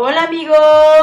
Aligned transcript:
Hola 0.00 0.26
amigos. 0.28 0.56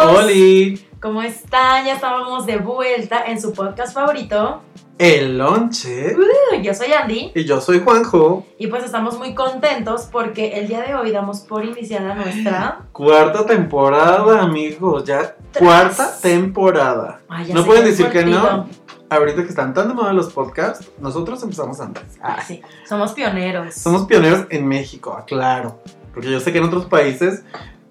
¡Holi! 0.03 0.87
¿Cómo 1.01 1.21
están? 1.21 1.85
Ya 1.85 1.95
estábamos 1.95 2.45
de 2.45 2.59
vuelta 2.59 3.25
en 3.25 3.41
su 3.41 3.51
podcast 3.51 3.93
favorito. 3.93 4.61
El 4.97 5.37
lonche. 5.37 6.15
Uh, 6.15 6.61
yo 6.61 6.73
soy 6.73 6.93
Andy 6.93 7.33
Y 7.35 7.43
yo 7.43 7.59
soy 7.59 7.81
Juanjo. 7.81 8.45
y 8.57 8.67
pues 8.67 8.85
estamos 8.85 9.17
muy 9.17 9.35
contentos 9.35 10.07
porque 10.09 10.57
el 10.59 10.69
día 10.69 10.81
de 10.81 10.95
hoy 10.95 11.11
damos 11.11 11.41
por 11.41 11.65
iniciada 11.65 12.15
nuestra... 12.15 12.85
Cuarta 12.93 13.45
temporada, 13.45 14.41
amigos. 14.41 15.03
Ya 15.03 15.35
cuarta 15.59 16.17
temporada. 16.21 17.19
Ay, 17.27 17.47
ya 17.47 17.53
no 17.53 17.65
pueden 17.65 17.83
decir 17.83 18.07
que 18.07 18.23
no. 18.23 18.69
Ahorita 19.09 19.43
que 19.43 19.49
están 19.49 19.73
tan 19.73 19.89
de 19.89 19.93
moda 19.93 20.13
los 20.13 20.31
podcasts, 20.31 20.89
nosotros 21.01 21.43
empezamos 21.43 21.81
antes. 21.81 22.17
Ay, 22.21 22.41
sí, 22.47 22.61
somos 22.87 23.11
pioneros. 23.11 23.75
Somos 23.75 24.05
pioneros 24.05 24.45
en 24.49 24.65
México, 24.65 25.11
aclaro. 25.17 25.81
Porque 26.13 26.31
yo 26.31 26.39
sé 26.39 26.53
que 26.53 26.59
en 26.59 26.63
otros 26.63 26.85
países 26.85 27.43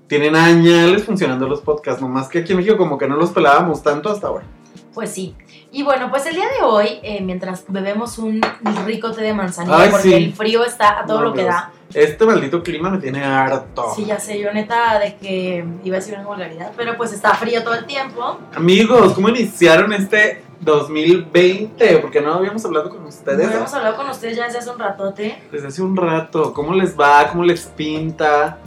tienen 0.07 0.37
añales 0.37 1.05
funcionando 1.05 1.49
los 1.49 1.61
podcasts, 1.61 2.01
nomás 2.03 2.29
que 2.29 2.41
aquí 2.41 2.53
en 2.53 2.59
México 2.59 2.77
como 2.77 2.99
que 2.99 3.09
no 3.09 3.17
los 3.17 3.31
pelábamos 3.31 3.83
tanto 3.83 4.11
hasta 4.11 4.27
ahora. 4.29 4.45
Pues 4.93 5.11
sí. 5.11 5.35
Y 5.73 5.83
bueno, 5.83 6.09
pues 6.09 6.25
el 6.27 6.37
día 6.37 6.45
de 6.57 6.65
hoy, 6.65 6.87
eh, 7.03 7.21
mientras 7.21 7.65
bebemos 7.67 8.17
un 8.19 8.41
rico 8.87 9.11
té 9.11 9.23
de 9.23 9.35
manzanilla, 9.35 9.77
Ay, 9.81 9.91
porque 9.91 10.09
sí. 10.09 10.15
el 10.15 10.33
frío 10.35 10.65
está 10.65 11.01
a 11.01 11.05
todo 11.07 11.19
No, 11.19 11.25
lo 11.27 11.33
que 11.33 11.43
Dios. 11.43 11.53
da. 11.53 11.73
Este 11.93 12.25
maldito 12.25 12.63
clima 12.63 12.91
me 12.91 12.99
tiene 12.99 13.25
harto. 13.25 13.93
Sí, 13.97 14.05
ya 14.05 14.21
sé, 14.21 14.39
yo 14.39 14.53
neta 14.53 14.99
de 15.01 15.17
que 15.17 15.65
iba 15.83 15.97
a 15.97 16.01
decir 16.01 16.15
una 16.15 16.27
vulgaridad, 16.27 16.73
pero 16.77 16.97
pues 16.97 17.13
está 17.13 17.35
frío 17.35 17.65
todo 17.65 17.75
el 17.75 17.87
tiempo. 17.87 18.39
Amigos, 18.55 19.15
¿cómo 19.15 19.29
iniciaron 19.31 19.93
este 19.93 20.43
2020? 20.61 21.99
Porque 21.99 22.21
no 22.21 22.35
habíamos 22.35 22.65
hablado 22.65 22.89
con 22.91 23.05
ustedes 23.05 23.51
Hemos 23.53 23.75
hablado 23.75 23.97
con 23.97 24.09
ustedes 24.09 24.37
ya 24.37 24.45
desde 24.45 24.59
hace 24.59 24.71
un 24.71 24.79
ratote. 24.79 25.43
desde 25.51 25.67
hace 25.69 25.83
un 25.83 25.97
rato. 25.97 26.53
¿Cómo 26.55 26.73
les 26.75 26.99
va? 26.99 27.29
¿Cómo 27.29 27.43
les 27.45 27.63
pinta? 27.67 28.59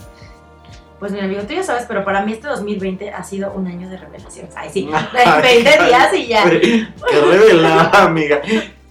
Pues 0.98 1.12
mira, 1.12 1.24
amigo, 1.24 1.42
tú 1.42 1.54
ya 1.54 1.62
sabes, 1.62 1.84
pero 1.86 2.04
para 2.04 2.24
mí 2.24 2.32
este 2.32 2.48
2020 2.48 3.10
ha 3.10 3.22
sido 3.22 3.52
un 3.52 3.66
año 3.68 3.88
de 3.88 3.96
revelaciones. 3.96 4.52
Ay, 4.56 4.70
sí, 4.72 4.88
Ay, 5.14 5.62
20 5.62 5.84
días 5.84 6.14
y 6.14 6.26
ya. 6.26 6.50
Qué 6.50 6.86
revelada, 7.20 8.04
amiga. 8.04 8.40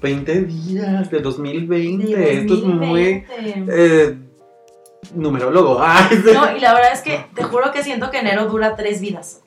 20 0.02 0.42
días 0.44 1.10
de 1.12 1.20
2020. 1.20 2.16
De 2.16 2.40
Esto 2.40 2.54
es 2.54 2.64
muy 2.64 3.24
2020. 3.26 3.66
eh, 3.70 4.18
numerólogo. 5.16 5.80
Ay. 5.84 6.22
No, 6.34 6.56
y 6.56 6.60
la 6.60 6.74
verdad 6.74 6.94
es 6.94 7.02
que 7.02 7.26
te 7.36 7.44
juro 7.44 7.72
que 7.72 7.84
siento 7.84 8.10
que 8.10 8.20
enero 8.20 8.46
dura 8.46 8.76
tres 8.76 9.02
vidas. 9.02 9.42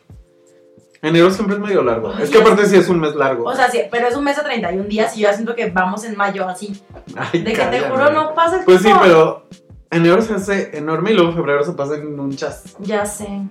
Enero 1.02 1.30
siempre 1.30 1.56
es 1.56 1.62
medio 1.62 1.83
largo. 1.83 2.12
Ay, 2.14 2.24
es 2.24 2.30
que 2.30 2.39
aparte 2.39 2.67
sí 2.67 2.77
es 2.77 2.89
un 2.91 3.00
mes 3.00 3.14
largo. 3.14 3.45
O 3.45 3.55
sea, 3.55 3.70
sí, 3.70 3.80
pero 3.91 4.06
es 4.06 4.14
un 4.14 4.24
mes 4.24 4.36
de 4.36 4.42
31 4.42 4.84
días 4.84 5.17
y 5.17 5.20
yo 5.20 5.28
ya 5.28 5.34
siento 5.34 5.55
que 5.55 5.70
vamos 5.70 6.05
en 6.05 6.14
mayo 6.14 6.47
así. 6.47 6.78
Ay, 7.17 7.41
De 7.41 7.55
que 7.55 7.62
te 7.64 7.80
juro 7.80 8.11
no 8.11 8.34
pasa 8.34 8.58
el 8.58 8.64
Pues 8.67 8.83
sí, 8.83 8.91
pero 9.00 9.47
enero 9.91 10.22
se 10.22 10.34
hace 10.34 10.77
enorme 10.77 11.12
y 11.12 11.14
luego 11.14 11.33
febrero 11.33 11.64
se 11.64 11.72
pasa 11.72 11.96
en 11.96 12.19
un 12.19 12.34
chas. 12.36 12.77
Ya 12.80 13.05
sé, 13.05 13.42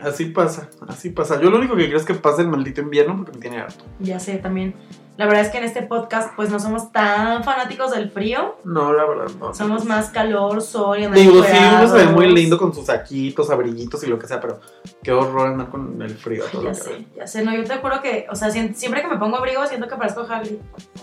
Así 0.00 0.26
pasa, 0.26 0.68
así 0.88 1.10
pasa. 1.10 1.40
Yo 1.40 1.50
lo 1.50 1.58
único 1.58 1.76
que 1.76 1.82
quiero 1.84 1.98
es 1.98 2.06
que 2.06 2.14
pase 2.14 2.42
el 2.42 2.48
maldito 2.48 2.80
invierno 2.80 3.16
porque 3.16 3.32
me 3.32 3.38
tiene 3.38 3.58
harto. 3.58 3.84
ya 3.98 4.18
sé 4.18 4.38
también. 4.38 4.74
La 5.20 5.26
verdad 5.26 5.42
es 5.42 5.50
que 5.50 5.58
en 5.58 5.64
este 5.64 5.82
podcast 5.82 6.32
pues 6.34 6.48
no 6.48 6.58
somos 6.58 6.92
tan 6.92 7.44
fanáticos 7.44 7.90
del 7.90 8.10
frío. 8.10 8.56
No, 8.64 8.94
la 8.94 9.04
verdad, 9.04 9.26
no. 9.38 9.52
Somos 9.52 9.84
más 9.84 10.08
calor, 10.08 10.62
sol 10.62 10.98
y 10.98 11.06
Digo, 11.08 11.44
sí, 11.44 11.58
uno 11.76 11.86
se 11.86 11.96
ve 11.98 12.06
muy 12.06 12.32
lindo 12.32 12.56
con 12.56 12.72
sus 12.72 12.86
saquitos, 12.86 13.50
abriguitos 13.50 14.02
y 14.02 14.06
lo 14.06 14.18
que 14.18 14.26
sea, 14.26 14.40
pero 14.40 14.60
qué 15.02 15.12
horror 15.12 15.48
andar 15.48 15.68
con 15.68 16.00
el 16.00 16.16
frío. 16.16 16.44
todo 16.50 16.62
Ya 16.62 16.72
sé, 16.72 17.04
ya 17.14 17.26
sé, 17.26 17.44
no, 17.44 17.54
yo 17.54 17.64
te 17.64 17.76
juro 17.76 18.00
que, 18.00 18.28
o 18.30 18.34
sea, 18.34 18.50
siempre 18.50 19.02
que 19.02 19.08
me 19.08 19.18
pongo 19.18 19.36
abrigo 19.36 19.66
siento 19.66 19.88
que 19.88 19.96
parezco 19.96 20.22
Hagrid. 20.22 20.56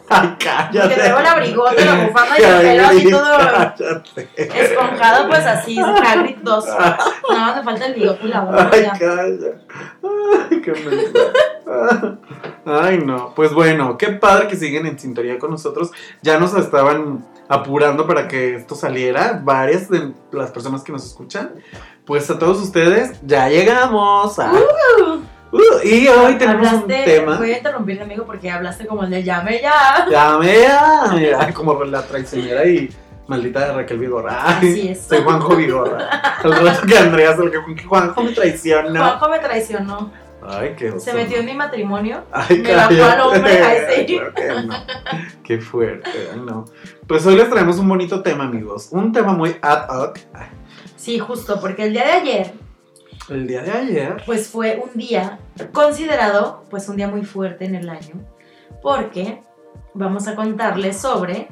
Ay, 0.10 0.36
cállate. 0.40 0.80
Porque 0.80 0.96
traigo 0.96 1.20
el 1.20 1.26
abrigota, 1.28 1.86
la 1.86 2.08
bufanda 2.08 2.40
y 2.40 2.44
el 2.44 2.62
pelo 2.62 2.88
así 2.88 3.10
todo 3.12 3.38
Cállate. 3.38 4.28
esponjado, 4.36 5.28
pues 5.28 5.46
así, 5.46 5.78
Hagrid 5.80 6.38
2. 6.42 6.66
Nada 6.66 6.98
más 7.30 7.56
me 7.58 7.64
falta 7.64 7.86
el 7.86 7.94
bigote 7.94 8.26
y 8.26 8.30
la 8.30 8.40
boca. 8.40 8.70
Ay, 8.74 8.84
calla. 8.98 9.62
Ay, 10.50 10.62
qué 10.62 10.72
mentira. 10.72 11.22
Ay, 12.66 13.00
no. 13.00 13.34
Pues 13.36 13.54
bueno, 13.54 13.98
qué 13.98 14.08
padre 14.10 14.48
que 14.48 14.56
siguen 14.56 14.86
en 14.86 14.98
sintonía 15.00 15.38
con 15.40 15.52
nosotros. 15.52 15.92
Ya 16.22 16.40
nos 16.40 16.54
estaban 16.56 17.26
apurando 17.50 18.06
para 18.08 18.28
que 18.28 18.56
esto 18.56 18.76
saliera. 18.76 19.40
Varias 19.44 19.90
de 19.90 20.12
las 20.32 20.52
personas 20.52 20.84
que 20.84 20.92
nos 20.92 21.06
escuchan. 21.06 21.52
Pues 22.06 22.30
a 22.30 22.40
todos 22.40 22.62
ustedes, 22.62 23.20
ya 23.24 23.50
llegamos. 23.50 24.38
a- 24.40 24.52
Uh, 25.50 25.60
y 25.82 26.06
hoy 26.10 26.38
tenemos 26.38 26.74
un 26.74 26.88
tema. 26.88 27.38
voy 27.38 27.54
a 27.54 27.58
interrumpirte, 27.58 28.04
amigo, 28.04 28.26
porque 28.26 28.52
hablaste 28.52 28.86
como 28.86 29.04
el 29.06 29.10
de 29.10 29.24
llame 29.24 29.62
ya. 29.62 30.06
Llame 30.12 30.68
a. 30.68 31.10
Ay, 31.40 31.54
como 31.54 31.82
la 31.86 32.02
traicionera 32.06 32.66
y 32.66 32.90
maldita 33.28 33.66
de 33.68 33.74
Raquel 33.74 33.98
Vigorra. 33.98 34.44
Así 34.46 34.90
es. 34.90 35.04
Soy 35.08 35.24
Juanjo 35.24 35.56
Vigorra. 35.56 36.10
El 36.44 36.52
rato 36.52 36.86
que 36.86 36.98
Andrea, 36.98 37.32
el 37.32 37.50
que 37.52 37.84
Juanjo 37.86 38.24
me 38.24 38.32
traiciona. 38.34 39.00
Juanjo 39.00 39.30
me 39.30 39.40
traicionó. 39.40 40.12
Ay, 40.50 40.76
qué 40.78 40.90
oso. 40.92 41.00
Se 41.02 41.14
metió 41.14 41.38
en 41.40 41.46
mi 41.46 41.54
matrimonio. 41.54 42.24
Ay, 42.32 42.60
me 42.60 42.74
bajó 42.76 43.04
al 43.04 43.22
hombre, 43.22 43.60
sí. 43.96 44.06
Claro 44.16 44.34
que 44.34 44.48
no. 44.48 44.74
Qué 45.44 45.60
fuerte, 45.60 46.10
no. 46.46 46.66
Pues 47.06 47.26
hoy 47.26 47.36
les 47.36 47.50
traemos 47.50 47.78
un 47.80 47.90
bonito 47.90 48.22
tema, 48.22 48.46
amigos. 48.46 48.90
Un 48.92 49.12
tema 49.12 49.34
muy 49.34 49.56
ad 49.62 49.88
hoc. 49.90 50.20
Sí, 50.96 51.20
justo, 51.20 51.60
porque 51.60 51.84
el 51.84 51.94
día 51.94 52.06
de 52.06 52.12
ayer, 52.12 52.54
El 53.30 53.46
día 53.48 53.62
de 53.62 53.72
ayer. 53.72 54.24
pues 54.26 54.48
fue 54.48 54.82
un 54.84 54.98
día 55.00 55.40
considerado, 55.74 56.64
pues 56.70 56.88
un 56.90 56.96
día 56.98 57.08
muy 57.08 57.24
fuerte 57.26 57.66
en 57.66 57.76
el 57.76 57.90
año, 57.90 58.16
porque 58.82 59.42
vamos 59.94 60.28
a 60.28 60.36
contarles 60.36 60.98
sobre 60.98 61.48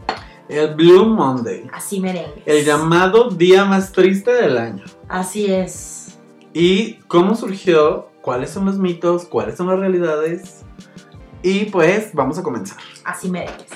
El 0.49 0.73
Blue 0.75 1.05
Monday. 1.05 1.67
así 1.73 1.99
merengues. 1.99 2.43
El 2.45 2.63
llamado 2.65 3.29
día 3.29 3.65
más 3.65 3.91
triste 3.91 4.31
del 4.33 4.57
año. 4.57 4.83
Así 5.09 5.51
es. 5.51 6.17
Y 6.53 6.93
cómo 7.07 7.35
surgió, 7.35 8.09
cuáles 8.25 8.49
son 8.49 8.65
los 8.65 8.79
mitos, 8.79 9.25
cuáles 9.25 9.55
son 9.55 9.67
las 9.67 9.79
realidades. 9.79 10.65
Y 11.43 11.65
pues 11.65 12.09
vamos 12.11 12.39
a 12.39 12.43
comenzar. 12.43 12.79
Así 13.03 13.29
merengues. 13.29 13.67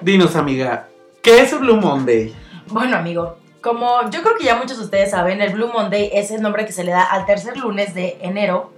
Dinos, 0.00 0.36
amiga, 0.36 0.88
¿qué 1.22 1.42
es 1.42 1.52
el 1.52 1.58
Blue 1.58 1.76
Monday? 1.76 2.34
Bueno, 2.68 2.96
amigo, 2.96 3.36
como 3.60 4.08
yo 4.08 4.22
creo 4.22 4.36
que 4.38 4.44
ya 4.44 4.56
muchos 4.56 4.78
de 4.78 4.84
ustedes 4.84 5.10
saben, 5.10 5.42
el 5.42 5.52
Blue 5.52 5.68
Monday 5.70 6.08
es 6.14 6.30
el 6.30 6.40
nombre 6.40 6.64
que 6.64 6.72
se 6.72 6.82
le 6.82 6.92
da 6.92 7.02
al 7.02 7.26
tercer 7.26 7.58
lunes 7.58 7.94
de 7.94 8.16
enero 8.22 8.72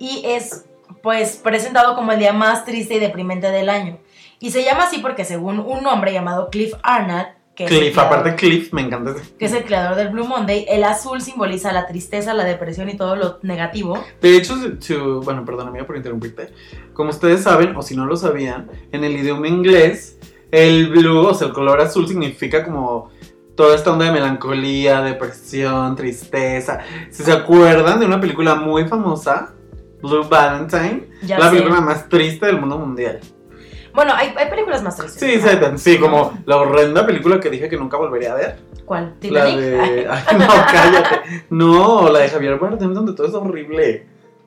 y 0.00 0.22
es 0.26 0.64
pues 1.00 1.36
presentado 1.36 1.94
como 1.94 2.10
el 2.10 2.18
día 2.18 2.32
más 2.32 2.64
triste 2.64 2.94
y 2.94 2.98
deprimente 2.98 3.52
del 3.52 3.68
año. 3.68 3.98
Y 4.40 4.50
se 4.50 4.64
llama 4.64 4.84
así 4.84 4.98
porque 4.98 5.24
según 5.24 5.60
un 5.60 5.86
hombre 5.86 6.12
llamado 6.12 6.50
Cliff 6.50 6.74
Arnold, 6.82 7.28
que, 7.54 7.66
Cliff, 7.66 7.94
creador- 7.94 8.06
aparte 8.06 8.34
Cliff, 8.36 8.72
me 8.72 8.82
encanta 8.82 9.12
ese. 9.12 9.36
que 9.38 9.44
es 9.44 9.52
el 9.52 9.64
creador 9.64 9.96
del 9.96 10.08
Blue 10.08 10.26
Monday, 10.26 10.66
el 10.68 10.82
azul 10.84 11.20
simboliza 11.20 11.72
la 11.72 11.86
tristeza, 11.86 12.34
la 12.34 12.44
depresión 12.44 12.88
y 12.88 12.96
todo 12.96 13.14
lo 13.16 13.38
negativo. 13.42 14.02
De 14.20 14.36
hecho, 14.36 14.54
su- 14.80 15.20
bueno, 15.22 15.44
perdón 15.44 15.68
amiga 15.68 15.86
por 15.86 15.96
interrumpirte. 15.96 16.48
Como 16.94 17.10
ustedes 17.10 17.42
saben, 17.42 17.76
o 17.76 17.82
si 17.82 17.96
no 17.96 18.06
lo 18.06 18.16
sabían, 18.16 18.68
en 18.92 19.04
el 19.04 19.12
idioma 19.16 19.46
inglés, 19.48 20.18
el 20.50 20.88
blue, 20.88 21.26
o 21.28 21.34
sea, 21.34 21.48
el 21.48 21.52
color 21.52 21.80
azul 21.80 22.06
significa 22.08 22.64
como 22.64 23.10
toda 23.56 23.76
esta 23.76 23.92
onda 23.92 24.06
de 24.06 24.12
melancolía, 24.12 25.00
depresión, 25.02 25.94
tristeza. 25.94 26.80
Si 27.10 27.22
se 27.22 27.32
acuerdan 27.32 28.00
de 28.00 28.06
una 28.06 28.20
película 28.20 28.56
muy 28.56 28.86
famosa, 28.88 29.52
Blue 30.02 30.24
Valentine, 30.28 31.08
Ya 31.22 31.38
la 31.38 31.46
sé. 31.50 31.56
película 31.56 31.80
más 31.80 32.08
triste 32.08 32.46
del 32.46 32.58
mundo 32.60 32.78
mundial. 32.78 33.20
Bueno, 33.94 34.12
hay, 34.14 34.34
hay 34.36 34.50
películas 34.50 34.82
más 34.82 34.96
tristes. 34.96 35.20
Sí, 35.20 35.40
sí, 35.40 35.56
sí, 35.76 35.98
como 35.98 36.36
la 36.46 36.56
horrenda 36.56 37.06
película 37.06 37.38
que 37.38 37.48
dije 37.48 37.68
que 37.68 37.76
nunca 37.76 37.96
volvería 37.96 38.32
a 38.32 38.34
ver. 38.34 38.58
¿Cuál? 38.84 39.14
La 39.20 39.20
¿Titanic? 39.20 39.56
de. 39.56 40.08
Ay, 40.10 40.36
no, 40.38 40.48
cállate. 40.48 41.44
No, 41.50 42.08
la 42.10 42.18
de 42.20 42.28
Javier 42.28 42.58
Bardem, 42.58 42.92
donde 42.92 43.12
todo 43.12 43.26
es 43.26 43.34
horrible. 43.34 44.06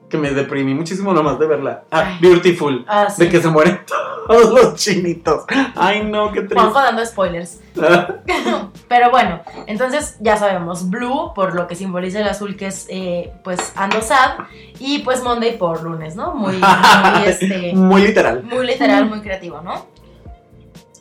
Que 0.09 0.17
me 0.17 0.31
deprimí 0.31 0.73
muchísimo 0.73 1.13
nomás 1.13 1.37
de 1.37 1.47
verla. 1.47 1.83
Ah. 1.91 2.17
Beautiful. 2.21 2.85
Ah, 2.87 3.09
sí. 3.09 3.23
De 3.23 3.29
que 3.29 3.41
se 3.41 3.49
mueren 3.49 3.81
todos 3.85 4.16
los 4.27 4.75
chinitos. 4.75 5.45
Ay, 5.75 6.03
no, 6.03 6.31
qué 6.31 6.41
triste. 6.41 6.55
Juanjo 6.55 6.79
dando 6.81 7.05
spoilers. 7.05 7.59
Pero 8.87 9.11
bueno, 9.11 9.41
entonces 9.65 10.17
ya 10.19 10.37
sabemos, 10.37 10.89
blue 10.89 11.33
por 11.33 11.55
lo 11.55 11.67
que 11.67 11.75
simboliza 11.75 12.19
el 12.19 12.27
azul 12.27 12.55
que 12.55 12.67
es 12.67 12.87
eh, 12.89 13.33
pues 13.43 13.73
ando 13.75 14.01
sad 14.01 14.39
y 14.79 14.99
pues 14.99 15.23
Monday 15.23 15.57
por 15.57 15.83
lunes, 15.83 16.15
¿no? 16.15 16.33
Muy, 16.33 16.57
muy, 16.57 17.25
este, 17.25 17.73
Muy 17.73 18.01
literal. 18.01 18.43
muy 18.43 18.65
literal, 18.65 19.05
muy 19.05 19.21
creativo, 19.21 19.61
¿no? 19.61 19.85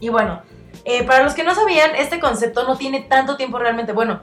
Y 0.00 0.08
bueno, 0.08 0.42
eh, 0.84 1.04
para 1.04 1.24
los 1.24 1.34
que 1.34 1.44
no 1.44 1.54
sabían, 1.54 1.94
este 1.96 2.20
concepto 2.20 2.66
no 2.66 2.76
tiene 2.76 3.00
tanto 3.00 3.36
tiempo 3.36 3.58
realmente. 3.58 3.92
Bueno, 3.92 4.20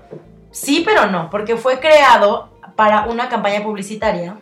sí, 0.52 0.84
pero 0.86 1.08
no, 1.08 1.30
porque 1.30 1.58
fue 1.58 1.80
creado 1.80 2.50
para 2.76 3.06
una 3.06 3.30
campaña 3.30 3.64
publicitaria 3.64 4.38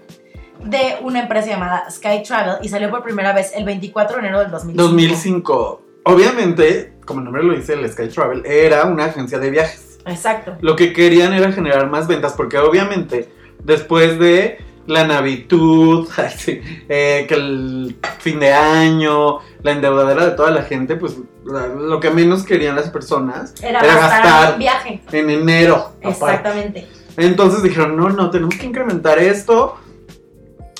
de 0.63 0.97
una 1.01 1.21
empresa 1.21 1.47
llamada 1.47 1.89
Sky 1.89 2.23
Travel 2.23 2.55
y 2.61 2.69
salió 2.69 2.89
por 2.89 3.03
primera 3.03 3.33
vez 3.33 3.51
el 3.55 3.65
24 3.65 4.17
de 4.17 4.19
enero 4.21 4.39
del 4.39 4.51
2005. 4.51 4.81
2005. 4.83 5.81
Obviamente, 6.03 6.93
como 7.05 7.19
el 7.19 7.25
nombre 7.25 7.43
lo 7.43 7.53
dice, 7.53 7.73
el 7.73 7.89
Sky 7.91 8.07
Travel 8.07 8.45
era 8.45 8.85
una 8.85 9.05
agencia 9.05 9.39
de 9.39 9.49
viajes. 9.49 9.99
Exacto. 10.05 10.57
Lo 10.61 10.75
que 10.75 10.93
querían 10.93 11.33
era 11.33 11.51
generar 11.51 11.89
más 11.89 12.07
ventas, 12.07 12.33
porque 12.33 12.57
obviamente, 12.57 13.29
después 13.63 14.17
de 14.19 14.57
la 14.87 15.01
sí, 16.35 16.61
eh, 16.89 17.25
que 17.27 17.35
el 17.35 17.95
fin 18.19 18.39
de 18.39 18.51
año, 18.51 19.39
la 19.63 19.71
endeudadera 19.71 20.25
de 20.25 20.31
toda 20.31 20.51
la 20.51 20.63
gente, 20.63 20.95
pues 20.95 21.17
lo 21.45 21.99
que 21.99 22.09
menos 22.09 22.43
querían 22.43 22.75
las 22.75 22.89
personas 22.89 23.53
Era, 23.61 23.79
Era 23.79 23.95
gastar, 23.95 24.53
en 24.53 24.59
viaje. 24.59 25.01
en 25.11 25.29
enero. 25.29 25.75
aparte. 25.75 26.09
Exactamente. 26.09 26.87
Entonces 27.17 27.61
dijeron, 27.61 27.97
no, 27.97 28.09
no, 28.09 28.29
tenemos 28.29 28.55
que 28.55 28.65
incrementar 28.65 29.19
esto. 29.19 29.77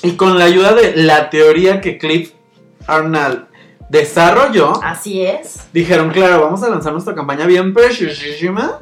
Y 0.02 0.12
con 0.12 0.38
la 0.38 0.46
ayuda 0.46 0.74
de 0.74 0.96
la 0.96 1.30
teoría 1.30 1.80
que 1.80 1.98
Cliff 1.98 2.32
Arnold 2.86 3.46
desarrolló, 3.88 4.72
Así 4.82 5.24
es. 5.24 5.68
dijeron, 5.72 6.10
claro, 6.10 6.40
vamos 6.40 6.62
a 6.62 6.70
lanzar 6.70 6.92
nuestra 6.92 7.14
campaña 7.14 7.46
bien 7.46 7.74
preciosísima. 7.74 8.78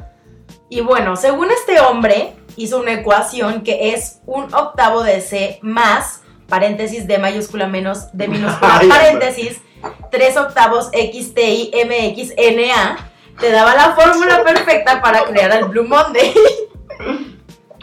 Y 0.69 0.81
bueno, 0.81 1.15
según 1.17 1.51
este 1.51 1.79
hombre, 1.81 2.33
hizo 2.55 2.79
una 2.79 2.93
ecuación 2.93 3.61
que 3.61 3.93
es 3.93 4.19
un 4.25 4.53
octavo 4.53 5.03
de 5.03 5.21
C 5.21 5.59
más, 5.61 6.21
paréntesis 6.47 7.07
D 7.07 7.17
mayúscula 7.17 7.67
menos 7.67 8.07
D 8.13 8.27
minúscula, 8.27 8.77
Ay, 8.79 8.87
paréntesis, 8.87 9.61
3 10.11 10.37
octavos 10.37 10.87
XTI 10.87 11.71
MX 11.85 12.33
NA, 12.55 13.09
te 13.39 13.51
daba 13.51 13.75
la 13.75 13.95
fórmula 13.95 14.43
perfecta 14.43 15.01
para 15.01 15.25
crear 15.25 15.51
el 15.51 15.65
Blue 15.65 15.83
Monday. 15.85 16.33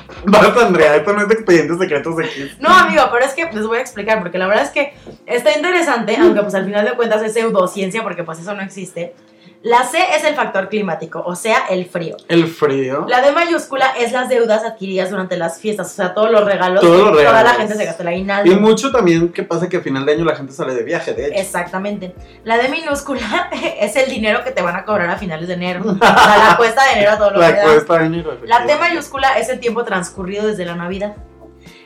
Basta, 0.24 0.66
Andrea, 0.66 0.96
esto 0.96 1.12
no 1.12 1.22
es 1.22 1.28
de 1.28 1.34
expedientes 1.34 1.78
secretos 1.78 2.18
X. 2.18 2.56
No, 2.60 2.68
amigo, 2.68 3.02
pero 3.12 3.24
es 3.24 3.34
que 3.34 3.44
les 3.52 3.66
voy 3.66 3.78
a 3.78 3.80
explicar, 3.80 4.20
porque 4.20 4.38
la 4.38 4.46
verdad 4.46 4.64
es 4.64 4.70
que 4.70 4.94
está 5.26 5.54
interesante, 5.54 6.16
aunque 6.16 6.40
pues 6.40 6.54
al 6.54 6.64
final 6.64 6.84
de 6.84 6.92
cuentas 6.92 7.22
es 7.22 7.34
pseudociencia, 7.34 8.02
porque 8.02 8.24
pues 8.24 8.38
eso 8.38 8.54
no 8.54 8.62
existe. 8.62 9.14
La 9.62 9.82
C 9.84 9.98
es 10.16 10.22
el 10.22 10.36
factor 10.36 10.68
climático, 10.68 11.20
o 11.26 11.34
sea, 11.34 11.64
el 11.68 11.84
frío. 11.86 12.16
El 12.28 12.46
frío. 12.46 13.06
La 13.08 13.20
D 13.20 13.32
mayúscula 13.32 13.90
es 13.98 14.12
las 14.12 14.28
deudas 14.28 14.62
adquiridas 14.64 15.10
durante 15.10 15.36
las 15.36 15.58
fiestas, 15.60 15.88
o 15.92 15.94
sea, 15.96 16.14
todos 16.14 16.30
los 16.30 16.44
regalos 16.44 16.80
Todos 16.80 16.98
los 17.08 17.10
toda 17.10 17.24
la 17.24 17.38
regalos. 17.40 17.58
gente 17.58 17.74
se 17.74 17.84
gastó 17.84 18.02
el 18.02 18.08
aguinaldo. 18.08 18.52
Y 18.52 18.54
mucho 18.54 18.92
también 18.92 19.30
que 19.32 19.42
pasa 19.42 19.68
que 19.68 19.78
a 19.78 19.80
final 19.80 20.06
de 20.06 20.12
año 20.12 20.24
la 20.24 20.36
gente 20.36 20.52
sale 20.52 20.74
de 20.74 20.84
viaje, 20.84 21.12
de 21.12 21.26
hecho. 21.26 21.40
Exactamente. 21.40 22.14
La 22.44 22.56
D 22.56 22.68
minúscula 22.68 23.50
es 23.80 23.96
el 23.96 24.08
dinero 24.08 24.44
que 24.44 24.52
te 24.52 24.62
van 24.62 24.76
a 24.76 24.84
cobrar 24.84 25.10
a 25.10 25.16
finales 25.16 25.48
de 25.48 25.54
enero. 25.54 25.80
O 25.84 25.96
sea, 25.98 26.48
la 26.50 26.56
cuesta 26.56 26.84
de 26.84 26.92
enero 26.92 27.10
a 27.12 27.18
todo 27.18 27.30
lo 27.32 27.40
que 27.40 27.46
La 27.48 27.52
da. 27.52 27.62
cuesta 27.64 27.98
de 27.98 28.04
dinero. 28.04 28.38
La 28.44 28.64
T 28.64 28.76
mayúscula 28.76 29.38
es 29.38 29.48
el 29.48 29.58
tiempo 29.58 29.82
transcurrido 29.84 30.46
desde 30.46 30.64
la 30.66 30.76
Navidad. 30.76 31.16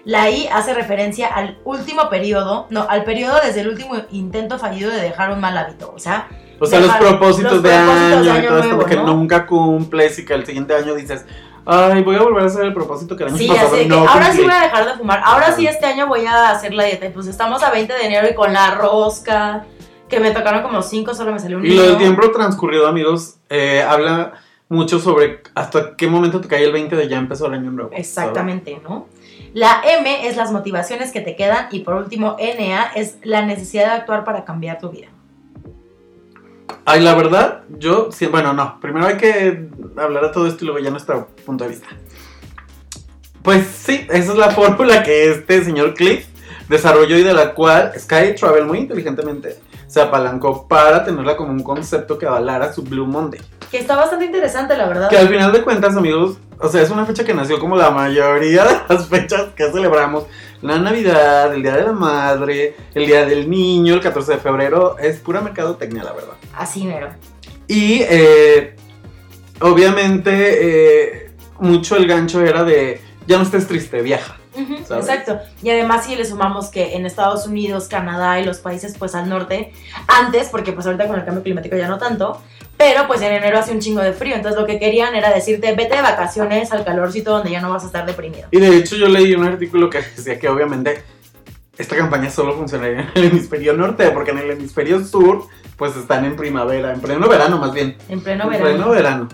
La 0.04 0.28
I 0.28 0.46
hace 0.52 0.74
referencia 0.74 1.28
al 1.28 1.58
último 1.64 2.10
periodo, 2.10 2.66
no, 2.70 2.86
al 2.88 3.04
periodo 3.04 3.38
desde 3.42 3.60
el 3.62 3.68
último 3.68 3.94
intento 4.10 4.58
fallido 4.58 4.90
de 4.90 5.00
dejar 5.00 5.30
un 5.30 5.40
mal 5.40 5.56
hábito. 5.56 5.92
O 5.94 5.98
sea, 5.98 6.28
O 6.62 6.66
sea, 6.66 6.80
los 6.80 6.92
propósitos, 6.96 7.54
los 7.54 7.62
de, 7.62 7.70
propósitos 7.70 8.12
año 8.12 8.20
de 8.20 8.26
y 8.26 8.30
año 8.30 8.48
todo 8.48 8.58
esto 8.58 8.78
que 8.86 8.96
¿no? 8.96 9.06
nunca 9.06 9.46
cumples 9.46 10.18
y 10.18 10.24
que 10.24 10.34
el 10.34 10.46
siguiente 10.46 10.74
año 10.74 10.94
dices, 10.94 11.24
ay, 11.66 12.02
voy 12.02 12.16
a 12.16 12.22
volver 12.22 12.44
a 12.44 12.46
hacer 12.46 12.64
el 12.64 12.72
propósito 12.72 13.16
que 13.16 13.24
el 13.24 13.30
año 13.30 13.38
sí, 13.38 13.48
pasado 13.48 13.68
así 13.68 13.76
de 13.76 13.82
que 13.82 13.88
no 13.88 14.08
ahora 14.08 14.26
sí 14.26 14.38
cumplí". 14.38 14.44
voy 14.44 14.54
a 14.54 14.62
dejar 14.62 14.86
de 14.86 14.92
fumar. 14.94 15.22
Ahora 15.24 15.52
sí 15.52 15.66
este 15.66 15.86
año 15.86 16.06
voy 16.06 16.24
a 16.24 16.50
hacer 16.50 16.72
la 16.72 16.84
dieta. 16.84 17.06
Y 17.06 17.10
pues 17.10 17.26
estamos 17.26 17.62
a 17.62 17.70
20 17.70 17.92
de 17.92 18.06
enero 18.06 18.28
y 18.30 18.34
con 18.34 18.52
la 18.52 18.74
rosca, 18.76 19.64
que 20.08 20.20
me 20.20 20.30
tocaron 20.30 20.62
como 20.62 20.82
5, 20.82 21.14
solo 21.14 21.32
me 21.32 21.40
salió 21.40 21.58
un 21.58 21.66
Y 21.66 21.70
lo 21.70 21.82
del 21.82 21.98
tiempo 21.98 22.30
transcurrido, 22.30 22.86
amigos, 22.86 23.38
eh, 23.50 23.82
habla 23.82 24.34
mucho 24.68 24.98
sobre 24.98 25.42
hasta 25.54 25.96
qué 25.96 26.06
momento 26.06 26.40
te 26.40 26.48
cae 26.48 26.64
el 26.64 26.72
20 26.72 26.96
de 26.96 27.08
ya 27.08 27.18
empezó 27.18 27.46
el 27.46 27.54
año 27.54 27.70
nuevo. 27.70 27.90
¿sabes? 27.90 28.06
Exactamente, 28.06 28.80
¿no? 28.82 29.06
La 29.54 29.82
M 29.84 30.26
es 30.26 30.36
las 30.36 30.50
motivaciones 30.50 31.12
que 31.12 31.20
te 31.20 31.36
quedan 31.36 31.68
y 31.70 31.80
por 31.80 31.94
último 31.94 32.36
NA 32.38 32.92
es 32.94 33.18
la 33.22 33.44
necesidad 33.44 33.84
de 33.84 33.90
actuar 34.00 34.24
para 34.24 34.44
cambiar 34.44 34.78
tu 34.78 34.88
vida. 34.88 35.08
Ay, 36.84 37.00
la 37.00 37.14
verdad, 37.14 37.64
yo, 37.68 38.10
sí, 38.10 38.26
bueno, 38.26 38.52
no, 38.52 38.80
primero 38.80 39.06
hay 39.06 39.16
que 39.16 39.68
hablar 39.96 40.24
de 40.24 40.28
todo 40.30 40.46
esto 40.46 40.64
y 40.64 40.66
luego 40.66 40.80
ya 40.80 40.90
nuestro 40.90 41.28
punto 41.44 41.64
de 41.64 41.70
vista. 41.70 41.88
Pues 43.42 43.66
sí, 43.66 44.06
esa 44.10 44.32
es 44.32 44.38
la 44.38 44.50
fórmula 44.54 45.02
que 45.02 45.30
este 45.30 45.64
señor 45.64 45.94
Cliff 45.94 46.26
desarrolló 46.68 47.16
y 47.18 47.22
de 47.22 47.34
la 47.34 47.54
cual 47.54 47.92
Sky 47.98 48.34
Travel 48.38 48.66
muy 48.66 48.78
inteligentemente 48.78 49.58
se 49.86 50.00
apalancó 50.00 50.66
para 50.66 51.04
tenerla 51.04 51.36
como 51.36 51.52
un 51.52 51.62
concepto 51.62 52.18
que 52.18 52.26
avalara 52.26 52.72
su 52.72 52.82
Blue 52.82 53.06
Monday. 53.06 53.40
Que 53.72 53.78
está 53.78 53.96
bastante 53.96 54.26
interesante, 54.26 54.76
la 54.76 54.86
verdad. 54.86 55.08
Que 55.08 55.16
al 55.16 55.28
final 55.28 55.50
de 55.50 55.62
cuentas, 55.62 55.96
amigos, 55.96 56.36
o 56.60 56.68
sea, 56.68 56.82
es 56.82 56.90
una 56.90 57.06
fecha 57.06 57.24
que 57.24 57.32
nació 57.32 57.58
como 57.58 57.74
la 57.74 57.90
mayoría 57.90 58.64
de 58.64 58.76
las 58.86 59.08
fechas 59.08 59.46
que 59.56 59.72
celebramos. 59.72 60.24
La 60.60 60.78
Navidad, 60.78 61.54
el 61.54 61.62
Día 61.62 61.78
de 61.78 61.84
la 61.84 61.92
Madre, 61.92 62.76
el 62.94 63.06
Día 63.06 63.24
del 63.24 63.48
Niño, 63.48 63.94
el 63.94 64.00
14 64.02 64.32
de 64.32 64.38
febrero, 64.38 64.98
es 64.98 65.20
pura 65.20 65.40
mercadotecnia, 65.40 66.04
la 66.04 66.12
verdad. 66.12 66.34
Así, 66.54 66.84
Nero. 66.84 67.08
Y 67.66 68.02
eh, 68.02 68.76
obviamente 69.60 71.24
eh, 71.24 71.30
mucho 71.58 71.96
el 71.96 72.06
gancho 72.06 72.42
era 72.42 72.64
de, 72.64 73.00
ya 73.26 73.38
no 73.38 73.42
estés 73.44 73.66
triste, 73.66 74.02
viaja. 74.02 74.36
Exacto. 74.54 75.40
Y 75.62 75.70
además 75.70 76.04
si 76.04 76.14
le 76.14 76.26
sumamos 76.26 76.68
que 76.68 76.94
en 76.94 77.06
Estados 77.06 77.46
Unidos, 77.46 77.88
Canadá 77.88 78.38
y 78.38 78.44
los 78.44 78.58
países 78.58 78.96
pues 78.98 79.14
al 79.14 79.30
norte, 79.30 79.72
antes, 80.06 80.50
porque 80.50 80.72
pues 80.72 80.84
ahorita 80.84 81.06
con 81.06 81.18
el 81.18 81.24
cambio 81.24 81.42
climático 81.42 81.74
ya 81.74 81.88
no 81.88 81.98
tanto, 81.98 82.42
pero 82.82 83.06
pues 83.06 83.22
en 83.22 83.32
enero 83.32 83.60
hace 83.60 83.70
un 83.70 83.78
chingo 83.78 84.00
de 84.00 84.12
frío, 84.12 84.34
entonces 84.34 84.60
lo 84.60 84.66
que 84.66 84.80
querían 84.80 85.14
era 85.14 85.32
decirte, 85.32 85.72
vete 85.76 85.94
de 85.94 86.02
vacaciones 86.02 86.72
al 86.72 86.84
calorcito 86.84 87.30
donde 87.30 87.52
ya 87.52 87.60
no 87.60 87.70
vas 87.70 87.84
a 87.84 87.86
estar 87.86 88.04
deprimido. 88.04 88.48
Y 88.50 88.58
de 88.58 88.76
hecho 88.76 88.96
yo 88.96 89.06
leí 89.06 89.36
un 89.36 89.44
artículo 89.44 89.88
que 89.88 89.98
decía 90.16 90.36
que 90.40 90.48
obviamente 90.48 91.04
esta 91.78 91.94
campaña 91.94 92.28
solo 92.28 92.56
funcionaría 92.56 93.02
en 93.02 93.10
el 93.14 93.24
hemisferio 93.30 93.74
norte, 93.74 94.10
porque 94.10 94.32
en 94.32 94.38
el 94.38 94.50
hemisferio 94.50 95.04
sur 95.04 95.46
pues 95.76 95.96
están 95.96 96.24
en 96.24 96.34
primavera, 96.34 96.92
en 96.92 97.00
pleno 97.00 97.28
verano 97.28 97.56
más 97.56 97.72
bien. 97.72 97.96
En 98.08 98.20
pleno 98.20 98.44
en 98.44 98.50
verano. 98.50 98.68
pleno 98.68 98.90
verano. 98.90 99.28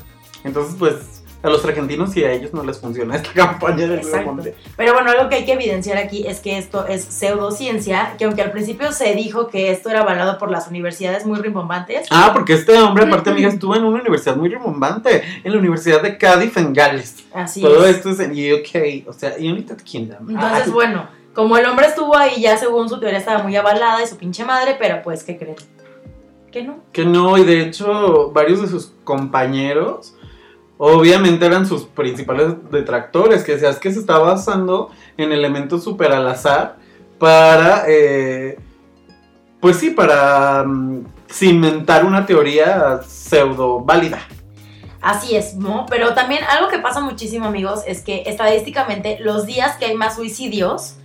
Entonces 0.44 0.76
pues 0.78 1.17
a 1.40 1.48
los 1.48 1.64
argentinos 1.64 2.16
y 2.16 2.24
a 2.24 2.32
ellos 2.32 2.52
no 2.52 2.64
les 2.64 2.78
funciona 2.80 3.14
esta 3.16 3.32
campaña 3.34 3.86
del 3.86 3.98
Exacto. 4.00 4.36
Pero 4.76 4.92
bueno, 4.92 5.10
algo 5.10 5.28
que 5.28 5.36
hay 5.36 5.44
que 5.44 5.52
evidenciar 5.52 5.96
aquí 5.96 6.26
es 6.26 6.40
que 6.40 6.58
esto 6.58 6.86
es 6.86 7.04
pseudociencia, 7.04 8.14
que 8.18 8.24
aunque 8.24 8.42
al 8.42 8.50
principio 8.50 8.90
se 8.92 9.14
dijo 9.14 9.46
que 9.48 9.70
esto 9.70 9.88
era 9.90 10.00
avalado 10.00 10.38
por 10.38 10.50
las 10.50 10.66
universidades 10.68 11.24
muy 11.26 11.38
rimbombantes, 11.38 12.06
Ah, 12.10 12.30
porque 12.34 12.54
este 12.54 12.76
hombre, 12.78 13.04
aparte, 13.04 13.30
amiga, 13.30 13.48
estuvo 13.48 13.76
en 13.76 13.84
una 13.84 14.00
universidad 14.00 14.36
muy 14.36 14.48
rimbombante, 14.48 15.22
en 15.44 15.52
la 15.52 15.58
Universidad 15.58 16.02
de 16.02 16.18
Cardiff 16.18 16.56
en 16.56 16.72
Gales. 16.72 17.24
así 17.32 17.60
Todo 17.62 17.86
es. 17.86 17.96
esto 17.96 18.10
es 18.10 18.20
en 18.20 18.32
UK, 18.32 19.08
o 19.08 19.12
sea, 19.12 19.34
United 19.38 19.76
Kingdom. 19.82 20.30
Entonces, 20.30 20.62
Ay, 20.66 20.70
bueno, 20.72 21.06
como 21.34 21.56
el 21.56 21.64
hombre 21.66 21.86
estuvo 21.86 22.16
ahí, 22.16 22.40
ya 22.40 22.56
según 22.58 22.88
su 22.88 22.98
teoría 22.98 23.18
estaba 23.20 23.42
muy 23.44 23.54
avalada 23.54 24.00
de 24.00 24.06
su 24.08 24.16
pinche 24.16 24.44
madre, 24.44 24.76
pero 24.78 25.02
pues, 25.04 25.22
¿qué 25.22 25.36
creen? 25.38 25.54
Que 26.50 26.64
no. 26.64 26.78
Que 26.92 27.04
no, 27.04 27.38
y 27.38 27.44
de 27.44 27.60
hecho, 27.62 28.32
varios 28.32 28.60
de 28.62 28.66
sus 28.68 28.92
compañeros, 29.04 30.14
obviamente 30.78 31.44
eran 31.44 31.66
sus 31.66 31.84
principales 31.84 32.54
detractores, 32.70 33.44
que 33.44 33.52
decías 33.52 33.78
que 33.78 33.92
se 33.92 34.00
está 34.00 34.18
basando 34.18 34.90
en 35.16 35.32
elementos 35.32 35.84
súper 35.84 36.12
al 36.12 36.26
azar 36.28 36.76
para, 37.18 37.84
eh, 37.88 38.58
pues 39.60 39.76
sí, 39.76 39.90
para 39.90 40.64
mm, 40.64 41.04
cimentar 41.28 42.04
una 42.04 42.24
teoría 42.24 43.02
pseudo 43.06 43.80
válida. 43.80 44.20
Así 45.00 45.36
es, 45.36 45.54
¿no? 45.54 45.86
Pero 45.88 46.14
también 46.14 46.42
algo 46.44 46.68
que 46.68 46.78
pasa 46.78 47.00
muchísimo, 47.00 47.46
amigos, 47.46 47.82
es 47.86 48.02
que 48.02 48.22
estadísticamente 48.26 49.18
los 49.20 49.46
días 49.46 49.76
que 49.76 49.86
hay 49.86 49.94
más 49.94 50.16
suicidios 50.16 50.96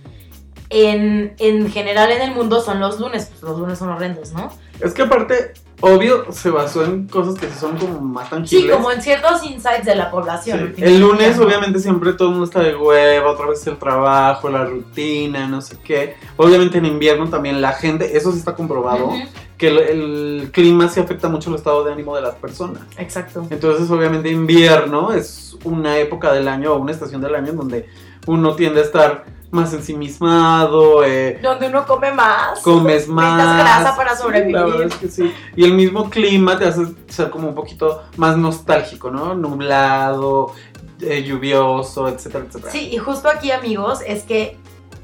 en, 0.70 1.34
en 1.38 1.70
general 1.70 2.10
en 2.10 2.22
el 2.22 2.32
mundo 2.32 2.60
son 2.60 2.80
los 2.80 2.98
lunes. 2.98 3.26
Pues 3.26 3.42
los 3.42 3.58
lunes 3.58 3.78
son 3.78 3.90
horrendos, 3.90 4.32
¿no? 4.32 4.52
Es 4.80 4.94
que 4.94 5.02
aparte, 5.02 5.52
obvio, 5.84 6.24
se 6.32 6.50
basó 6.50 6.84
en 6.84 7.06
cosas 7.08 7.34
que 7.38 7.46
sí 7.48 7.58
son 7.58 7.76
como 7.76 8.00
más 8.00 8.24
Sí, 8.24 8.30
tangibles. 8.30 8.76
como 8.76 8.90
en 8.90 9.02
ciertos 9.02 9.44
insights 9.44 9.84
de 9.84 9.94
la 9.94 10.10
población. 10.10 10.72
Sí. 10.76 10.82
El 10.82 11.00
lunes, 11.00 11.38
obviamente, 11.38 11.78
siempre 11.78 12.12
todo 12.14 12.28
el 12.28 12.32
mundo 12.32 12.46
está 12.46 12.60
de 12.60 12.74
hueva, 12.74 13.30
otra 13.30 13.46
vez 13.46 13.66
el 13.66 13.76
trabajo, 13.76 14.48
la 14.48 14.64
rutina, 14.64 15.46
no 15.46 15.60
sé 15.60 15.76
qué. 15.84 16.16
Obviamente 16.36 16.78
en 16.78 16.86
invierno 16.86 17.28
también 17.28 17.60
la 17.60 17.72
gente, 17.72 18.16
eso 18.16 18.32
sí 18.32 18.38
está 18.38 18.54
comprobado, 18.54 19.10
que 19.58 19.68
el, 19.68 19.78
el 19.78 20.50
clima 20.52 20.88
sí 20.88 21.00
afecta 21.00 21.28
mucho 21.28 21.50
el 21.50 21.56
estado 21.56 21.84
de 21.84 21.92
ánimo 21.92 22.16
de 22.16 22.22
las 22.22 22.34
personas. 22.34 22.82
Exacto. 22.98 23.46
Entonces, 23.50 23.90
obviamente, 23.90 24.30
invierno 24.30 25.12
es 25.12 25.56
una 25.64 25.98
época 25.98 26.32
del 26.32 26.48
año 26.48 26.72
o 26.72 26.78
una 26.78 26.92
estación 26.92 27.20
del 27.20 27.34
año 27.34 27.50
en 27.50 27.56
donde 27.56 27.88
uno 28.26 28.54
tiende 28.54 28.80
a 28.80 28.84
estar 28.84 29.24
más 29.50 29.72
ensimismado, 29.72 31.04
eh, 31.04 31.38
Donde 31.42 31.68
uno 31.68 31.86
come 31.86 32.10
más. 32.12 32.60
comes 32.60 33.06
más. 33.06 33.36
Necesitas 33.36 33.58
grasa 33.84 33.96
para 33.96 34.16
Sí, 34.16 34.22
sobrevivir. 34.22 34.54
La 34.56 34.64
verdad 34.64 34.86
es 34.88 34.94
que 34.96 35.08
sí. 35.08 35.32
Y 35.54 35.64
el 35.64 35.74
mismo 35.74 36.10
clima 36.10 36.58
te 36.58 36.66
hace 36.66 36.82
ser 37.08 37.30
como 37.30 37.48
un 37.48 37.54
poquito 37.54 38.02
más 38.16 38.36
nostálgico, 38.36 39.10
¿no? 39.12 39.34
Nublado, 39.34 40.52
eh, 41.00 41.22
lluvioso, 41.22 42.08
etcétera, 42.08 42.44
etcétera. 42.48 42.72
Sí, 42.72 42.88
y 42.92 42.98
justo 42.98 43.28
aquí, 43.28 43.52
amigos, 43.52 44.00
es 44.06 44.24
que 44.24 44.56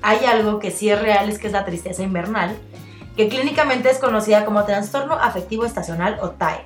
hay 0.02 0.24
algo 0.24 0.58
que 0.58 0.70
sí 0.72 0.90
es 0.90 1.00
real, 1.00 1.28
es 1.28 1.38
que 1.38 1.46
es 1.46 1.52
la 1.52 1.64
tristeza 1.64 2.02
invernal, 2.02 2.56
que 3.16 3.28
clínicamente 3.28 3.90
es 3.90 3.98
conocida 3.98 4.44
como 4.44 4.64
trastorno 4.64 5.14
afectivo 5.14 5.64
estacional 5.64 6.18
o 6.22 6.30
TAE. 6.30 6.62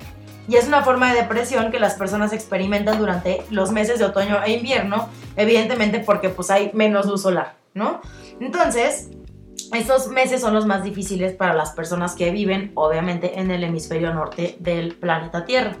Y 0.47 0.55
es 0.55 0.67
una 0.67 0.83
forma 0.83 1.11
de 1.11 1.21
depresión 1.21 1.71
que 1.71 1.79
las 1.79 1.95
personas 1.95 2.33
experimentan 2.33 2.99
durante 2.99 3.41
los 3.49 3.71
meses 3.71 3.99
de 3.99 4.05
otoño 4.05 4.43
e 4.45 4.53
invierno, 4.53 5.09
evidentemente 5.35 5.99
porque 5.99 6.29
pues 6.29 6.51
hay 6.51 6.71
menos 6.73 7.07
luz 7.07 7.23
solar, 7.23 7.55
¿no? 7.73 8.01
Entonces, 8.39 9.09
estos 9.73 10.09
meses 10.09 10.41
son 10.41 10.53
los 10.53 10.65
más 10.65 10.83
difíciles 10.83 11.33
para 11.33 11.53
las 11.53 11.71
personas 11.71 12.15
que 12.15 12.29
viven, 12.31 12.71
obviamente, 12.75 13.39
en 13.39 13.49
el 13.49 13.63
hemisferio 13.63 14.13
norte 14.13 14.57
del 14.59 14.95
planeta 14.95 15.45
Tierra. 15.45 15.75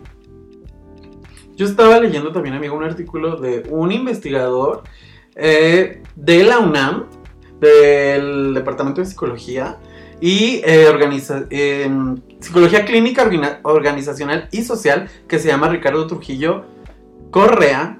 Yo 1.55 1.65
estaba 1.65 1.99
leyendo 1.99 2.31
también, 2.31 2.55
amigo, 2.55 2.75
un 2.75 2.83
artículo 2.83 3.37
de 3.37 3.63
un 3.69 3.91
investigador 3.91 4.83
eh, 5.35 6.01
de 6.15 6.43
la 6.43 6.59
UNAM, 6.59 7.05
del 7.59 8.53
Departamento 8.53 9.01
de 9.01 9.07
Psicología 9.07 9.77
y 10.21 10.61
eh, 10.63 10.91
eh, 11.49 11.91
Psicología 12.39 12.85
Clínica 12.85 13.29
Organizacional 13.63 14.47
y 14.51 14.63
Social, 14.63 15.09
que 15.27 15.39
se 15.39 15.47
llama 15.47 15.69
Ricardo 15.69 16.07
Trujillo 16.07 16.65
Correa, 17.31 17.99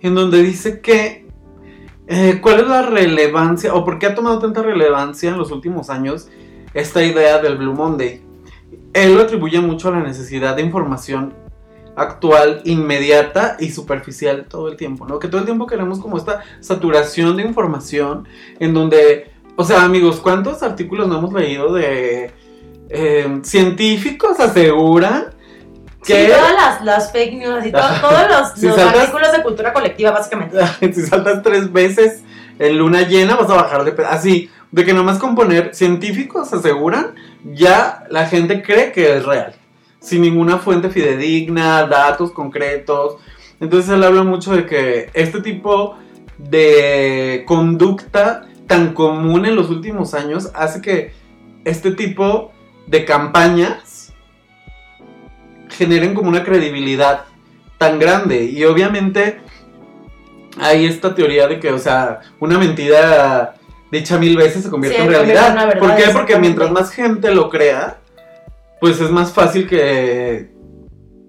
en 0.00 0.14
donde 0.14 0.42
dice 0.42 0.80
que 0.80 1.26
eh, 2.06 2.38
¿cuál 2.40 2.60
es 2.60 2.68
la 2.68 2.82
relevancia 2.82 3.74
o 3.74 3.84
por 3.84 3.98
qué 3.98 4.06
ha 4.06 4.14
tomado 4.14 4.38
tanta 4.38 4.62
relevancia 4.62 5.30
en 5.30 5.36
los 5.36 5.50
últimos 5.50 5.90
años 5.90 6.28
esta 6.72 7.04
idea 7.04 7.38
del 7.38 7.58
Blue 7.58 7.74
Monday? 7.74 8.22
Él 8.94 9.14
lo 9.14 9.22
atribuye 9.22 9.60
mucho 9.60 9.88
a 9.88 9.92
la 9.92 10.00
necesidad 10.00 10.56
de 10.56 10.62
información 10.62 11.34
actual, 11.96 12.62
inmediata 12.64 13.56
y 13.58 13.70
superficial 13.70 14.46
todo 14.48 14.68
el 14.68 14.76
tiempo, 14.76 15.06
¿no? 15.06 15.18
Que 15.18 15.28
todo 15.28 15.40
el 15.40 15.44
tiempo 15.44 15.66
queremos 15.66 15.98
como 15.98 16.16
esta 16.16 16.42
saturación 16.60 17.36
de 17.36 17.42
información 17.42 18.26
en 18.60 18.72
donde, 18.72 19.32
o 19.60 19.64
sea, 19.64 19.82
amigos, 19.82 20.20
¿cuántos 20.20 20.62
artículos 20.62 21.08
no 21.08 21.18
hemos 21.18 21.32
leído 21.32 21.72
de 21.72 22.30
eh, 22.90 23.40
científicos 23.42 24.38
aseguran 24.38 25.34
que... 26.04 26.26
Sí, 26.26 26.30
todas 26.32 26.52
las, 26.54 26.84
las 26.84 27.12
fake 27.12 27.34
news 27.34 27.66
y 27.66 27.72
todo- 27.72 27.82
todos 28.00 28.22
los, 28.30 28.52
Si 28.52 28.66
los 28.68 28.76
saltas- 28.76 29.00
artículos 29.00 29.32
de 29.32 29.42
cultura 29.42 29.72
colectiva, 29.72 30.12
básicamente. 30.12 30.56
si 30.94 31.02
saltas 31.06 31.42
tres 31.42 31.72
veces 31.72 32.22
en 32.60 32.78
luna 32.78 33.02
llena 33.02 33.34
vas 33.34 33.50
a 33.50 33.54
bajar 33.56 33.84
de 33.84 33.90
peso. 33.92 34.08
Así, 34.08 34.48
de 34.70 34.84
que 34.84 34.92
nomás 34.94 35.18
con 35.18 35.34
poner 35.34 35.74
científicos 35.74 36.52
aseguran, 36.52 37.14
ya 37.44 38.04
la 38.10 38.26
gente 38.26 38.62
cree 38.62 38.92
que 38.92 39.16
es 39.16 39.26
real. 39.26 39.54
Sin 40.00 40.22
ninguna 40.22 40.58
fuente 40.58 40.88
fidedigna, 40.88 41.84
datos 41.86 42.30
concretos. 42.30 43.16
Entonces 43.58 43.90
él 43.90 44.04
habla 44.04 44.22
mucho 44.22 44.54
de 44.54 44.66
que 44.66 45.10
este 45.14 45.40
tipo 45.40 45.96
de 46.38 47.42
conducta 47.46 48.46
tan 48.68 48.94
común 48.94 49.44
en 49.46 49.56
los 49.56 49.68
últimos 49.70 50.14
años 50.14 50.52
hace 50.54 50.80
que 50.80 51.12
este 51.64 51.90
tipo 51.90 52.52
de 52.86 53.04
campañas 53.04 54.12
generen 55.68 56.14
como 56.14 56.28
una 56.28 56.44
credibilidad 56.44 57.24
tan 57.78 57.98
grande. 57.98 58.44
Y 58.44 58.64
obviamente 58.64 59.40
hay 60.60 60.86
esta 60.86 61.14
teoría 61.14 61.46
de 61.46 61.60
que, 61.60 61.72
o 61.72 61.78
sea, 61.78 62.20
una 62.40 62.58
mentira 62.58 63.54
dicha 63.90 64.18
mil 64.18 64.36
veces 64.36 64.64
se 64.64 64.70
convierte 64.70 64.98
Sí, 64.98 65.04
en 65.04 65.10
realidad. 65.10 65.54
verdad, 65.54 65.78
¿Por 65.78 65.96
qué? 65.96 66.04
Porque 66.12 66.38
mientras 66.38 66.70
más 66.70 66.90
gente 66.90 67.34
lo 67.34 67.48
crea, 67.50 67.98
pues 68.80 69.00
es 69.00 69.10
más 69.10 69.32
fácil 69.32 69.66
que 69.68 70.50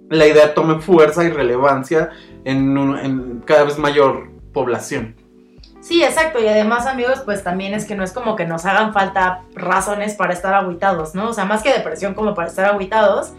la 0.09 0.27
idea 0.27 0.53
tome 0.53 0.79
fuerza 0.81 1.23
y 1.23 1.29
relevancia 1.29 2.09
en, 2.43 2.77
un- 2.77 2.97
en 2.97 3.41
cada 3.45 3.63
vez 3.63 3.77
mayor 3.77 4.29
población. 4.53 5.15
Sí, 5.89 6.03
exacto. 6.03 6.39
Y 6.39 6.47
además, 6.47 6.85
amigos, 6.85 7.23
pues 7.25 7.43
también 7.43 7.73
es 7.73 7.83
que 7.85 7.95
no 7.95 8.03
es 8.03 8.13
como 8.13 8.35
que 8.35 8.45
nos 8.45 8.63
hagan 8.67 8.93
falta 8.93 9.41
razones 9.55 10.13
para 10.13 10.33
estar 10.33 10.53
agüitados, 10.53 11.15
¿no? 11.15 11.29
O 11.29 11.33
sea, 11.33 11.45
más 11.45 11.63
que 11.63 11.73
depresión 11.73 12.13
como 12.13 12.35
para 12.35 12.47
estar 12.47 12.65
agüitados. 12.65 13.33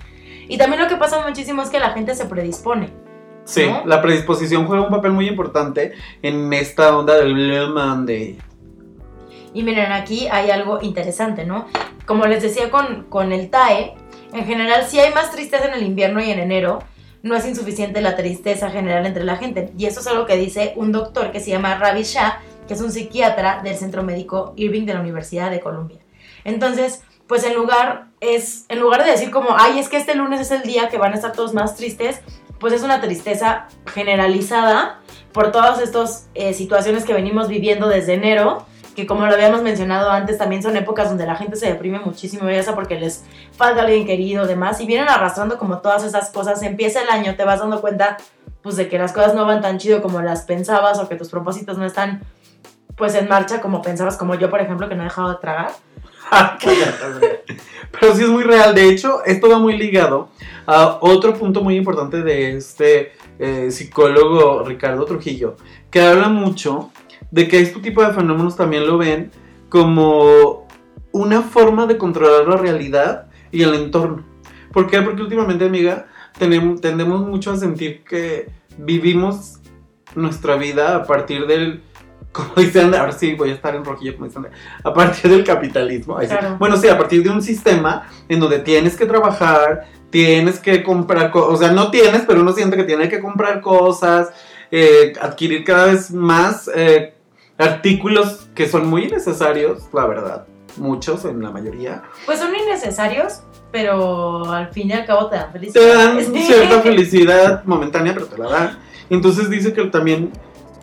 Y 0.49 0.59
también 0.59 0.83
lo 0.83 0.89
que 0.89 0.97
pasa 0.97 1.25
muchísimo 1.25 1.63
es 1.63 1.71
que 1.71 1.79
la 1.79 1.91
gente 1.91 2.17
se 2.17 2.25
predispone. 2.25 2.91
Sí, 3.45 3.69
¿No? 3.69 3.83
la 3.87 4.03
predisposición 4.03 4.67
juega 4.67 4.83
un 4.83 4.91
papel 4.91 5.13
muy 5.13 5.29
importante 5.29 5.93
en 6.23 6.53
esta 6.53 6.99
onda 6.99 7.15
del 7.15 7.35
Blue 7.35 7.73
Monday. 7.73 8.37
Y 9.55 9.63
miren, 9.63 9.93
aquí 9.93 10.27
hay 10.27 10.51
algo 10.51 10.81
interesante, 10.83 11.47
¿no? 11.47 11.67
Como 12.05 12.27
les 12.27 12.43
decía 12.43 12.69
con, 12.69 13.05
con 13.05 13.31
el 13.31 13.49
TAE, 13.49 13.95
en 14.33 14.45
general 14.45 14.87
sí 14.89 14.99
hay 14.99 15.15
más 15.15 15.31
tristeza 15.31 15.67
en 15.67 15.75
el 15.75 15.85
invierno 15.85 16.21
y 16.21 16.33
en 16.33 16.41
enero. 16.41 16.81
No 17.23 17.37
es 17.37 17.47
insuficiente 17.47 18.01
la 18.01 18.17
tristeza 18.17 18.71
general 18.71 19.07
entre 19.07 19.25
la 19.25 19.37
gente. 19.37 19.73
Y 19.77 19.87
eso 19.87 20.01
es 20.01 20.07
algo 20.07 20.27
que 20.27 20.37
dice 20.37 20.73
un 20.77 20.93
doctor 20.93 21.33
que 21.33 21.41
se 21.41 21.51
llama 21.51 21.77
Ravi 21.77 22.03
Shah, 22.03 22.41
que 22.67 22.75
es 22.75 22.81
un 22.81 22.91
psiquiatra 22.91 23.61
del 23.63 23.77
Centro 23.77 24.03
Médico 24.03 24.55
Irving 24.57 24.87
de 24.87 24.95
la 24.95 25.01
Universidad 25.01 25.51
de 25.51 25.61
Columbia. 25.61 25.99
Entonces, 26.45 27.03
pues 27.27 27.45
en 27.45 27.55
lugar, 27.55 28.07
es, 28.21 28.65
en 28.69 28.81
lugar 28.81 29.05
de 29.05 29.11
decir 29.11 29.31
como, 29.31 29.51
ay, 29.57 29.79
es 29.79 29.89
que 29.89 29.97
este 29.97 30.15
lunes 30.15 30.41
es 30.41 30.51
el 30.51 30.63
día 30.63 30.89
que 30.89 30.99
van 30.99 31.13
a 31.13 31.17
estar 31.17 31.33
todos 31.33 31.55
más 31.55 31.77
tristes, 31.77 32.21
pues 32.59 32.73
es 32.73 32.83
una 32.83 33.01
tristeza 33.01 33.69
generalizada 33.87 35.01
por 35.33 35.53
todas 35.53 35.81
estas 35.81 36.29
eh, 36.35 36.55
situaciones 36.55 37.05
que 37.05 37.15
venimos 37.15 37.49
viviendo 37.49 37.89
desde 37.89 38.15
enero 38.15 38.67
que 38.95 39.07
como 39.07 39.27
lo 39.27 39.33
habíamos 39.33 39.63
mencionado 39.63 40.11
antes, 40.11 40.39
también 40.39 40.63
son 40.63 40.77
épocas 40.77 41.09
donde 41.09 41.27
la 41.27 41.37
gente 41.37 41.57
se 41.57 41.67
deprime 41.67 42.01
muchísimo, 42.01 42.49
ya 42.51 42.63
sea 42.63 42.75
porque 42.75 42.99
les 42.99 43.25
falta 43.57 43.83
alguien 43.83 44.07
querido, 44.07 44.47
demás, 44.47 44.81
y 44.81 44.87
vienen 44.87 45.09
arrastrando 45.09 45.59
como 45.59 45.79
todas 45.79 46.05
esas 46.05 46.31
cosas. 46.31 46.63
Empieza 46.63 47.03
el 47.03 47.09
año, 47.09 47.37
te 47.37 47.45
vas 47.45 47.61
dando 47.61 47.81
cuenta, 47.81 48.17
pues, 48.63 48.77
de 48.77 48.89
que 48.89 48.99
las 48.99 49.13
cosas 49.13 49.35
no 49.35 49.47
van 49.47 49.61
tan 49.61 49.79
chido 49.79 50.03
como 50.03 50.21
las 50.23 50.43
pensabas 50.43 50.99
o 50.99 51.09
que 51.09 51.17
tus 51.17 51.29
propósitos 51.29 51.79
no 51.79 51.85
están, 51.85 52.23
pues, 52.97 53.15
en 53.15 53.29
marcha 53.29 53.61
como 53.61 53.83
pensabas, 53.83 54.17
como 54.17 54.35
yo, 54.35 54.51
por 54.51 54.61
ejemplo, 54.61 54.89
que 54.89 54.95
no 54.95 55.03
he 55.03 55.05
dejado 55.05 55.31
de 55.31 55.37
tragar. 55.37 55.73
Pero 58.01 58.15
sí 58.15 58.23
es 58.23 58.29
muy 58.29 58.45
real. 58.45 58.75
De 58.75 58.89
hecho, 58.89 59.25
esto 59.25 59.49
va 59.49 59.59
muy 59.59 59.77
ligado 59.77 60.29
a 60.67 60.99
otro 61.01 61.35
punto 61.35 61.63
muy 61.63 61.77
importante 61.77 62.23
de 62.23 62.57
este 62.57 63.13
eh, 63.39 63.71
psicólogo 63.71 64.63
Ricardo 64.65 65.05
Trujillo, 65.05 65.57
que 65.91 66.01
habla 66.01 66.29
mucho 66.29 66.91
de 67.31 67.49
que 67.49 67.61
este 67.61 67.81
tipo 67.81 68.05
de 68.05 68.13
fenómenos 68.13 68.57
también 68.57 68.87
lo 68.87 68.99
ven 68.99 69.31
como 69.69 70.67
una 71.13 71.43
forma 71.43 71.87
de 71.87 71.99
controlar 71.99 72.47
la 72.47 72.57
realidad 72.57 73.27
y 73.51 73.63
el 73.63 73.75
entorno. 73.75 74.25
¿Por 74.73 74.89
qué? 74.89 75.03
Porque 75.03 75.23
últimamente, 75.23 75.65
amiga, 75.65 76.07
tenemos, 76.39 76.81
tendemos 76.81 77.27
mucho 77.27 77.53
a 77.53 77.57
sentir 77.57 78.05
que 78.05 78.49
vivimos 78.79 79.59
nuestra 80.15 80.57
vida 80.57 80.97
a 80.97 81.05
partir 81.05 81.47
del, 81.47 81.83
como 82.33 82.55
dicen, 82.57 82.95
ahora 82.95 83.13
sí 83.13 83.35
voy 83.35 83.51
a 83.51 83.55
estar 83.55 83.75
en 83.75 83.85
rojillo, 83.85 84.15
como 84.15 84.27
dicen, 84.27 84.47
a 84.83 84.95
partir 84.95 85.31
del 85.31 85.45
capitalismo. 85.45 86.21
Sí. 86.21 86.35
Bueno, 86.59 86.77
sí, 86.77 86.89
a 86.89 86.97
partir 86.97 87.23
de 87.23 87.31
un 87.31 87.43
sistema 87.43 88.09
en 88.29 88.41
donde 88.41 88.61
tienes 88.61 88.97
que 88.97 89.07
trabajar, 89.07 89.87
tienes 90.11 90.59
que 90.59 90.83
comprar 90.83 91.31
cosas, 91.31 91.55
o 91.55 91.57
sea, 91.57 91.73
no 91.73 91.91
tienes, 91.91 92.23
pero 92.27 92.41
uno 92.41 92.53
siente 92.53 92.77
que 92.77 92.85
tiene 92.85 93.09
que 93.09 93.21
comprar 93.21 93.61
cosas, 93.61 94.31
eh, 94.71 95.13
adquirir 95.21 95.65
cada 95.65 95.87
vez 95.87 96.13
más 96.13 96.71
eh, 96.75 97.15
artículos 97.61 98.49
que 98.55 98.69
son 98.69 98.89
muy 98.89 99.09
necesarios, 99.09 99.83
la 99.93 100.07
verdad, 100.07 100.47
muchos 100.77 101.25
en 101.25 101.43
la 101.43 101.51
mayoría. 101.51 102.03
Pues 102.27 102.39
son 102.39 102.55
innecesarios, 102.55 103.43
pero 103.71 104.51
al 104.51 104.71
fin 104.71 104.89
y 104.89 104.93
al 104.93 105.07
cabo 105.07 105.29
te 105.29 105.37
dan 105.37 105.53
felicidad. 105.53 105.83
Te 105.83 105.95
dan 105.95 106.35
cierta 106.47 106.81
felicidad 106.81 107.65
momentánea, 107.65 108.15
pero 108.15 108.27
te 108.27 108.39
la 108.39 108.49
dan. 108.49 108.79
Entonces 109.11 109.51
dice 109.51 109.73
que 109.73 109.85
también 109.85 110.33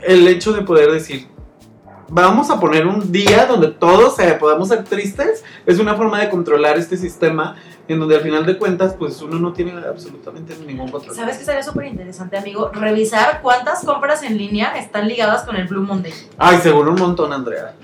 el 0.01 0.27
hecho 0.27 0.53
de 0.53 0.61
poder 0.61 0.91
decir, 0.91 1.27
vamos 2.09 2.49
a 2.49 2.59
poner 2.59 2.87
un 2.87 3.11
día 3.11 3.45
donde 3.45 3.67
todos 3.67 4.19
eh, 4.19 4.37
podamos 4.39 4.69
ser 4.69 4.83
tristes, 4.83 5.43
es 5.65 5.79
una 5.79 5.95
forma 5.95 6.19
de 6.19 6.29
controlar 6.29 6.77
este 6.77 6.97
sistema 6.97 7.55
en 7.87 7.99
donde 7.99 8.15
al 8.15 8.21
final 8.21 8.45
de 8.45 8.57
cuentas, 8.57 8.95
pues 8.97 9.21
uno 9.21 9.39
no 9.39 9.53
tiene 9.53 9.71
absolutamente 9.71 10.55
ningún 10.65 10.89
control. 10.89 11.15
¿Sabes 11.15 11.37
qué 11.37 11.45
sería 11.45 11.63
súper 11.63 11.85
interesante, 11.85 12.37
amigo? 12.37 12.69
Revisar 12.73 13.41
cuántas 13.41 13.83
compras 13.85 14.23
en 14.23 14.37
línea 14.37 14.77
están 14.77 15.07
ligadas 15.07 15.43
con 15.43 15.55
el 15.55 15.67
Blue 15.67 15.83
Monday. 15.83 16.13
Ay, 16.37 16.57
seguro 16.57 16.91
un 16.91 16.99
montón, 16.99 17.31
Andrea. 17.31 17.75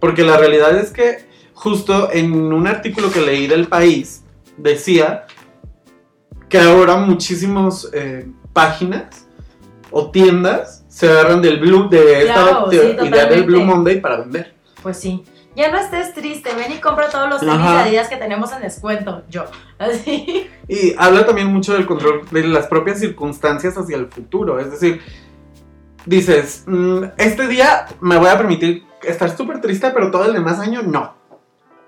Porque 0.00 0.24
la 0.24 0.36
realidad 0.36 0.76
es 0.76 0.90
que 0.90 1.28
justo 1.54 2.10
en 2.12 2.32
un 2.32 2.66
artículo 2.66 3.12
que 3.12 3.20
leí 3.20 3.46
del 3.46 3.68
país 3.68 4.24
decía 4.56 5.26
que 6.48 6.58
ahora 6.58 6.96
muchísimas 6.96 7.88
páginas 8.52 9.28
o 9.92 10.10
tiendas 10.10 10.81
se 10.92 11.08
agarran 11.08 11.40
del 11.40 11.58
Blue, 11.58 11.88
de 11.88 12.20
esta 12.22 12.34
Claro, 12.34 12.70
sí, 12.70 12.76
teo- 12.76 13.06
idea 13.06 13.24
del. 13.26 13.44
Blue 13.44 13.64
Monday 13.64 13.98
para 14.00 14.18
vender. 14.18 14.54
Pues 14.82 14.98
sí. 14.98 15.24
Ya 15.56 15.70
no 15.70 15.78
estés 15.78 16.12
triste, 16.14 16.50
ven 16.54 16.72
y 16.72 16.80
compra 16.80 17.08
todos 17.10 17.28
los 17.28 17.40
tenis 17.40 17.54
Adidas 17.56 18.08
que 18.08 18.16
tenemos 18.16 18.52
en 18.52 18.60
descuento. 18.62 19.22
Yo. 19.30 19.44
Así. 19.78 20.48
Y 20.68 20.94
habla 20.98 21.24
también 21.26 21.48
mucho 21.48 21.72
del 21.74 21.86
control 21.86 22.22
de 22.30 22.44
las 22.46 22.66
propias 22.66 22.98
circunstancias 23.00 23.76
hacia 23.76 23.96
el 23.96 24.06
futuro. 24.08 24.58
Es 24.58 24.70
decir, 24.70 25.00
dices, 26.06 26.64
"Mm, 26.66 27.04
este 27.18 27.46
día 27.48 27.86
me 28.00 28.16
voy 28.18 28.28
a 28.28 28.36
permitir 28.38 28.84
estar 29.02 29.34
súper 29.36 29.60
triste, 29.60 29.90
pero 29.92 30.10
todo 30.10 30.24
el 30.24 30.32
demás 30.32 30.58
año 30.58 30.82
no. 30.82 31.14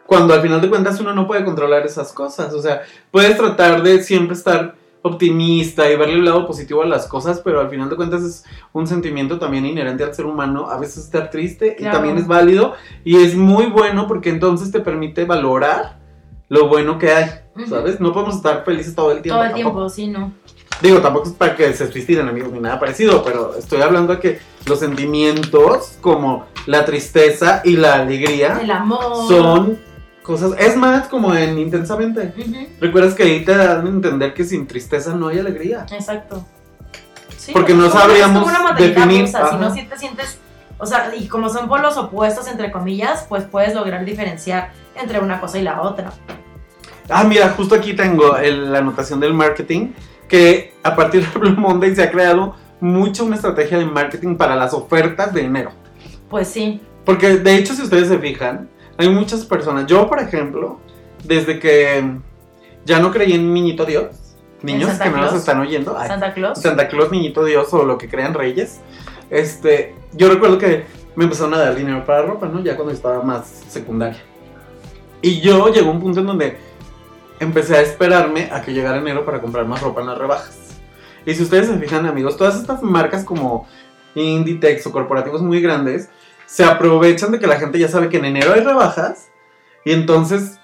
Cuando 0.06 0.34
al 0.34 0.42
final 0.42 0.60
de 0.60 0.68
cuentas 0.68 1.00
uno 1.00 1.14
no 1.14 1.26
puede 1.26 1.44
controlar 1.44 1.86
esas 1.86 2.12
cosas. 2.12 2.52
O 2.52 2.60
sea, 2.60 2.82
puedes 3.10 3.36
tratar 3.36 3.82
de 3.82 4.02
siempre 4.02 4.36
estar 4.36 4.74
optimista 5.06 5.90
y 5.90 5.96
verle 5.96 6.14
el 6.14 6.24
lado 6.24 6.46
positivo 6.46 6.82
a 6.82 6.86
las 6.86 7.06
cosas, 7.06 7.42
pero 7.44 7.60
al 7.60 7.68
final 7.68 7.90
de 7.90 7.96
cuentas 7.96 8.22
es 8.22 8.44
un 8.72 8.86
sentimiento 8.86 9.38
también 9.38 9.66
inherente 9.66 10.02
al 10.02 10.14
ser 10.14 10.24
humano, 10.24 10.70
a 10.70 10.78
veces 10.78 11.04
estar 11.04 11.30
triste 11.30 11.76
y 11.78 11.84
también 11.84 12.16
es 12.16 12.26
válido 12.26 12.72
y 13.04 13.16
es 13.16 13.36
muy 13.36 13.66
bueno 13.66 14.06
porque 14.06 14.30
entonces 14.30 14.72
te 14.72 14.80
permite 14.80 15.26
valorar 15.26 15.98
lo 16.48 16.68
bueno 16.68 16.98
que 16.98 17.12
hay. 17.12 17.30
¿sabes? 17.68 18.00
No 18.00 18.14
podemos 18.14 18.36
estar 18.36 18.64
felices 18.64 18.94
todo 18.94 19.12
el 19.12 19.20
tiempo. 19.20 19.36
Todo 19.36 19.44
el 19.44 19.52
tampoco. 19.52 19.86
tiempo, 19.86 19.88
sí, 19.90 20.06
no. 20.08 20.32
Digo, 20.80 21.00
tampoco 21.00 21.28
es 21.28 21.34
para 21.34 21.54
que 21.54 21.72
se 21.74 21.92
suiciden 21.92 22.26
amigos 22.26 22.50
ni 22.52 22.60
nada 22.60 22.80
parecido, 22.80 23.22
pero 23.22 23.54
estoy 23.56 23.82
hablando 23.82 24.14
de 24.14 24.20
que 24.20 24.38
los 24.66 24.80
sentimientos 24.80 25.98
como 26.00 26.46
la 26.66 26.86
tristeza 26.86 27.60
y 27.62 27.76
la 27.76 27.94
alegría 27.96 28.58
El 28.60 28.70
amor. 28.70 29.28
son 29.28 29.78
cosas, 30.24 30.52
es 30.58 30.76
más 30.76 31.06
como 31.06 31.32
en 31.34 31.56
intensamente. 31.58 32.32
Recuerdas 32.80 33.14
que 33.14 33.22
ahí 33.22 33.44
te 33.44 33.54
dan 33.56 33.86
a 33.86 33.88
entender 33.88 34.34
que 34.34 34.42
sin 34.42 34.66
tristeza 34.66 35.14
no 35.14 35.28
hay 35.28 35.38
alegría. 35.38 35.86
Exacto. 35.92 36.44
Sí, 37.36 37.52
Porque 37.52 37.74
no 37.74 37.90
sabríamos 37.90 38.44
definir, 38.76 39.26
rusa, 39.26 39.50
Si 39.50 39.56
no 39.56 39.72
si 39.72 39.82
te 39.84 39.96
sientes. 39.98 40.38
O 40.78 40.86
sea, 40.86 41.12
y 41.14 41.28
como 41.28 41.48
son 41.50 41.68
polos 41.68 41.96
opuestos, 41.96 42.48
entre 42.48 42.72
comillas, 42.72 43.26
pues 43.28 43.44
puedes 43.44 43.74
lograr 43.74 44.04
diferenciar 44.04 44.72
entre 45.00 45.20
una 45.20 45.40
cosa 45.40 45.58
y 45.58 45.62
la 45.62 45.82
otra. 45.82 46.12
Ah, 47.08 47.22
mira, 47.24 47.50
justo 47.50 47.74
aquí 47.74 47.92
tengo 47.94 48.36
el- 48.38 48.72
la 48.72 48.78
anotación 48.78 49.20
del 49.20 49.34
marketing, 49.34 49.92
que 50.26 50.72
a 50.82 50.96
partir 50.96 51.24
de 51.26 51.38
Blue 51.38 51.54
Monday 51.60 51.94
se 51.94 52.02
ha 52.02 52.10
creado 52.10 52.56
mucho 52.80 53.24
una 53.24 53.36
estrategia 53.36 53.78
de 53.78 53.84
marketing 53.84 54.36
para 54.36 54.56
las 54.56 54.72
ofertas 54.74 55.32
de 55.34 55.42
enero. 55.42 55.70
Pues 56.30 56.48
sí. 56.48 56.80
Porque 57.04 57.36
de 57.36 57.56
hecho, 57.56 57.74
si 57.74 57.82
ustedes 57.82 58.08
se 58.08 58.18
fijan, 58.18 58.68
hay 58.96 59.08
muchas 59.08 59.44
personas. 59.44 59.86
Yo, 59.86 60.08
por 60.08 60.20
ejemplo, 60.20 60.78
desde 61.24 61.58
que 61.58 62.18
ya 62.84 62.98
no 63.00 63.10
creí 63.10 63.32
en 63.32 63.52
Niñito 63.52 63.84
Dios, 63.84 64.36
niños 64.62 64.98
que 64.98 65.10
no 65.10 65.18
nos 65.18 65.34
están 65.34 65.60
oyendo, 65.60 65.96
ay, 65.98 66.08
Santa 66.08 66.32
Claus. 66.32 66.60
Santa 66.60 66.88
Claus, 66.88 67.10
Niñito 67.10 67.44
Dios 67.44 67.72
o 67.72 67.84
lo 67.84 67.98
que 67.98 68.08
crean 68.08 68.34
reyes, 68.34 68.80
este, 69.30 69.94
yo 70.12 70.28
recuerdo 70.28 70.58
que 70.58 70.84
me 71.16 71.24
empezaron 71.24 71.54
a 71.54 71.58
dar 71.58 71.74
dinero 71.74 72.04
para 72.04 72.22
ropa, 72.22 72.46
¿no? 72.46 72.62
Ya 72.62 72.76
cuando 72.76 72.92
estaba 72.92 73.22
más 73.22 73.46
secundaria. 73.68 74.20
Y 75.22 75.40
yo 75.40 75.68
llegó 75.68 75.90
un 75.90 76.00
punto 76.00 76.20
en 76.20 76.26
donde 76.26 76.58
empecé 77.40 77.76
a 77.76 77.80
esperarme 77.80 78.50
a 78.52 78.62
que 78.62 78.72
llegara 78.72 78.98
enero 78.98 79.24
para 79.24 79.40
comprar 79.40 79.66
más 79.66 79.80
ropa 79.80 80.00
en 80.00 80.08
las 80.08 80.18
rebajas. 80.18 80.58
Y 81.24 81.34
si 81.34 81.42
ustedes 81.42 81.68
se 81.68 81.78
fijan, 81.78 82.06
amigos, 82.06 82.36
todas 82.36 82.56
estas 82.56 82.82
marcas 82.82 83.24
como 83.24 83.66
Inditex 84.14 84.86
o 84.86 84.92
corporativos 84.92 85.42
muy 85.42 85.60
grandes 85.60 86.10
se 86.54 86.64
aprovechan 86.64 87.32
de 87.32 87.40
que 87.40 87.48
la 87.48 87.58
gente 87.58 87.80
ya 87.80 87.88
sabe 87.88 88.08
que 88.08 88.18
en 88.18 88.26
enero 88.26 88.52
hay 88.54 88.60
rebajas 88.60 89.28
y 89.84 89.90
entonces 89.90 90.60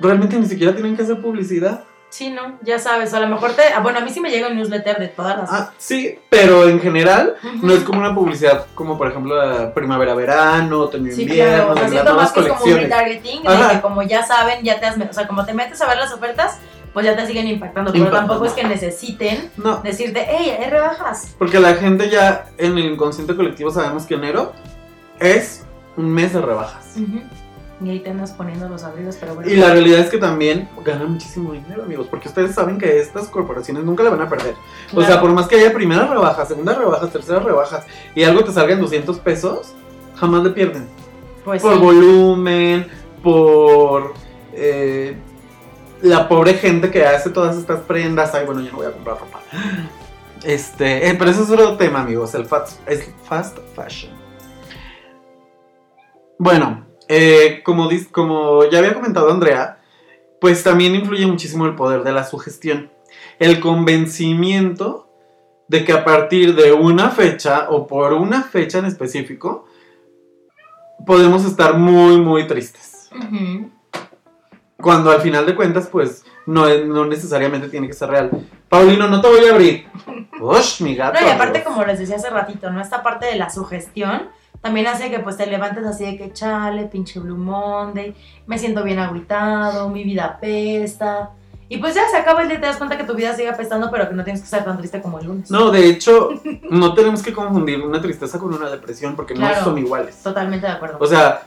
realmente 0.00 0.38
ni 0.38 0.46
siquiera 0.46 0.72
tienen 0.74 0.96
que 0.96 1.02
hacer 1.02 1.20
publicidad. 1.20 1.84
Sí, 2.08 2.30
no, 2.30 2.58
ya 2.62 2.78
sabes, 2.78 3.12
a 3.12 3.20
lo 3.20 3.26
mejor 3.26 3.52
te... 3.52 3.60
ah, 3.74 3.80
Bueno, 3.80 3.98
a 3.98 4.00
mí 4.00 4.08
sí 4.10 4.20
me 4.20 4.30
llega 4.30 4.48
un 4.48 4.56
newsletter 4.56 4.98
de 4.98 5.08
todas 5.08 5.36
las... 5.36 5.52
Ah, 5.52 5.72
sí, 5.76 6.18
pero 6.30 6.66
en 6.66 6.80
general 6.80 7.34
no 7.60 7.74
es 7.74 7.80
como 7.84 7.98
una 8.00 8.14
publicidad 8.14 8.64
como 8.74 8.96
por 8.96 9.08
ejemplo 9.08 9.34
la 9.36 9.74
primavera-verano, 9.74 10.68
Sí, 10.68 10.82
otoño-invierno, 10.88 11.74
claro, 11.74 11.86
o 11.86 11.90
sea, 11.90 12.14
más 12.14 12.32
que 12.32 12.40
es 12.40 12.48
como 12.48 12.64
un 12.64 12.74
retargeting, 12.78 13.42
de 13.42 13.74
que 13.74 13.80
como 13.82 14.02
ya 14.04 14.24
saben, 14.24 14.64
ya 14.64 14.80
te 14.80 14.86
has... 14.86 14.96
O 14.98 15.12
sea, 15.12 15.26
como 15.26 15.44
te 15.44 15.52
metes 15.52 15.82
a 15.82 15.86
ver 15.86 15.98
las 15.98 16.14
ofertas, 16.14 16.60
pues 16.94 17.04
ya 17.04 17.14
te 17.14 17.26
siguen 17.26 17.46
impactando, 17.46 17.92
pero 17.92 18.08
tampoco 18.10 18.46
es 18.46 18.52
que 18.54 18.64
necesiten 18.64 19.50
No, 19.58 19.82
decirte, 19.82 20.26
hey, 20.26 20.56
hay 20.58 20.70
rebajas. 20.70 21.34
porque 21.36 21.60
la 21.60 21.74
gente 21.74 22.08
ya 22.08 22.46
en 22.56 22.78
el 22.78 22.86
inconsciente 22.86 23.36
colectivo 23.36 23.70
sabemos 23.70 24.06
que 24.06 24.14
enero 24.14 24.54
es 25.20 25.64
un 25.96 26.10
mes 26.10 26.32
de 26.32 26.40
rebajas. 26.40 26.96
Y 27.78 27.90
ahí 27.90 28.00
te 28.00 28.08
andas 28.08 28.32
poniendo 28.32 28.68
los 28.68 28.84
abrigos, 28.84 29.16
pero 29.20 29.34
bueno. 29.34 29.50
Y 29.50 29.56
la 29.56 29.70
realidad 29.70 30.00
es 30.00 30.08
que 30.08 30.16
también 30.16 30.68
ganan 30.82 31.12
muchísimo 31.12 31.52
dinero, 31.52 31.82
amigos, 31.82 32.06
porque 32.08 32.28
ustedes 32.28 32.54
saben 32.54 32.78
que 32.78 33.00
estas 33.00 33.28
corporaciones 33.28 33.84
nunca 33.84 34.02
la 34.02 34.10
van 34.10 34.22
a 34.22 34.28
perder. 34.28 34.54
O 34.94 35.02
sea, 35.02 35.20
por 35.20 35.30
más 35.32 35.46
que 35.46 35.56
haya 35.56 35.74
primeras 35.74 36.08
rebajas, 36.08 36.48
segundas 36.48 36.78
rebajas, 36.78 37.10
terceras 37.12 37.42
rebajas 37.42 37.84
y 38.14 38.22
algo 38.22 38.44
te 38.44 38.52
salga 38.52 38.72
en 38.72 38.80
200 38.80 39.18
pesos, 39.18 39.74
jamás 40.16 40.42
le 40.42 40.50
pierden. 40.50 40.88
Pues 41.44 41.60
por 41.60 41.74
sí. 41.74 41.80
volumen, 41.80 42.86
por 43.22 44.14
eh, 44.54 45.16
la 46.00 46.28
pobre 46.28 46.54
gente 46.54 46.90
que 46.90 47.04
hace 47.04 47.28
todas 47.28 47.56
estas 47.58 47.80
prendas. 47.80 48.34
Ay, 48.34 48.46
bueno, 48.46 48.62
yo 48.62 48.70
no 48.72 48.78
voy 48.78 48.86
a 48.86 48.92
comprar 48.92 49.18
ropa. 49.18 49.40
Este, 50.42 51.08
eh, 51.08 51.14
pero 51.18 51.30
eso 51.30 51.42
es 51.42 51.50
otro 51.50 51.76
tema, 51.76 52.00
amigos, 52.00 52.34
el 52.34 52.46
fast, 52.46 52.80
el 52.88 53.02
fast 53.28 53.58
fashion. 53.74 54.15
Bueno, 56.38 56.86
eh, 57.08 57.62
como, 57.64 57.88
como 58.12 58.64
ya 58.70 58.78
había 58.78 58.94
comentado 58.94 59.30
Andrea, 59.30 59.78
pues 60.40 60.62
también 60.62 60.94
influye 60.94 61.26
muchísimo 61.26 61.66
el 61.66 61.74
poder 61.74 62.02
de 62.02 62.12
la 62.12 62.24
sugestión. 62.24 62.90
El 63.38 63.60
convencimiento 63.60 65.08
de 65.68 65.84
que 65.84 65.92
a 65.92 66.04
partir 66.04 66.54
de 66.54 66.72
una 66.72 67.10
fecha 67.10 67.66
o 67.70 67.86
por 67.86 68.12
una 68.12 68.42
fecha 68.42 68.78
en 68.78 68.84
específico, 68.84 69.66
podemos 71.06 71.44
estar 71.44 71.76
muy, 71.78 72.20
muy 72.20 72.46
tristes. 72.46 73.10
Cuando 74.80 75.10
al 75.10 75.20
final 75.22 75.46
de 75.46 75.54
cuentas, 75.56 75.88
pues, 75.90 76.24
no, 76.44 76.68
es- 76.68 76.86
no 76.86 77.06
necesariamente 77.06 77.68
tiene 77.68 77.86
que 77.86 77.94
ser 77.94 78.10
real. 78.10 78.30
Paulino, 78.68 79.08
no 79.08 79.20
te 79.20 79.28
voy 79.28 79.44
a 79.46 79.52
abrir. 79.52 79.86
Ush, 80.40 80.82
mi 80.82 80.94
gato. 80.94 81.18
No, 81.20 81.26
y 81.26 81.30
aparte, 81.30 81.64
como 81.64 81.82
les 81.84 81.98
decía 81.98 82.16
hace 82.16 82.28
ratito, 82.30 82.70
¿no? 82.70 82.80
Esta 82.80 83.02
parte 83.02 83.26
de 83.26 83.36
la 83.36 83.48
sugestión 83.50 84.28
también 84.60 84.86
hace 84.86 85.10
que 85.10 85.18
pues 85.20 85.36
te 85.36 85.46
levantes 85.46 85.84
así 85.84 86.04
de 86.04 86.16
que 86.16 86.32
chale, 86.32 86.84
pinche 86.86 87.20
Blue 87.20 87.36
Monday, 87.36 88.14
me 88.46 88.58
siento 88.58 88.82
bien 88.82 88.98
agüitado, 88.98 89.88
mi 89.88 90.04
vida 90.04 90.24
apesta. 90.24 91.30
Y 91.68 91.78
pues 91.78 91.94
ya 91.96 92.08
se 92.08 92.16
acaba 92.16 92.42
el 92.42 92.48
día 92.48 92.60
te 92.60 92.66
das 92.66 92.76
cuenta 92.76 92.96
que 92.96 93.02
tu 93.04 93.14
vida 93.14 93.34
sigue 93.34 93.48
apestando, 93.48 93.90
pero 93.90 94.08
que 94.08 94.14
no 94.14 94.22
tienes 94.22 94.40
que 94.40 94.44
estar 94.44 94.64
tan 94.64 94.78
triste 94.78 95.02
como 95.02 95.18
el 95.18 95.26
lunes. 95.26 95.50
No, 95.50 95.70
de 95.72 95.88
hecho, 95.88 96.30
no 96.70 96.94
tenemos 96.94 97.22
que 97.22 97.32
confundir 97.32 97.80
una 97.80 98.00
tristeza 98.00 98.38
con 98.38 98.54
una 98.54 98.70
depresión 98.70 99.16
porque 99.16 99.34
Claro. 99.34 99.56
no 99.58 99.64
son 99.64 99.78
iguales. 99.78 100.22
Totalmente 100.22 100.64
de 100.66 100.72
acuerdo. 100.72 100.98
O 101.00 101.06
sea, 101.06 101.42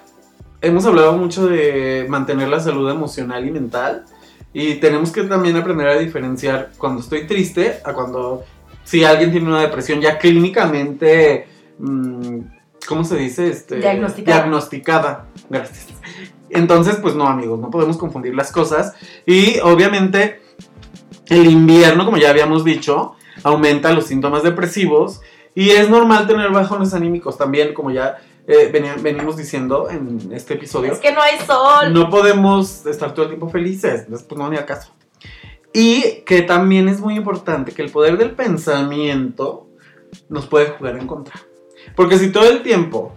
hemos 0.61 0.85
hablado 0.85 1.13
mucho 1.13 1.47
de 1.47 2.05
mantener 2.09 2.49
la 2.49 2.59
salud 2.59 2.89
emocional 2.89 3.47
y 3.47 3.51
mental. 3.51 4.03
Y 4.51 4.75
tenemos 4.75 5.11
que 5.11 5.23
también 5.23 5.55
aprender 5.55 5.87
a 5.87 5.97
diferenciar 5.97 6.71
cuando 6.77 6.99
estoy 7.01 7.25
triste 7.27 7.79
a 7.85 7.93
cuando 7.93 8.43
si 8.83 9.03
alguien 9.05 9.31
tiene 9.31 9.47
una 9.47 9.61
depresión 9.61 10.01
ya 10.01 10.17
clínicamente, 10.17 11.47
mm, 11.77 12.39
¿cómo 12.89 13.03
se 13.05 13.15
dice? 13.15 13.47
Este, 13.47 13.77
Diagnosticada. 13.77 14.37
diagnosticada. 14.39 15.25
Gracias. 15.49 15.87
Entonces, 16.49 16.95
pues 16.97 17.15
no, 17.15 17.27
amigos, 17.27 17.59
no 17.59 17.69
podemos 17.69 17.95
confundir 17.97 18.35
las 18.35 18.51
cosas. 18.51 18.95
Y 19.25 19.59
obviamente, 19.59 20.41
el 21.27 21.45
invierno, 21.49 22.03
como 22.05 22.17
ya 22.17 22.31
habíamos 22.31 22.65
dicho, 22.65 23.13
aumenta 23.43 23.91
los 23.93 24.07
síntomas 24.07 24.43
depresivos. 24.43 25.21
Y 25.55 25.69
es 25.71 25.89
normal 25.89 26.25
tener 26.27 26.49
bajones 26.51 26.93
anímicos 26.93 27.37
también, 27.37 27.73
como 27.73 27.91
ya 27.91 28.17
eh, 28.47 28.71
veni- 28.73 29.01
venimos 29.01 29.37
diciendo 29.37 29.89
en 29.89 30.31
este 30.33 30.55
episodio. 30.55 30.91
es 30.91 30.99
que 30.99 31.11
no 31.13 31.21
hay 31.21 31.37
sol. 31.45 31.93
No 31.93 32.09
podemos 32.09 32.85
estar 32.87 33.13
todo 33.13 33.23
el 33.25 33.29
tiempo 33.29 33.49
felices, 33.49 34.01
entonces, 34.05 34.25
pues 34.27 34.39
no, 34.39 34.49
ni 34.49 34.57
acaso. 34.57 34.91
Y 35.71 36.23
que 36.25 36.41
también 36.41 36.89
es 36.89 36.99
muy 36.99 37.15
importante 37.15 37.71
que 37.73 37.83
el 37.83 37.91
poder 37.91 38.17
del 38.17 38.31
pensamiento 38.31 39.67
nos 40.29 40.47
puede 40.47 40.69
jugar 40.71 40.97
en 40.97 41.05
contra. 41.05 41.39
Porque 41.99 42.17
si 42.17 42.29
todo 42.31 42.49
el 42.49 42.63
tiempo, 42.63 43.11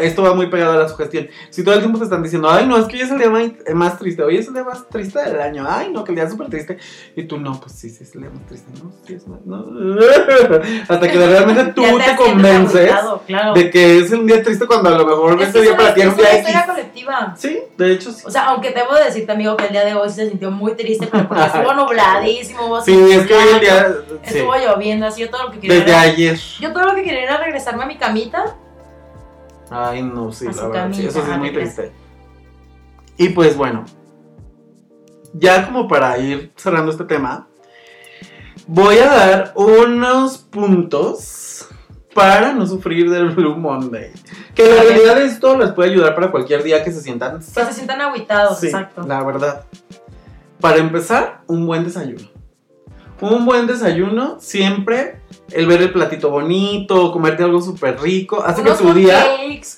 esto 0.00 0.22
va 0.22 0.34
muy 0.34 0.46
pegado 0.46 0.72
a 0.72 0.76
la 0.76 0.88
sugestión, 0.88 1.28
si 1.50 1.64
todo 1.64 1.74
el 1.74 1.80
tiempo 1.80 1.98
te 1.98 2.04
están 2.04 2.22
diciendo, 2.22 2.48
ay, 2.50 2.66
no, 2.66 2.76
es 2.76 2.86
que 2.86 2.96
hoy 2.96 3.02
es 3.02 3.10
el 3.10 3.18
día 3.18 3.30
más, 3.30 3.50
más 3.74 3.98
triste, 3.98 4.22
hoy 4.22 4.36
es 4.36 4.46
el 4.46 4.54
día 4.54 4.64
más 4.64 4.88
triste 4.88 5.18
del 5.20 5.40
año, 5.40 5.64
ay, 5.68 5.90
no, 5.90 6.04
que 6.04 6.12
el 6.12 6.16
día 6.16 6.24
es 6.24 6.30
súper 6.30 6.48
triste, 6.48 6.78
y 7.16 7.24
tú, 7.24 7.38
no, 7.38 7.58
pues 7.60 7.72
sí, 7.72 7.90
sí, 7.90 8.04
es 8.04 8.14
el 8.14 8.22
día 8.22 8.30
más 8.30 8.46
triste, 8.46 8.70
no, 8.82 8.92
sí, 9.06 9.14
es 9.14 9.26
más, 9.26 9.40
no. 9.44 9.64
Hasta 10.88 11.08
que 11.10 11.26
realmente 11.26 11.64
tú 11.74 11.82
te, 11.82 11.88
sientes 11.88 12.16
convences 12.16 12.90
claro. 13.26 13.54
de 13.54 13.70
que 13.70 13.98
es 13.98 14.10
un 14.12 14.26
día 14.26 14.42
triste 14.42 14.66
cuando 14.66 14.88
a 14.88 14.98
lo 14.98 15.06
mejor 15.06 15.42
es 15.42 15.48
ese 15.48 15.62
día 15.62 15.76
para 15.76 15.94
ti 15.94 16.00
es 16.00 16.06
un 16.06 16.14
una 16.14 16.22
día 16.22 16.38
historia 16.38 16.66
colectiva. 16.66 17.34
Sí, 17.36 17.58
de 17.76 17.92
hecho 17.92 18.12
sí. 18.12 18.22
O 18.26 18.30
sea, 18.30 18.46
aunque 18.46 18.70
debo 18.70 18.94
de 18.94 19.04
decirte, 19.04 19.32
amigo, 19.32 19.56
que 19.56 19.66
el 19.66 19.72
día 19.72 19.84
de 19.84 19.94
hoy 19.94 20.10
se 20.10 20.28
sintió 20.28 20.50
muy 20.50 20.74
triste, 20.74 21.08
pero 21.10 21.28
porque 21.28 21.44
estuvo 21.46 21.74
nubladísimo, 21.74 22.80
Sí, 22.82 22.96
es 23.12 23.26
que 23.26 23.34
hoy 23.34 23.48
el 23.54 23.60
día. 23.60 23.94
sí, 24.22 24.38
Estuvo 24.38 24.54
lloviendo, 24.54 25.06
así 25.06 25.22
yo 25.22 25.30
todo 25.30 25.44
lo 25.44 25.50
que 25.50 25.60
quería 25.60 25.76
desde 25.76 25.90
era, 25.90 26.00
ayer. 26.02 26.38
Yo 26.60 26.72
todo 26.72 26.84
lo 26.84 26.94
que 26.94 27.02
quería 27.02 27.22
era 27.24 27.36
regresarme 27.38 27.84
a 27.84 27.86
mi 27.86 27.96
camita. 27.96 28.56
Ay, 29.72 30.02
no, 30.02 30.32
sí, 30.32 30.46
la 30.46 30.68
verdad. 30.68 30.92
sí, 30.92 31.06
eso 31.06 31.24
sí 31.24 31.30
es 31.30 31.38
muy 31.38 31.52
triste. 31.52 31.92
Y 33.16 33.28
pues 33.30 33.56
bueno, 33.56 33.84
ya 35.32 35.66
como 35.66 35.88
para 35.88 36.18
ir 36.18 36.52
cerrando 36.56 36.90
este 36.92 37.04
tema, 37.04 37.46
voy 38.66 38.98
a 38.98 39.06
dar 39.06 39.52
unos 39.54 40.38
puntos 40.38 41.68
para 42.14 42.52
no 42.52 42.66
sufrir 42.66 43.10
del 43.10 43.30
Blue 43.30 43.56
Monday. 43.56 44.12
Que 44.54 44.68
la 44.68 44.82
realidad 44.82 45.20
esto 45.22 45.56
les 45.56 45.72
puede 45.72 45.90
ayudar 45.90 46.14
para 46.14 46.30
cualquier 46.30 46.62
día 46.62 46.84
que 46.84 46.92
se 46.92 47.00
sientan 47.00 47.38
Que 47.38 47.44
se 47.64 47.72
sientan 47.72 48.00
agüitados, 48.02 48.58
Sí, 48.60 48.66
exacto. 48.66 49.02
la 49.06 49.22
verdad. 49.22 49.64
Para 50.60 50.76
empezar, 50.76 51.42
un 51.46 51.66
buen 51.66 51.84
desayuno. 51.84 52.28
Un 53.22 53.44
buen 53.46 53.66
desayuno, 53.66 54.36
siempre 54.40 55.20
el 55.52 55.66
ver 55.66 55.80
el 55.82 55.92
platito 55.92 56.28
bonito, 56.30 57.12
comerte 57.12 57.42
algo 57.44 57.60
súper 57.60 58.00
rico, 58.00 58.42
hace 58.44 58.62
Unos 58.62 58.78
que 58.78 58.84
tu 58.84 58.94
día... 58.94 59.24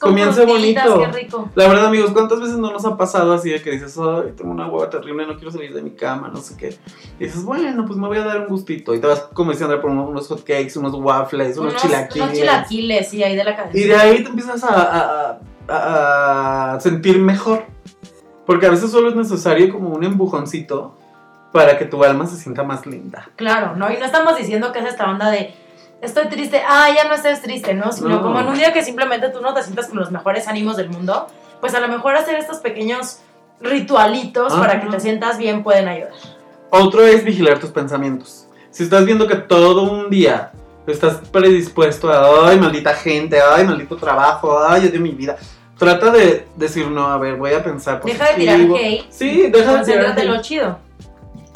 con 0.00 0.10
comience 0.10 0.44
bonito. 0.46 1.00
Qué 1.00 1.06
rico. 1.08 1.50
La 1.54 1.68
verdad, 1.68 1.86
amigos, 1.86 2.10
¿cuántas 2.12 2.40
veces 2.40 2.56
no 2.56 2.70
nos 2.72 2.84
ha 2.84 2.96
pasado 2.96 3.32
así 3.34 3.50
de 3.50 3.60
que 3.60 3.72
dices, 3.72 3.98
ay, 3.98 4.32
tengo 4.36 4.50
una 4.52 4.66
hueva 4.68 4.88
terrible, 4.88 5.26
no 5.26 5.34
quiero 5.36 5.50
salir 5.50 5.74
de 5.74 5.82
mi 5.82 5.90
cama, 5.90 6.28
no 6.32 6.40
sé 6.40 6.56
qué? 6.56 6.76
Y 7.20 7.24
dices, 7.24 7.44
bueno, 7.44 7.84
pues 7.86 7.98
me 7.98 8.06
voy 8.06 8.16
a 8.18 8.24
dar 8.24 8.40
un 8.40 8.46
gustito. 8.46 8.94
Y 8.94 9.00
te 9.00 9.06
vas 9.08 9.20
comenzando 9.34 9.78
por 9.80 9.90
unos, 9.90 10.08
unos 10.08 10.26
hotcakes, 10.28 10.76
unos 10.78 10.94
waffles, 10.94 11.58
unos, 11.58 11.76
chilaquiles. 11.76 12.26
Unos 12.28 12.38
chilaquiles, 12.38 13.08
sí, 13.08 13.22
ahí 13.22 13.36
de 13.36 13.44
la 13.44 13.56
cabeza. 13.56 13.76
Y 13.78 13.82
de 13.84 13.94
ahí 13.96 14.22
te 14.22 14.30
empiezas 14.30 14.64
a, 14.64 14.68
a- 14.68 15.40
a- 15.68 16.74
a 16.74 16.80
sentir 16.80 17.18
mejor. 17.18 17.64
Porque 18.46 18.66
a 18.66 18.70
veces 18.70 18.90
solo 18.90 19.08
es 19.08 19.16
necesario 19.16 19.72
como 19.72 19.88
un 19.90 20.04
empujoncito 20.04 20.94
para 21.54 21.78
que 21.78 21.84
tu 21.84 22.02
alma 22.02 22.26
se 22.26 22.36
sienta 22.36 22.64
más 22.64 22.84
linda. 22.84 23.28
Claro, 23.36 23.76
¿no? 23.76 23.88
Y 23.92 23.96
no 23.96 24.04
estamos 24.04 24.36
diciendo 24.36 24.72
que 24.72 24.80
es 24.80 24.86
esta 24.86 25.08
onda 25.08 25.30
de 25.30 25.54
estoy 26.02 26.26
triste, 26.26 26.60
ah, 26.68 26.88
ya 26.92 27.04
no 27.04 27.14
estés 27.14 27.40
triste, 27.42 27.74
¿no? 27.74 27.92
Sino 27.92 28.08
No. 28.08 28.22
como 28.22 28.40
en 28.40 28.48
un 28.48 28.56
día 28.56 28.72
que 28.72 28.82
simplemente 28.82 29.28
tú 29.28 29.40
no 29.40 29.54
te 29.54 29.62
sientas 29.62 29.86
con 29.86 30.00
los 30.00 30.10
mejores 30.10 30.48
ánimos 30.48 30.76
del 30.76 30.88
mundo, 30.90 31.28
pues 31.60 31.72
a 31.76 31.78
lo 31.80 31.86
mejor 31.86 32.16
hacer 32.16 32.34
estos 32.34 32.58
pequeños 32.58 33.20
ritualitos 33.60 34.52
Ajá. 34.52 34.60
para 34.60 34.80
que 34.80 34.88
te 34.88 34.98
sientas 34.98 35.38
bien 35.38 35.62
pueden 35.62 35.86
ayudar. 35.86 36.10
Otro 36.70 37.06
es 37.06 37.22
vigilar 37.24 37.60
tus 37.60 37.70
pensamientos. 37.70 38.48
Si 38.70 38.82
estás 38.82 39.04
viendo 39.06 39.28
que 39.28 39.36
todo 39.36 39.82
un 39.84 40.10
día 40.10 40.50
estás 40.88 41.18
predispuesto 41.30 42.10
a, 42.10 42.48
ay, 42.48 42.58
maldita 42.58 42.94
gente, 42.94 43.38
ay, 43.40 43.64
maldito 43.64 43.96
trabajo, 43.96 44.58
ay, 44.66 44.88
odio 44.88 45.00
mi 45.00 45.12
vida. 45.12 45.36
Trata 45.78 46.10
de 46.10 46.46
decir, 46.56 46.88
no, 46.88 47.06
a 47.06 47.16
ver, 47.18 47.36
voy 47.36 47.52
a 47.52 47.62
pensar 47.62 48.02
Deja 48.02 48.30
de 48.30 48.34
tirar 48.34 48.56
positivo. 48.56 48.76
hate. 48.76 49.06
Sí, 49.12 49.50
deja 49.52 49.76
de 49.76 49.84
tirar 49.84 50.18
hate. 50.18 50.24
lo 50.26 50.42
chido. 50.42 50.78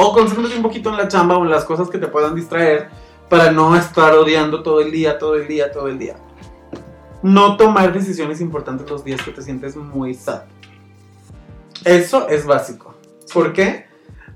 O 0.00 0.12
concéntrate 0.12 0.56
un 0.56 0.62
poquito 0.62 0.90
en 0.90 0.96
la 0.96 1.08
chamba 1.08 1.36
o 1.36 1.44
en 1.44 1.50
las 1.50 1.64
cosas 1.64 1.90
que 1.90 1.98
te 1.98 2.06
puedan 2.06 2.36
distraer 2.36 2.88
para 3.28 3.50
no 3.50 3.76
estar 3.76 4.14
odiando 4.14 4.62
todo 4.62 4.80
el 4.80 4.92
día, 4.92 5.18
todo 5.18 5.34
el 5.34 5.48
día, 5.48 5.72
todo 5.72 5.88
el 5.88 5.98
día. 5.98 6.16
no 7.20 7.56
tomar 7.56 7.92
decisiones 7.92 8.40
importantes 8.40 8.88
los 8.88 9.04
días 9.04 9.20
que 9.22 9.32
te 9.32 9.42
sientes 9.42 9.74
muy 9.74 10.14
sad. 10.14 10.42
Eso 11.84 12.28
es 12.28 12.46
básico. 12.46 12.94
¿Por 13.34 13.52
qué? 13.52 13.86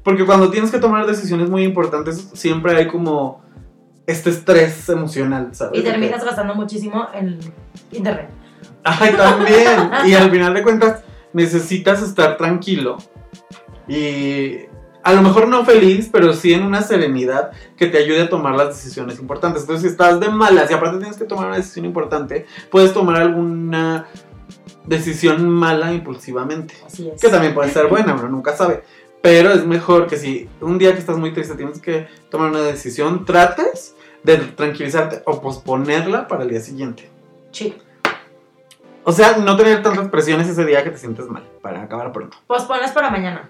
Porque 0.03 0.27
cuando 0.27 0.51
tienes 0.51 0.73
que 0.73 0.81
tomar 0.81 1.07
decisiones 1.07 1.49
muy 1.49 1.63
importantes, 1.63 2.31
siempre 2.33 2.77
hay 2.77 2.89
como 2.89 3.41
este 4.05 4.31
estrés 4.31 4.89
emocional, 4.89 5.51
¿sabes? 5.53 5.79
Y 5.79 5.85
terminas 5.85 6.25
gastando 6.25 6.57
muchísimo 6.57 7.07
en 7.15 7.39
internet. 7.93 8.31
Ay, 8.83 9.15
también. 9.17 9.91
y 10.07 10.15
al 10.15 10.29
final 10.29 10.55
de 10.55 10.63
cuentas, 10.65 11.05
necesitas 11.33 12.03
estar 12.03 12.37
tranquilo. 12.37 12.99
Y 13.87 14.72
a 15.05 15.13
lo 15.13 15.23
mejor 15.23 15.49
no 15.49 15.65
feliz, 15.65 16.09
pero 16.13 16.33
sí 16.33 16.53
en 16.53 16.63
una 16.63 16.83
serenidad 16.83 17.53
que 17.77 17.87
te 17.87 17.99
ayude 17.99 18.23
a 18.23 18.29
tomar 18.29 18.55
las 18.55 18.69
decisiones 18.69 19.19
importantes. 19.19 19.63
Entonces, 19.63 19.83
si 19.83 19.89
estás 19.89 20.21
de 20.21 20.29
malas 20.29 20.71
y 20.71 20.75
aparte 20.75 20.99
tienes 20.99 21.17
que 21.17 21.25
tomar 21.25 21.49
una 21.49 21.57
decisión 21.57 21.85
importante, 21.85 22.47
puedes 22.71 22.93
tomar 22.93 23.21
alguna 23.21 24.07
decisión 24.87 25.49
mala 25.49 25.93
impulsivamente. 25.93 26.75
Así 26.87 27.09
es. 27.09 27.21
Que 27.21 27.29
también 27.29 27.55
puede 27.55 27.71
ser 27.71 27.89
buena, 27.89 28.15
uno 28.15 28.29
nunca 28.29 28.57
sabe. 28.57 28.83
Pero 29.21 29.53
es 29.53 29.65
mejor 29.65 30.07
que 30.07 30.17
si 30.17 30.49
un 30.61 30.79
día 30.79 30.93
que 30.93 30.99
estás 30.99 31.17
muy 31.17 31.33
triste 31.33 31.55
tienes 31.55 31.81
que 31.81 32.09
tomar 32.31 32.51
una 32.51 32.63
decisión, 32.63 33.25
trates 33.25 33.95
de 34.23 34.37
tranquilizarte 34.37 35.23
o 35.27 35.41
posponerla 35.41 36.29
para 36.29 36.43
el 36.43 36.51
día 36.51 36.61
siguiente. 36.61 37.09
Sí. 37.51 37.77
O 39.05 39.13
sea, 39.13 39.37
no 39.39 39.57
tener 39.57 39.83
tantas 39.83 40.09
presiones 40.09 40.49
ese 40.49 40.65
día 40.65 40.85
que 40.85 40.91
te 40.91 40.99
sientes 40.99 41.27
mal, 41.27 41.45
para 41.61 41.83
acabar 41.83 42.13
pronto. 42.13 42.37
Pospones 42.47 42.93
para 42.93 43.11
mañana. 43.11 43.49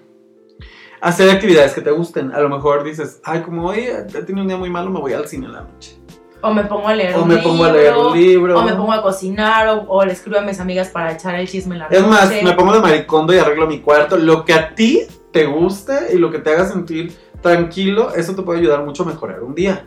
Hacer 1.02 1.28
actividades 1.30 1.74
que 1.74 1.80
te 1.82 1.90
gusten. 1.90 2.32
A 2.32 2.40
lo 2.40 2.48
mejor 2.48 2.84
dices, 2.84 3.20
ay, 3.24 3.42
como 3.42 3.66
hoy 3.66 3.80
he 3.80 4.02
tenido 4.22 4.40
un 4.42 4.48
día 4.48 4.56
muy 4.56 4.70
malo, 4.70 4.88
me 4.90 5.00
voy 5.00 5.12
al 5.12 5.26
cine 5.28 5.46
en 5.46 5.52
la 5.52 5.62
noche. 5.62 5.98
O 6.44 6.52
me 6.54 6.64
pongo 6.64 6.88
a 6.88 6.94
leer 6.94 7.14
O 7.16 7.22
un 7.22 7.28
me 7.28 7.34
libro. 7.36 7.50
pongo 7.50 7.64
a 7.64 7.72
leer 7.72 7.94
un 7.96 8.12
libro. 8.18 8.58
O 8.58 8.62
me 8.62 8.72
pongo 8.74 8.92
a 8.92 9.02
cocinar. 9.02 9.68
O, 9.68 9.84
o 9.88 10.04
le 10.04 10.12
escribo 10.12 10.38
a 10.38 10.42
mis 10.42 10.58
amigas 10.60 10.88
para 10.88 11.12
echar 11.12 11.34
el 11.34 11.46
chisme 11.48 11.74
en 11.74 11.80
la 11.80 11.86
Es 11.88 12.00
noche. 12.00 12.10
más, 12.10 12.42
me 12.42 12.52
pongo 12.52 12.72
de 12.72 12.80
maricondo 12.80 13.34
y 13.34 13.38
arreglo 13.38 13.66
mi 13.66 13.80
cuarto. 13.80 14.16
Lo 14.16 14.44
que 14.44 14.52
a 14.54 14.74
ti 14.74 15.02
te 15.32 15.46
guste 15.46 16.14
y 16.14 16.18
lo 16.18 16.30
que 16.30 16.38
te 16.38 16.50
haga 16.50 16.66
sentir 16.66 17.12
tranquilo, 17.40 18.14
eso 18.14 18.34
te 18.36 18.42
puede 18.42 18.60
ayudar 18.60 18.84
mucho 18.84 19.02
a 19.02 19.06
mejorar 19.06 19.42
un 19.42 19.54
día. 19.54 19.86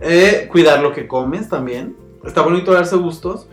Eh, 0.00 0.48
cuidar 0.50 0.80
lo 0.80 0.92
que 0.92 1.06
comes 1.08 1.48
también. 1.48 1.96
Está 2.24 2.42
bonito 2.42 2.72
darse 2.72 2.96
gustos. 2.96 3.48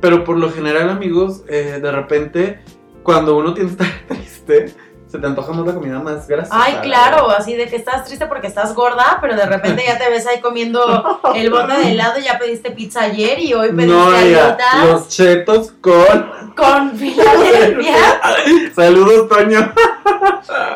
Pero 0.00 0.24
por 0.24 0.38
lo 0.38 0.50
general, 0.50 0.88
amigos, 0.88 1.44
eh, 1.48 1.78
de 1.82 1.92
repente, 1.92 2.60
cuando 3.02 3.36
uno 3.36 3.52
tiene 3.52 3.68
que 3.74 3.82
estar 3.82 4.00
triste, 4.08 4.74
se 5.10 5.18
te 5.18 5.26
antoja 5.26 5.52
más 5.52 5.66
la 5.66 5.74
comida 5.74 5.98
más 5.98 6.28
grasa. 6.28 6.50
Ay, 6.52 6.74
claro, 6.82 7.30
así 7.30 7.54
de 7.54 7.66
que 7.66 7.76
estás 7.76 8.04
triste 8.04 8.26
porque 8.26 8.46
estás 8.46 8.74
gorda, 8.74 9.18
pero 9.20 9.34
de 9.36 9.44
repente 9.46 9.82
ya 9.86 9.98
te 9.98 10.08
ves 10.08 10.26
ahí 10.26 10.40
comiendo 10.40 11.20
el 11.34 11.50
bote 11.50 11.72
de 11.74 11.92
helado, 11.92 12.20
ya 12.20 12.38
pediste 12.38 12.70
pizza 12.70 13.02
ayer 13.02 13.38
y 13.40 13.52
hoy 13.54 13.68
pediste 13.72 13.86
No, 13.92 14.86
los 14.86 15.08
chetos 15.08 15.72
con. 15.80 16.52
con 16.56 16.92
Filadelfia. 16.96 17.94
Saludos, 18.74 19.28
Toño. 19.28 19.72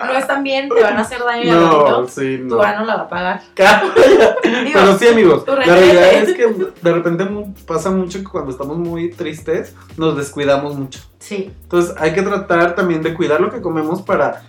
No 0.07 0.13
están 0.13 0.43
bien, 0.43 0.69
te 0.69 0.83
van 0.83 0.97
a 0.97 1.01
hacer 1.03 1.23
daño 1.25 1.45
y 1.45 1.51
No, 1.51 2.09
sí, 2.09 2.39
tu 2.49 2.57
no. 2.57 2.63
ano 2.63 2.85
la 2.85 2.97
va 2.97 3.03
a 3.03 3.09
pagar. 3.09 3.43
Digo, 3.55 4.71
Pero 4.75 4.99
sí, 4.99 5.09
amigos, 5.09 5.45
tu 5.45 5.55
la 5.55 5.65
realidad 5.65 6.13
es 6.15 6.35
que 6.35 6.47
de 6.83 6.93
repente 6.93 7.27
pasa 7.67 7.91
mucho 7.91 8.19
que 8.19 8.25
cuando 8.25 8.51
estamos 8.51 8.77
muy 8.79 9.11
tristes 9.11 9.75
nos 9.97 10.17
descuidamos 10.17 10.75
mucho. 10.77 11.01
Sí, 11.25 11.51
Entonces 11.63 11.95
hay 11.99 12.13
que 12.13 12.21
tratar 12.21 12.75
también 12.75 13.03
de 13.03 13.15
cuidar 13.15 13.41
lo 13.41 13.51
que 13.51 13.63
comemos 13.63 14.03
para 14.03 14.43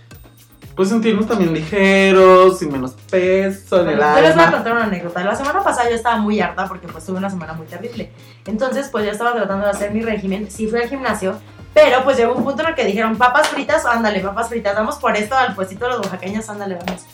pues 0.76 0.90
sentirnos 0.90 1.26
también 1.26 1.54
ligeros, 1.54 2.60
sin 2.60 2.70
menos 2.70 2.92
peso 3.10 3.80
en 3.82 3.92
el 3.92 3.96
Bueno, 3.96 4.16
yo 4.18 4.22
les 4.24 4.36
voy 4.36 4.44
a 4.44 4.48
alma. 4.48 4.58
contar 4.58 4.74
una 4.74 4.84
anécdota. 4.84 5.24
La 5.24 5.36
semana 5.36 5.64
pasada 5.64 5.90
yo 5.90 5.96
estaba 5.96 6.18
muy 6.18 6.42
harta 6.42 6.68
porque 6.68 6.90
pues 6.90 7.06
tuve 7.06 7.18
una 7.18 7.30
semana 7.30 7.54
muy 7.54 7.66
terrible. 7.66 8.12
Entonces 8.46 8.90
pues 8.90 9.06
yo 9.06 9.12
estaba 9.12 9.34
tratando 9.34 9.64
de 9.64 9.72
hacer 9.72 9.92
mi 9.92 10.02
régimen. 10.02 10.52
Sí 10.52 10.68
fui 10.68 10.82
al 10.82 10.90
gimnasio, 10.90 11.38
pero 11.74 12.04
pues 12.04 12.18
llegó 12.18 12.34
un 12.34 12.44
punto 12.44 12.62
en 12.64 12.68
el 12.70 12.76
que 12.76 12.84
dijeron 12.84 13.16
papas 13.16 13.48
fritas, 13.48 13.86
ándale, 13.86 14.20
papas 14.20 14.50
fritas, 14.50 14.76
vamos 14.76 14.98
por 14.98 15.16
esto 15.16 15.34
al 15.38 15.56
puestito 15.56 15.86
de 15.86 15.92
los 15.92 16.02
oaxaqueños, 16.02 16.50
ándale, 16.50 16.76
vamos. 16.86 17.06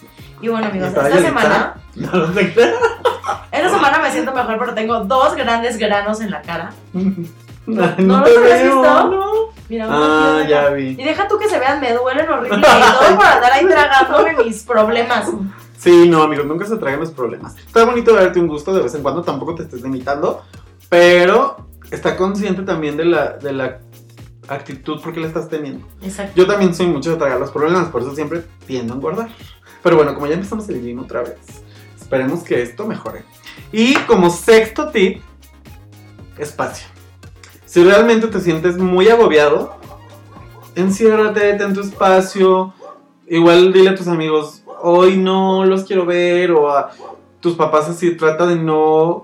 Y 0.41 0.47
bueno 0.47 0.65
amigos, 0.65 0.87
¿Estaba 0.87 1.07
esta 1.07 1.21
semana, 1.21 1.75
No, 1.93 2.09
esta 3.51 3.69
semana 3.69 3.99
me 3.99 4.11
siento 4.11 4.33
mejor 4.33 4.57
pero 4.57 4.73
tengo 4.73 5.01
dos 5.01 5.35
grandes 5.35 5.77
granos 5.77 6.19
en 6.19 6.31
la 6.31 6.41
cara. 6.41 6.71
No, 7.75 7.81
¿No 7.81 7.95
no 7.97 8.19
los 8.19 8.23
te 8.31 8.37
habías 8.37 8.61
veo, 8.63 8.81
visto? 8.81 9.07
no. 9.09 9.31
Mira, 9.69 9.87
Ah, 9.89 10.43
ya 10.47 10.69
vi. 10.69 10.89
Y 10.89 10.95
deja 11.03 11.27
tú 11.27 11.37
que 11.37 11.47
se 11.47 11.57
vean, 11.57 11.79
me 11.79 11.93
duelen 11.93 12.29
horrible 12.29 12.57
y 12.59 12.61
todo 12.61 13.15
por 13.15 13.25
andar 13.25 13.51
ahí 13.53 13.65
tragándome 13.65 14.33
mis 14.43 14.63
problemas. 14.63 15.29
Sí, 15.77 16.09
no, 16.09 16.21
amigos, 16.23 16.45
nunca 16.45 16.65
se 16.65 16.75
traigan 16.77 16.99
los 16.99 17.11
problemas. 17.11 17.55
Está 17.57 17.85
bonito 17.85 18.13
darte 18.13 18.39
un 18.39 18.47
gusto 18.47 18.73
de 18.73 18.81
vez 18.83 18.93
en 18.95 19.01
cuando, 19.01 19.23
tampoco 19.23 19.55
te 19.55 19.63
estés 19.63 19.81
limitando, 19.81 20.43
pero 20.89 21.67
está 21.89 22.17
consciente 22.17 22.63
también 22.63 22.97
de 22.97 23.05
la, 23.05 23.29
de 23.37 23.53
la 23.53 23.79
actitud 24.49 24.99
porque 25.01 25.21
la 25.21 25.27
estás 25.27 25.47
teniendo. 25.47 25.87
Exacto. 26.01 26.33
Yo 26.35 26.45
también 26.45 26.75
soy 26.75 26.87
mucho 26.87 27.11
de 27.11 27.15
tragar 27.17 27.39
los 27.39 27.51
problemas, 27.51 27.87
por 27.87 28.01
eso 28.01 28.13
siempre 28.13 28.43
tiendo 28.67 28.93
a 28.93 28.97
engordar. 28.97 29.29
Pero 29.81 29.95
bueno, 29.95 30.13
como 30.13 30.27
ya 30.27 30.33
empezamos 30.35 30.67
el 30.69 30.81
gym 30.83 30.99
otra 30.99 31.21
vez, 31.21 31.37
esperemos 31.99 32.43
que 32.43 32.61
esto 32.61 32.85
mejore. 32.85 33.23
Y 33.71 33.95
como 34.01 34.29
sexto 34.29 34.89
tip, 34.89 35.21
espacio. 36.37 36.87
Si 37.71 37.81
realmente 37.81 38.27
te 38.27 38.41
sientes 38.41 38.77
muy 38.77 39.07
agobiado, 39.07 39.77
enciérrate, 40.75 41.53
ten 41.53 41.73
tu 41.73 41.79
espacio. 41.79 42.73
Igual 43.29 43.71
dile 43.71 43.91
a 43.91 43.95
tus 43.95 44.09
amigos, 44.09 44.61
hoy 44.81 45.15
no 45.15 45.63
los 45.63 45.85
quiero 45.85 46.05
ver, 46.05 46.51
o 46.51 46.69
a 46.69 46.91
tus 47.39 47.55
papás 47.55 47.87
así, 47.87 48.17
trata 48.17 48.45
de 48.45 48.57
no, 48.57 49.23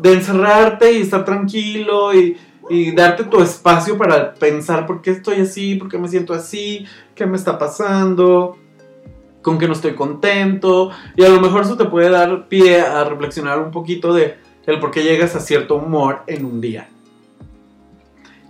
de 0.00 0.12
encerrarte 0.12 0.90
y 0.90 1.02
estar 1.02 1.24
tranquilo 1.24 2.12
y, 2.12 2.36
y 2.68 2.90
darte 2.96 3.22
tu 3.22 3.40
espacio 3.40 3.96
para 3.96 4.34
pensar 4.34 4.84
por 4.84 5.00
qué 5.00 5.12
estoy 5.12 5.42
así, 5.42 5.76
por 5.76 5.88
qué 5.88 5.98
me 5.98 6.08
siento 6.08 6.34
así, 6.34 6.84
qué 7.14 7.26
me 7.26 7.36
está 7.36 7.60
pasando, 7.60 8.56
con 9.40 9.56
qué 9.56 9.68
no 9.68 9.74
estoy 9.74 9.94
contento. 9.94 10.90
Y 11.14 11.22
a 11.22 11.28
lo 11.28 11.40
mejor 11.40 11.62
eso 11.62 11.76
te 11.76 11.84
puede 11.84 12.10
dar 12.10 12.48
pie 12.48 12.80
a 12.80 13.04
reflexionar 13.04 13.60
un 13.60 13.70
poquito 13.70 14.12
de 14.12 14.36
el 14.66 14.80
por 14.80 14.90
qué 14.90 15.04
llegas 15.04 15.36
a 15.36 15.40
cierto 15.40 15.76
humor 15.76 16.24
en 16.26 16.44
un 16.44 16.60
día. 16.60 16.88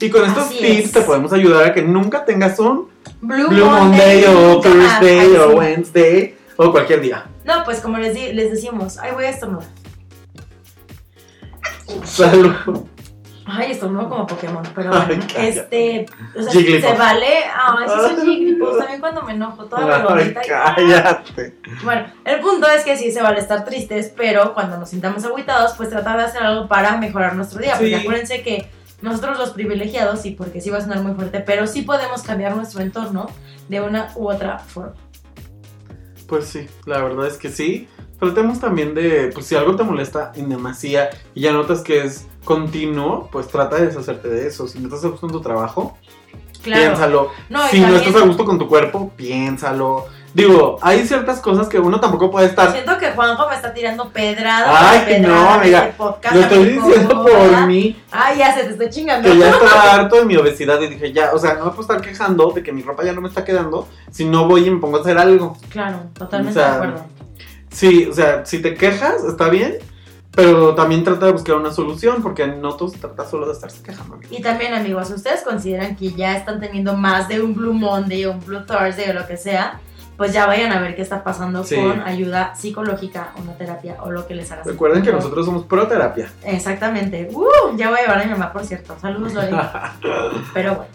Y 0.03 0.11
con 0.11 0.25
estos 0.25 0.47
Así 0.47 0.59
tips 0.59 0.85
es. 0.87 0.93
te 0.93 1.01
podemos 1.03 1.33
ayudar 1.33 1.65
a 1.65 1.73
que 1.75 1.83
nunca 1.83 2.25
tengas 2.25 2.59
un 2.59 2.89
Blue, 3.21 3.49
Blue 3.49 3.67
Monday 3.67 4.25
o. 4.27 4.61
Thursday 4.61 5.19
Ay, 5.21 5.37
o. 5.37 5.51
Wednesday 5.57 6.37
o 6.57 6.71
cualquier 6.73 7.01
día. 7.01 7.25
No, 7.45 7.65
pues 7.65 7.81
como 7.81 7.99
les, 7.99 8.15
di- 8.15 8.33
les 8.33 8.51
decimos, 8.51 8.99
ay, 8.99 9.13
voy 9.13 9.25
a 9.25 9.31
estornudar. 9.31 9.67
Salud. 12.05 12.53
Ay, 13.45 13.73
estornudo 13.73 14.09
como 14.09 14.27
Pokémon, 14.27 14.63
pero 14.75 14.91
Ay, 14.95 15.03
bueno, 15.09 15.25
cállate. 15.35 15.49
este, 15.49 16.07
o 16.39 16.43
sea, 16.43 16.53
Jigglypuff. 16.53 16.91
se 16.91 16.97
vale, 16.97 17.27
ay, 17.53 17.87
sí 17.89 17.95
son 18.17 18.25
Jigglypuff, 18.27 18.79
también 18.79 19.01
cuando 19.01 19.23
me 19.23 19.33
enojo, 19.33 19.65
toda 19.65 20.07
Ay, 20.15 20.29
y- 20.31 20.49
cállate. 20.49 21.57
Bueno, 21.83 22.07
el 22.25 22.41
punto 22.41 22.69
es 22.71 22.85
que 22.85 22.97
sí 22.97 23.11
se 23.11 23.21
vale 23.21 23.41
estar 23.41 23.65
tristes, 23.65 24.13
pero 24.17 24.55
cuando 24.55 24.79
nos 24.79 24.89
sintamos 24.91 25.25
agüitados, 25.25 25.73
pues 25.77 25.91
tratar 25.91 26.19
de 26.19 26.25
hacer 26.25 26.43
algo 26.43 26.69
para 26.69 26.97
mejorar 26.99 27.35
nuestro 27.35 27.61
día, 27.61 27.75
porque 27.77 27.97
acuérdense 27.97 28.43
que 28.43 28.71
nosotros 29.03 29.39
los 29.39 29.51
privilegiados, 29.51 30.21
sí, 30.21 30.31
porque 30.33 30.61
sí 30.61 30.71
va 30.71 30.79
a 30.79 30.81
sonar 30.81 31.03
muy 31.03 31.15
fuerte, 31.15 31.41
pero 31.41 31.67
sí 31.67 31.83
podemos 31.83 32.23
cambiar 32.23 32.57
nuestro 32.57 32.81
entorno 32.83 33.27
de 33.69 33.81
una 33.81 34.13
u 34.17 34.29
otra 34.31 34.59
forma. 34.59 34.95
Pues 36.27 36.47
sí, 36.47 36.67
la 36.87 37.03
verdad 37.03 37.27
es 37.27 37.37
que 37.37 37.51
sí. 37.51 37.89
Tratemos 38.19 38.61
también 38.61 38.95
de, 38.95 39.31
pues 39.35 39.47
si 39.47 39.57
algo 39.57 39.75
te 39.75 39.83
molesta 39.83 40.33
en 40.37 40.49
demasía 40.49 41.11
y 41.35 41.43
ya 41.43 41.53
notas 41.53 41.81
que 41.81 42.05
es 42.05 42.27
continuo, 42.45 43.29
pues 43.33 43.49
trata 43.49 43.77
de 43.77 43.87
deshacerte 43.89 44.29
de 44.29 44.47
eso. 44.47 44.69
Si 44.69 44.79
no 44.79 44.87
estás 44.87 45.05
a 45.05 45.09
gusto 45.09 45.27
en 45.27 45.33
tu 45.33 45.41
trabajo, 45.41 45.99
Claro. 46.63 46.81
piénsalo. 46.83 47.31
No, 47.51 47.67
y 47.67 47.71
si 47.71 47.81
no 47.81 47.97
estás 47.97 48.15
a 48.15 48.25
gusto 48.25 48.45
con 48.45 48.59
tu 48.59 48.69
cuerpo, 48.69 49.11
piénsalo. 49.17 50.07
Digo, 50.35 50.79
hay 50.81 51.07
ciertas 51.07 51.41
cosas 51.41 51.69
que 51.69 51.79
uno 51.79 52.01
tampoco 52.01 52.31
puede 52.31 52.47
estar. 52.47 52.73
Siento 52.73 52.97
que 52.97 53.11
Juanjo 53.11 53.49
me 53.49 53.55
está 53.55 53.75
tirando 53.75 54.09
pedrada. 54.09 54.65
Ay, 54.67 54.99
tras 55.01 55.05
que 55.05 55.15
pedrada 55.17 55.35
no, 55.45 55.51
amiga. 55.51 55.79
este 55.81 55.93
podcast, 55.99 56.35
Lo 56.35 56.41
estoy 56.41 56.65
diciendo 56.65 57.25
¿verdad? 57.25 57.59
por 57.59 57.67
mí, 57.67 58.03
Ay, 58.11 58.39
ya 58.39 58.55
se 58.55 58.65
te 58.65 58.71
estoy 58.71 58.89
chingando. 58.89 59.29
que 59.31 59.37
ya 59.39 59.51
estaba 59.51 59.93
harto 59.95 60.17
de 60.17 60.25
mi 60.25 60.37
obesidad 60.37 60.81
y 60.81 60.87
dije, 60.89 61.13
ya, 61.13 61.33
o 61.35 61.39
sea, 61.39 61.55
no 61.55 61.67
me 61.67 61.71
puedo 61.73 61.83
estar 61.83 62.01
quejando 62.01 62.51
de 62.53 62.63
que 62.63 62.73
mi 62.73 62.81
ropa 62.83 63.05
ya 63.05 63.13
no 63.13 63.21
me 63.21 63.29
está 63.29 63.45
quedando 63.45 63.87
si 64.11 64.25
no 64.25 64.47
voy 64.49 64.67
y 64.67 64.71
me 64.71 64.81
pongo 64.81 64.97
a 64.97 65.01
hacer 65.01 65.19
algo. 65.19 65.57
Claro, 65.69 65.99
totalmente 66.19 66.59
O 66.59 66.63
sea, 66.63 66.71
de 66.71 66.77
acuerdo. 66.77 67.05
Sí, 67.71 68.07
o 68.11 68.15
sea, 68.15 68.47
si 68.47 68.63
te 68.63 68.75
quejas, 68.75 69.25
está 69.25 69.49
bien, 69.51 69.79
pero 70.35 70.75
también 70.75 71.05
trata 71.05 71.27
de 71.27 71.33
buscar 71.33 71.57
una 71.57 71.71
solución, 71.73 72.23
porque 72.23 72.47
no 72.47 72.75
todo 72.77 72.89
se 72.89 72.97
trata 72.99 73.29
solo 73.29 73.47
de 73.47 73.53
estarse 73.53 73.83
quejando. 73.83 74.15
amigo. 74.15 74.35
Y 74.35 74.41
también, 74.41 74.73
amigos, 74.73 75.11
ustedes 75.11 75.43
consideran 75.43 75.95
que 75.95 76.11
ya 76.13 76.37
están 76.39 76.59
teniendo 76.59 76.95
más 76.97 77.29
de 77.29 77.43
un 77.43 77.55
Blue 77.55 77.75
Monday 77.75 78.25
o 78.25 78.33
un 78.33 78.41
Blue 78.41 78.65
Thursday 78.65 79.11
o 79.11 79.13
lo 79.13 79.27
que 79.27 79.37
sea, 79.37 79.79
pues 80.17 80.33
ya 80.33 80.47
vayan 80.47 80.73
a 80.73 80.81
ver 80.81 80.95
qué 80.95 81.03
está 81.03 81.25
pasando 81.25 81.65
Sí. 81.65 81.77
con 81.77 82.01
ayuda 82.03 82.55
psicológica, 82.55 83.33
una 83.43 83.57
terapia 83.57 83.97
o 84.03 84.11
lo 84.11 84.27
que 84.27 84.35
les 84.35 84.51
haga. 84.53 84.63
Recuerden 84.65 85.03
que 85.03 85.13
nosotros 85.13 85.47
somos 85.47 85.65
pro 85.65 85.87
terapia. 85.89 86.31
Exactamente. 86.45 87.29
Uh, 87.33 87.77
ya 87.77 87.89
voy 87.91 87.99
a 87.99 88.03
llevar 88.03 88.19
a 88.21 88.25
mi 88.25 88.31
mamá, 88.31 88.53
por 88.53 88.65
cierto. 88.65 88.97
Saludos, 89.01 89.35
Lore. 89.35 89.51
Pero 90.55 90.75
bueno, 90.77 90.91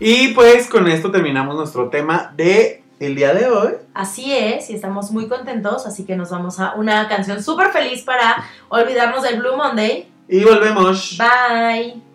y 0.00 0.28
pues 0.28 0.68
con 0.68 0.86
esto 0.88 1.10
terminamos 1.10 1.56
nuestro 1.56 1.88
tema 1.88 2.32
de 2.36 2.84
el 3.00 3.14
día 3.16 3.32
de 3.34 3.46
hoy. 3.48 3.72
así 3.94 4.32
es 4.36 4.70
y 4.70 4.74
estamos 4.74 5.10
muy 5.12 5.28
contentos, 5.28 5.86
así 5.86 6.04
que 6.04 6.16
nos 6.16 6.30
vamos 6.30 6.58
a 6.60 6.74
una 6.74 7.08
canción 7.08 7.42
súper 7.42 7.68
feliz 7.70 8.02
para 8.02 8.44
olvidarnos 8.68 9.22
del 9.22 9.38
Blue 9.40 9.56
Monday. 9.56 10.08
Y 10.28 10.44
volvemos. 10.44 11.18
Bye. 11.18 12.07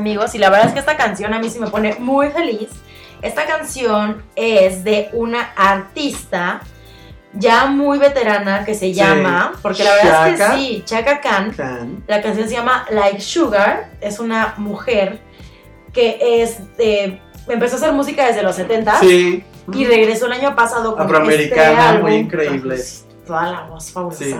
Amigos, 0.00 0.34
y 0.34 0.38
la 0.38 0.50
verdad 0.50 0.66
es 0.68 0.72
que 0.72 0.80
esta 0.80 0.96
canción 0.96 1.32
a 1.34 1.38
mí 1.38 1.48
sí 1.50 1.58
me 1.60 1.68
pone 1.68 1.94
muy 1.98 2.28
feliz. 2.30 2.68
Esta 3.22 3.44
canción 3.46 4.22
es 4.34 4.82
de 4.82 5.10
una 5.12 5.52
artista 5.56 6.60
ya 7.34 7.66
muy 7.66 7.98
veterana 7.98 8.64
que 8.64 8.74
se 8.74 8.86
Sí. 8.86 8.94
llama, 8.94 9.52
porque 9.62 9.84
la 9.84 9.94
verdad 9.94 10.28
es 10.28 10.40
que 10.40 10.56
sí, 10.58 10.82
Chaka 10.84 11.20
Khan. 11.20 12.02
La 12.08 12.20
canción 12.22 12.48
se 12.48 12.54
llama 12.54 12.86
Like 12.90 13.20
Sugar, 13.20 13.90
es 14.00 14.18
una 14.18 14.54
mujer 14.56 15.20
que 15.92 16.42
es 16.42 16.76
de- 16.76 17.20
empezó 17.48 17.74
a 17.76 17.78
hacer 17.78 17.92
música 17.92 18.26
desde 18.26 18.42
los 18.42 18.56
70 18.56 18.98
Sí. 19.00 19.44
y 19.72 19.84
regresó 19.84 20.26
el 20.26 20.32
año 20.32 20.56
pasado 20.56 20.94
con 20.96 21.04
Afroamericana, 21.04 21.62
este 21.70 21.76
álbum. 21.82 22.10
muy 22.10 22.18
increíble. 22.20 22.76
Toda 23.26 23.52
la 23.52 23.60
voz 23.62 23.92
fabulosa. 23.92 24.24
Sí. 24.24 24.34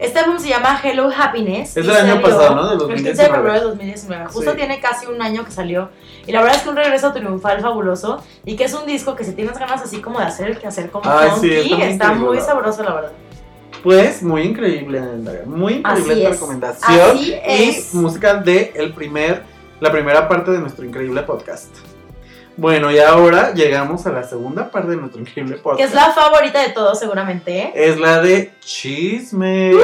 Este 0.00 0.18
álbum 0.18 0.38
se 0.38 0.48
llama 0.48 0.80
Hello 0.82 1.10
Happiness. 1.14 1.76
Es 1.76 1.86
del 1.86 1.94
año 1.94 2.22
pasado, 2.22 2.54
¿no? 2.54 2.70
Del 2.70 2.80
El 2.90 3.04
15 3.04 3.22
de 3.22 3.28
2019. 3.28 3.34
febrero 3.36 3.54
de 3.60 3.64
2019. 3.66 4.24
Justo 4.32 4.50
Sí. 4.52 4.56
tiene 4.56 4.80
casi 4.80 5.06
un 5.06 5.20
año 5.20 5.44
que 5.44 5.50
salió. 5.50 5.90
Y 6.26 6.32
la 6.32 6.40
verdad 6.40 6.56
es 6.56 6.62
que 6.62 6.68
un 6.70 6.76
regreso 6.76 7.12
triunfal 7.12 7.60
fabuloso. 7.60 8.24
Y 8.46 8.56
que 8.56 8.64
es 8.64 8.72
un 8.72 8.86
disco 8.86 9.14
que 9.14 9.24
si 9.24 9.32
tienes 9.32 9.58
ganas 9.58 9.82
así 9.82 10.00
como 10.00 10.18
de 10.18 10.24
hacer 10.24 10.48
el 10.48 10.58
que 10.58 10.66
hacer 10.66 10.90
como 10.90 11.08
Ay, 11.10 11.28
sí, 11.38 11.50
funky, 11.50 11.72
está 11.74 11.76
muy 11.76 11.82
está 11.92 12.12
muy 12.14 12.40
sabroso, 12.40 12.82
la 12.82 12.94
verdad. 12.94 13.12
Pues 13.82 14.22
muy 14.22 14.42
increíble, 14.42 15.00
muy 15.46 15.74
increíble 15.74 16.14
esta 16.14 16.28
es. 16.28 16.34
recomendación. 16.40 17.00
Así 17.16 17.34
es. 17.44 17.92
Y 17.94 17.96
música 17.98 18.34
de 18.34 18.72
el 18.76 18.94
primer, 18.94 19.42
la 19.80 19.92
primera 19.92 20.26
parte 20.28 20.50
de 20.50 20.58
nuestro 20.60 20.84
increíble 20.84 21.22
podcast. 21.22 21.68
Bueno, 22.60 22.90
y 22.92 22.98
ahora 22.98 23.54
llegamos 23.54 24.06
a 24.06 24.12
la 24.12 24.22
segunda 24.22 24.70
parte 24.70 24.90
de 24.90 24.96
nuestro 24.96 25.18
increíble 25.18 25.56
podcast. 25.56 25.78
Que 25.78 25.84
es 25.84 25.94
la 25.94 26.12
favorita 26.12 26.60
de 26.60 26.68
todos, 26.68 26.98
seguramente. 26.98 27.58
¿eh? 27.58 27.72
Es 27.74 27.98
la 27.98 28.20
de 28.20 28.52
chismes. 28.60 29.76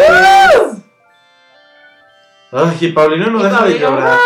Ay, 2.53 2.77
y 2.79 2.93
Paulino 2.93 3.31
no 3.31 3.41
Y 3.41 3.45
deja 3.45 3.65
de 3.65 3.79
llorar. 3.79 4.19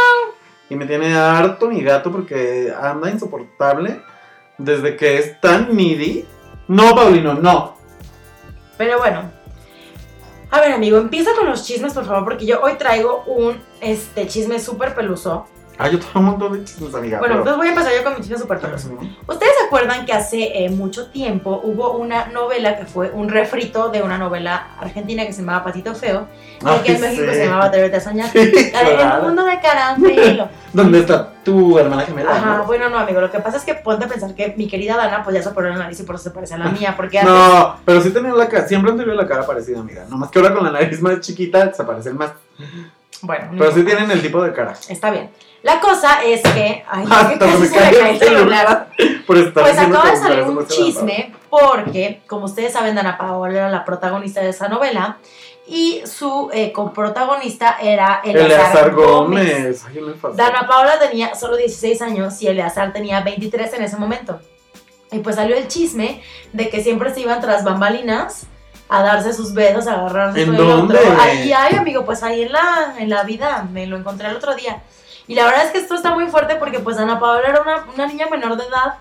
Y 0.69 0.75
me 0.75 0.85
tiene 0.85 1.15
harto 1.15 1.69
mi 1.69 1.81
gato 1.81 2.11
porque 2.11 2.75
anda 2.77 3.09
insoportable 3.09 4.03
desde 4.59 4.97
que 4.97 5.19
es 5.19 5.41
tan 5.41 5.77
needy. 5.77 6.27
No, 6.67 6.93
Paulino, 6.97 7.35
no. 7.35 7.77
Pero 8.77 8.99
bueno. 8.99 9.31
A 10.51 10.61
ver, 10.61 10.73
amigo, 10.73 10.99
empieza 10.99 11.31
con 11.37 11.49
los 11.49 11.65
chismes, 11.65 11.95
por 11.95 12.05
favor, 12.05 12.25
porque 12.25 12.47
yo 12.47 12.61
hoy 12.61 12.75
traigo 12.75 13.23
un 13.29 13.63
este, 13.81 14.27
chisme 14.27 14.59
súper 14.59 14.97
peluso. 14.97 15.47
Ah, 15.83 15.89
yo 15.89 15.99
tengo 15.99 16.11
un 16.21 16.25
montón 16.27 16.53
de 16.53 16.65
chismes, 16.65 16.95
amiga. 16.95 17.19
Bueno, 17.21 17.37
pero- 17.37 17.39
entonces 17.41 17.57
voy 17.57 17.67
a 17.69 17.71
empezar 17.71 17.93
yo 17.97 18.05
con 18.05 18.15
mi 18.15 18.21
chisme 18.21 18.37
súper 18.37 18.59
peluso. 18.59 18.91
¿Ustedes 19.27 19.53
se 19.59 19.65
acuerdan 19.65 20.05
que 20.05 20.13
hace 20.13 20.65
eh, 20.65 20.69
mucho 20.69 21.07
tiempo 21.11 21.59
hubo 21.65 21.93
una 21.93 22.27
novela 22.27 22.77
que 22.77 22.85
fue 22.85 23.11
un 23.11 23.31
refrito 23.31 23.89
de 23.89 24.03
una 24.03 24.19
novela 24.19 24.75
argentina 24.79 25.25
que 25.25 25.33
se 25.33 25.41
llamaba 25.41 25.65
Patito 25.65 25.95
Feo? 25.95 26.29
y 26.61 26.67
Ay, 26.69 26.81
que 26.85 26.95
en 26.97 27.01
México 27.01 27.25
sí. 27.31 27.35
se 27.35 27.45
llamaba 27.47 27.65
Atrévete 27.65 27.97
a 27.97 28.01
soñar. 28.01 28.29
Sí. 28.33 28.53
El 28.55 29.23
mundo 29.23 29.45
de 29.45 29.59
caramelo. 29.61 30.49
¿Dónde 30.75 31.01
está 31.01 31.33
tu 31.43 31.79
hermana 31.79 32.03
gemela? 32.03 32.31
Ajá, 32.37 32.59
no? 32.59 32.65
bueno, 32.67 32.91
no, 32.91 32.99
amigo. 32.99 33.21
Lo 33.23 33.31
que 33.31 33.39
pasa 33.39 33.57
es 33.57 33.65
que 33.65 33.75
ponte 33.75 34.05
a 34.05 34.09
pensar 34.09 34.35
que 34.35 34.55
mi 34.59 34.69
querida 34.69 34.97
Dana, 34.97 35.25
pues 35.25 35.35
ya 35.35 35.43
se 35.43 35.49
operó 35.49 35.71
la 35.71 35.79
nariz 35.79 35.99
y 35.99 36.03
por 36.03 36.17
eso 36.17 36.25
se 36.25 36.31
parece 36.31 36.55
a 36.55 36.59
la 36.59 36.69
mía. 36.69 36.95
Porque 36.97 37.19
antes. 37.21 37.33
No, 37.35 37.77
pero 37.87 38.03
sí 38.03 38.11
tenía 38.11 38.35
la 38.35 38.49
cara, 38.49 38.69
siempre 38.69 38.91
han 38.93 38.99
tenido 38.99 39.17
la 39.17 39.27
cara 39.27 39.47
parecida, 39.47 39.81
amiga. 39.81 40.05
Nomás 40.11 40.31
que 40.31 40.39
ahora 40.39 40.55
con 40.55 40.63
la 40.65 40.71
nariz 40.73 41.01
más 41.01 41.21
chiquita 41.21 41.73
se 41.73 41.85
parecen 41.85 42.19
más. 42.19 42.33
Bueno, 43.23 43.47
no 43.53 43.59
Pero 43.59 43.73
sí 43.73 43.83
tienen 43.85 44.11
el 44.11 44.23
tipo 44.23 44.43
de 44.43 44.53
cara. 44.53 44.75
Está 44.89 45.11
bien. 45.11 45.31
La 45.63 45.81
cosa 45.81 46.23
es 46.25 46.41
que. 46.43 46.85
Ay, 46.89 47.07
Hasta 47.11 47.29
que 47.31 47.39
casi 47.39 47.59
me 47.59 47.67
se 47.67 47.75
me 47.75 47.81
cae 47.81 48.01
el 48.01 48.07
el 48.07 48.19
celular. 48.19 48.89
por 49.27 49.37
estar 49.39 49.65
Pues 49.65 49.79
acaba 49.79 50.11
de 50.11 50.17
salir 50.17 50.43
un 50.45 50.67
chisme 50.67 51.35
porque, 51.51 52.23
como 52.27 52.47
ustedes 52.47 52.73
saben, 52.73 52.95
Dana 52.95 53.19
Paola 53.19 53.53
era 53.59 53.69
la 53.71 53.85
protagonista 53.85 54.41
de 54.41 54.51
esa 54.51 54.69
novela 54.69 55.19
y 55.67 56.03
su 56.07 56.51
eh, 56.53 56.73
coprotagonista 56.73 57.77
era 57.81 58.21
Eleazar, 58.25 58.47
Eleazar 58.51 58.91
Gómez. 58.95 59.85
Gómez. 59.85 59.85
Ay, 59.87 60.01
me. 60.31 60.37
Dana 60.37 60.67
Paola 60.67 60.99
tenía 60.99 61.35
solo 61.35 61.57
16 61.57 62.01
años 62.03 62.41
y 62.43 62.49
Eleazar 62.49 62.93
tenía 62.93 63.21
23 63.21 63.75
en 63.75 63.83
ese 63.85 63.97
momento. 63.97 64.41
Y 65.13 65.19
pues 65.19 65.37
salió 65.37 65.57
el 65.57 65.69
chisme 65.69 66.23
de 66.53 66.69
que 66.71 66.83
siempre 66.83 67.13
se 67.13 67.21
iban 67.21 67.41
tras 67.41 67.65
bambalinas 67.65 68.47
a 68.89 69.03
darse 69.03 69.33
sus 69.33 69.53
besos, 69.55 69.87
a 69.87 69.95
agarrarse 69.95 70.43
¿En 70.43 70.57
dónde? 70.57 70.97
otro. 70.97 71.17
Ahí, 71.21 71.53
ay, 71.53 71.77
amigo, 71.77 72.05
pues 72.05 72.23
ahí 72.23 72.43
en 72.43 72.53
la, 72.53 72.95
en 72.99 73.11
la 73.11 73.23
vida, 73.25 73.67
me 73.71 73.87
lo 73.87 73.97
encontré 73.97 74.29
el 74.29 74.37
otro 74.37 74.55
día. 74.55 74.83
Y 75.31 75.35
la 75.37 75.45
verdad 75.45 75.65
es 75.67 75.71
que 75.71 75.79
esto 75.79 75.95
está 75.95 76.13
muy 76.13 76.27
fuerte 76.27 76.57
porque 76.57 76.81
pues 76.81 76.99
Ana 76.99 77.21
Paola 77.21 77.47
era 77.49 77.63
una, 77.63 77.85
una 77.95 78.07
niña 78.07 78.27
menor 78.31 78.57
de 78.57 78.65
edad. 78.65 78.95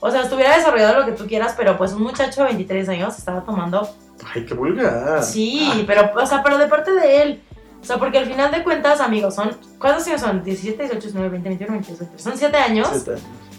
O 0.00 0.10
sea, 0.10 0.22
estuviera 0.22 0.54
desarrollado 0.56 1.00
lo 1.00 1.06
que 1.06 1.12
tú 1.12 1.26
quieras, 1.26 1.54
pero 1.56 1.78
pues 1.78 1.92
un 1.94 2.02
muchacho 2.02 2.42
de 2.42 2.48
23 2.48 2.88
años 2.90 3.16
estaba 3.16 3.40
tomando 3.42 3.88
Ay, 4.34 4.44
qué 4.44 4.52
vulgar. 4.54 5.22
Sí, 5.22 5.84
pero, 5.86 6.10
o 6.14 6.26
sea, 6.26 6.42
pero 6.42 6.58
de 6.58 6.66
parte 6.66 6.92
de 6.92 7.22
él. 7.22 7.42
O 7.80 7.84
sea, 7.84 7.96
porque 7.96 8.18
al 8.18 8.26
final 8.26 8.50
de 8.52 8.62
cuentas, 8.62 9.00
amigos, 9.00 9.34
son. 9.34 9.56
¿Cuántos 9.78 10.06
años 10.06 10.20
son? 10.20 10.44
17, 10.44 10.76
18, 10.82 11.00
19, 11.00 11.28
20, 11.30 11.48
21, 11.48 11.72
22, 11.72 11.98
23. 12.00 12.22
Son 12.22 12.36
7 12.38 12.56
años, 12.58 12.88
Sí, 12.90 12.96
está. 12.98 13.12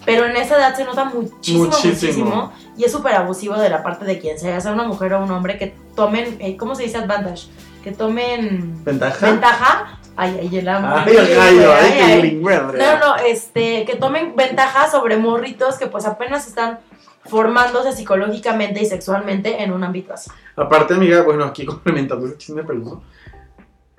pero 0.06 0.24
en 0.26 0.36
esa 0.36 0.56
edad 0.56 0.74
se 0.76 0.84
nota 0.84 1.04
muchísimo, 1.04 1.64
Muchísimo. 1.64 1.90
muchísimo. 2.24 2.52
y 2.78 2.84
es 2.84 2.92
súper 2.92 3.14
abusivo 3.16 3.56
de 3.56 3.68
la 3.68 3.82
parte 3.82 4.04
de 4.04 4.18
quien 4.20 4.38
sea, 4.38 4.58
sea 4.60 4.72
una 4.72 4.84
mujer 4.84 5.12
o 5.14 5.22
un 5.24 5.30
hombre, 5.32 5.58
que 5.58 5.74
tomen. 5.96 6.36
eh, 6.40 6.56
¿Cómo 6.56 6.74
se 6.76 6.84
dice 6.84 6.96
advantage? 6.98 7.48
Que 7.82 7.90
tomen. 7.92 8.82
¿Ventaja? 8.84 9.26
Ventaja. 9.26 9.98
Ay, 10.16 10.38
ay, 10.42 10.58
el 10.58 10.68
amor. 10.68 11.00
Ay, 11.06 11.16
el 11.16 11.34
gallo, 11.34 11.72
ay, 11.72 11.92
Ay, 11.92 12.00
ay. 12.12 12.22
lingüe, 12.22 12.56
No, 12.56 12.98
no, 12.98 13.16
este, 13.26 13.84
que 13.84 13.96
tomen 13.96 14.36
ventaja 14.36 14.88
sobre 14.90 15.16
morritos 15.16 15.76
que 15.76 15.86
pues 15.88 16.06
apenas 16.06 16.46
están 16.46 16.78
formándose 17.24 17.92
psicológicamente 17.92 18.82
y 18.82 18.86
sexualmente 18.86 19.62
en 19.62 19.72
un 19.72 19.82
ámbito 19.82 20.12
así. 20.12 20.30
Aparte, 20.56 20.94
amiga, 20.94 21.22
bueno, 21.22 21.44
aquí 21.44 21.64
complementando 21.66 22.26
ese 22.26 22.36
chisme 22.38 22.62
peludo. 22.64 23.02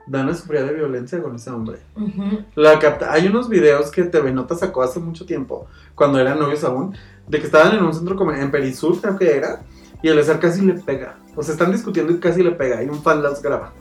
Dana 0.08 0.36
sufría 0.36 0.62
de 0.63 0.71
violencia 0.73 1.19
con 1.21 1.36
ese 1.36 1.49
hombre. 1.49 1.80
La 2.54 2.78
capta- 2.78 3.12
Hay 3.12 3.25
unos 3.28 3.49
videos 3.49 3.89
que 3.89 4.04
TV 4.04 4.32
Nota 4.32 4.54
sacó 4.56 4.84
hace 4.84 4.99
mucho 4.99 5.25
tiempo, 5.25 5.65
cuando 5.95 6.19
eran 6.19 6.38
novios 6.39 6.63
aún, 6.63 6.95
de 7.28 7.39
que 7.39 7.45
estaban 7.47 7.75
en 7.75 7.84
un 7.84 7.91
centro 7.91 8.15
comercial, 8.15 8.45
en 8.45 8.51
Perisur 8.51 9.01
creo 9.01 9.17
que 9.17 9.36
era, 9.36 9.63
y 10.04 10.08
el 10.08 10.13
Eleazar 10.13 10.39
casi 10.39 10.62
le 10.62 10.73
pega. 10.75 11.17
O 11.36 11.41
sea, 11.41 11.54
están 11.54 11.71
discutiendo 11.71 12.13
y 12.13 12.19
casi 12.19 12.43
le 12.43 12.51
pega, 12.51 12.84
y 12.84 12.88
un 12.88 13.01
fan 13.01 13.23
los 13.23 13.41
graba. 13.41 13.73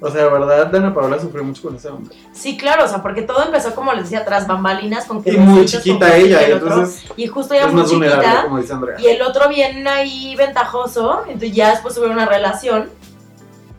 O 0.00 0.10
sea, 0.10 0.24
de 0.24 0.30
verdad, 0.30 0.66
Dana 0.68 0.94
Paola 0.94 1.18
sufrió 1.18 1.42
mucho 1.42 1.62
con 1.62 1.74
ese 1.74 1.88
hombre. 1.88 2.14
Sí, 2.32 2.56
claro, 2.56 2.84
o 2.84 2.88
sea, 2.88 3.02
porque 3.02 3.22
todo 3.22 3.44
empezó, 3.44 3.74
como 3.74 3.92
les 3.92 4.04
decía, 4.04 4.24
tras 4.24 4.46
bambalinas, 4.46 5.06
con 5.06 5.22
que 5.22 5.32
Y 5.32 5.36
muy 5.38 5.64
chiquita 5.64 6.16
ella, 6.16 6.40
el 6.42 6.50
y 6.50 6.52
otro, 6.54 6.68
entonces 6.68 7.04
y 7.16 7.26
justo 7.26 7.54
ella 7.54 7.66
es 7.66 7.72
muy 7.72 7.82
más 7.82 7.90
vulnerable, 7.90 8.24
chiquita, 8.24 8.42
como 8.44 8.58
dice 8.58 8.72
Andrea. 8.72 8.96
y 9.00 9.06
el 9.08 9.22
otro 9.22 9.48
bien 9.48 9.88
ahí 9.88 10.36
ventajoso, 10.36 11.22
entonces 11.26 11.52
ya 11.52 11.70
después 11.70 11.94
tuvieron 11.96 12.16
una 12.16 12.26
relación, 12.26 12.90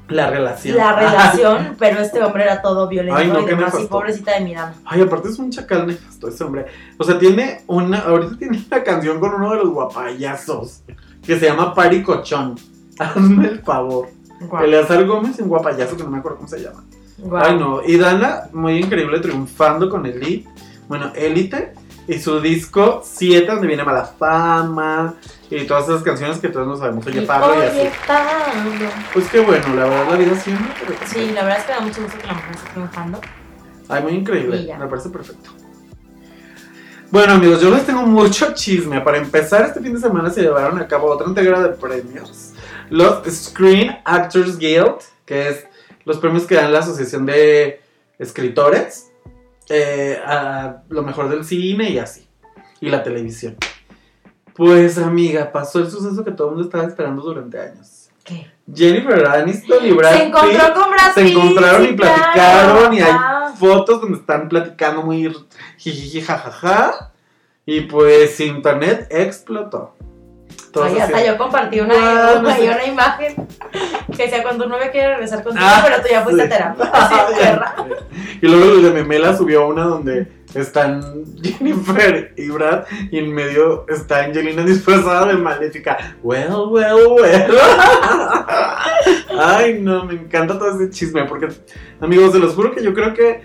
La 0.09 0.29
relación. 0.29 0.75
la 0.75 0.93
relación, 0.99 1.75
pero 1.79 2.01
este 2.01 2.21
hombre 2.21 2.43
era 2.43 2.61
todo 2.61 2.87
violento 2.89 3.17
Ay, 3.17 3.27
no, 3.27 3.39
y 3.41 3.45
qué 3.45 3.55
demás, 3.55 3.75
y 3.81 3.85
pobrecita 3.85 4.33
de 4.33 4.41
Miranda. 4.41 4.75
Ay, 4.85 5.01
aparte 5.01 5.29
es 5.29 5.39
un 5.39 5.49
chacal 5.51 5.87
nefasto 5.87 6.27
ese 6.27 6.43
hombre. 6.43 6.65
O 6.97 7.03
sea, 7.05 7.17
tiene 7.17 7.61
una. 7.67 7.99
Ahorita 7.99 8.37
tiene 8.37 8.61
una 8.69 8.83
canción 8.83 9.19
con 9.21 9.33
uno 9.35 9.51
de 9.51 9.57
los 9.57 9.69
guapayazos. 9.69 10.81
Que 11.25 11.39
se 11.39 11.45
llama 11.45 11.73
Pari 11.73 12.01
Cochón. 12.03 12.55
Hazme 12.99 13.47
el 13.47 13.59
favor. 13.61 14.07
Guau, 14.41 14.63
Eleazar 14.63 15.05
Gómez 15.05 15.39
en 15.39 15.47
guapayazo, 15.47 15.97
que 15.97 16.03
no 16.03 16.09
me 16.09 16.19
acuerdo 16.19 16.37
cómo 16.37 16.47
se 16.49 16.61
llama. 16.61 16.83
guau. 17.17 17.43
Ay, 17.43 17.57
no. 17.57 17.81
Y 17.85 17.97
Dana, 17.97 18.43
muy 18.53 18.77
increíble, 18.77 19.19
triunfando 19.19 19.89
con 19.89 20.05
Elite. 20.05 20.47
Bueno, 20.87 21.11
Elite. 21.15 21.73
Y 22.07 22.17
su 22.17 22.41
disco 22.41 23.01
7, 23.05 23.45
donde 23.45 23.67
viene 23.67 23.83
Mala 23.83 24.03
Fama. 24.03 25.13
Y 25.51 25.65
todas 25.65 25.87
esas 25.87 26.01
canciones 26.01 26.39
que 26.39 26.47
todos 26.49 26.65
no 26.67 26.75
sabemos. 26.75 27.05
Oye, 27.05 27.21
Pablo 27.21 27.53
y 27.53 27.57
Oye, 27.59 27.87
así. 27.87 27.89
Pablo. 28.07 28.89
Pues 29.13 29.27
qué 29.29 29.39
bueno, 29.41 29.75
la 29.75 29.83
verdad, 29.83 30.11
la 30.11 30.17
vida 30.17 30.35
siempre. 30.35 30.73
Sí, 31.05 31.31
la 31.35 31.43
verdad 31.43 31.59
es 31.59 31.65
que 31.65 31.71
da 31.73 31.79
mucho 31.81 32.01
gusto 32.01 32.17
que 32.17 32.25
la 32.27 32.33
mujer 32.33 32.51
esté 32.55 32.69
triunfando. 32.71 33.21
Ay, 33.89 34.01
muy 34.03 34.13
increíble. 34.13 34.75
Me 34.79 34.87
parece 34.87 35.09
perfecto. 35.09 35.51
Bueno, 37.11 37.33
amigos, 37.33 37.61
yo 37.61 37.69
les 37.71 37.85
tengo 37.85 38.03
mucho 38.03 38.53
chisme. 38.53 39.01
Para 39.01 39.17
empezar, 39.17 39.65
este 39.65 39.79
fin 39.79 39.93
de 39.93 39.99
semana 39.99 40.29
se 40.31 40.41
llevaron 40.41 40.79
a 40.79 40.87
cabo 40.87 41.07
otra 41.11 41.27
entrega 41.27 41.61
de 41.61 41.69
premios. 41.69 42.48
Los 42.89 43.25
Screen 43.27 43.97
Actors 44.05 44.57
Guild, 44.57 44.99
que 45.25 45.49
es 45.49 45.65
los 46.05 46.17
premios 46.17 46.45
que 46.45 46.55
dan 46.55 46.73
la 46.73 46.79
Asociación 46.79 47.25
de 47.25 47.81
Escritores 48.17 49.11
eh, 49.69 50.19
a 50.25 50.81
lo 50.89 51.03
mejor 51.03 51.29
del 51.29 51.45
cine 51.45 51.91
y 51.91 51.99
así. 51.99 52.27
Y 52.81 52.89
la 52.89 53.03
televisión. 53.03 53.57
Pues, 54.55 54.97
amiga, 54.97 55.51
pasó 55.51 55.79
el 55.79 55.89
suceso 55.89 56.23
que 56.25 56.31
todo 56.31 56.49
el 56.49 56.55
mundo 56.55 56.67
estaba 56.67 56.85
esperando 56.85 57.21
durante 57.21 57.59
años. 57.59 58.09
¿Qué? 58.23 58.51
Jennifer 58.73 59.25
Aniston 59.25 59.85
y 59.85 59.91
Brad 59.91 60.13
Se 60.13 60.23
encontró 60.23 60.49
Pitt 60.49 60.73
con 60.73 60.91
Brad 60.91 61.13
se 61.13 61.23
Pitt, 61.23 61.31
encontraron 61.31 61.85
y 61.85 61.93
platicaron 61.93 62.93
y 62.93 63.01
hay 63.01 63.13
fotos 63.57 64.01
donde 64.01 64.17
están 64.17 64.49
platicando 64.49 65.01
muy 65.01 65.35
jijiji 65.77 66.21
jajaja 66.21 67.11
y 67.65 67.81
pues 67.81 68.39
internet 68.39 69.07
explotó. 69.09 69.95
Todos 70.71 70.87
Ay, 70.91 70.99
hasta 70.99 71.17
así. 71.17 71.27
yo 71.27 71.37
compartí 71.37 71.79
una, 71.79 71.95
no 72.41 72.85
imagen 72.85 73.47
que 74.15 74.23
decía 74.23 74.43
cuando 74.43 74.65
tu 74.65 74.69
novia 74.69 74.91
quiere 74.91 75.13
regresar 75.13 75.43
contigo, 75.43 75.65
Ah, 75.67 75.81
pero 75.83 76.01
tú 76.01 76.07
ya 76.11 76.21
fuiste 76.21 76.47
sí. 76.47 76.53
a 76.53 76.57
terapia. 76.57 77.85
Y 78.41 78.47
luego 78.47 78.73
el 78.73 78.83
de 78.83 78.91
Memela 78.91 79.35
subió 79.35 79.67
una 79.67 79.83
donde 79.83 80.27
están 80.53 81.01
Jennifer 81.43 82.33
y 82.37 82.49
Brad 82.49 82.85
y 83.11 83.17
en 83.19 83.33
medio 83.33 83.85
está 83.89 84.19
Angelina 84.23 84.63
disfrazada 84.63 85.27
de 85.27 85.35
maléfica. 85.35 86.15
Well, 86.23 86.67
well, 86.69 87.07
well. 87.19 87.57
Ay, 89.39 89.79
no, 89.81 90.05
me 90.05 90.13
encanta 90.15 90.57
todo 90.57 90.75
ese 90.75 90.89
chisme 90.89 91.25
porque, 91.25 91.47
amigos, 92.01 92.31
se 92.33 92.39
los 92.39 92.53
juro 92.55 92.71
que 92.73 92.83
yo 92.83 92.93
creo 92.93 93.13
que 93.13 93.29
eh, 93.29 93.43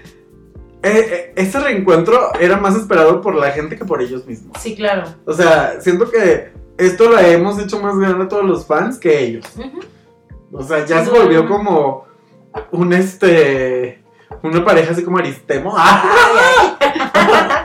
eh, 0.82 1.32
ese 1.36 1.60
reencuentro 1.60 2.32
era 2.38 2.56
más 2.58 2.76
esperado 2.76 3.20
por 3.20 3.34
la 3.34 3.50
gente 3.52 3.76
que 3.76 3.84
por 3.84 4.02
ellos 4.02 4.26
mismos. 4.26 4.56
Sí, 4.60 4.76
claro. 4.76 5.04
O 5.24 5.32
sea, 5.32 5.80
siento 5.80 6.10
que 6.10 6.52
esto 6.78 7.08
lo 7.08 7.18
hemos 7.18 7.58
hecho 7.58 7.80
más 7.80 7.96
grande 7.98 8.24
a 8.24 8.28
todos 8.28 8.44
los 8.44 8.66
fans 8.66 8.98
que 8.98 9.24
ellos. 9.24 9.46
O 10.52 10.62
sea, 10.62 10.84
ya 10.84 11.04
se 11.04 11.10
volvió 11.10 11.48
como 11.48 12.04
un 12.70 12.92
este. 12.92 14.02
Una 14.42 14.64
pareja 14.64 14.92
así 14.92 15.02
como 15.02 15.18
Aristemo. 15.18 15.74
Ay. 15.76 16.76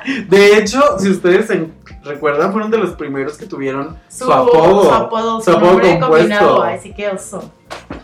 De 0.29 0.57
hecho, 0.57 0.81
si 0.99 1.09
ustedes 1.09 1.47
se 1.47 1.67
recuerdan, 2.03 2.51
fueron 2.51 2.71
de 2.71 2.77
los 2.77 2.91
primeros 2.91 3.37
que 3.37 3.45
tuvieron 3.45 3.97
su, 4.09 4.25
Su, 4.25 4.33
apodo. 4.33 4.83
Su 4.83 4.91
apodo, 4.93 5.39
Su 5.41 5.51
su, 5.51 5.57
apodo 5.57 5.71
nombre 5.71 5.89
compuesto. 5.99 6.09
combinado. 6.17 6.63
Ay, 6.63 6.79
sí 6.81 6.93
que 6.93 7.09
oso. 7.09 7.51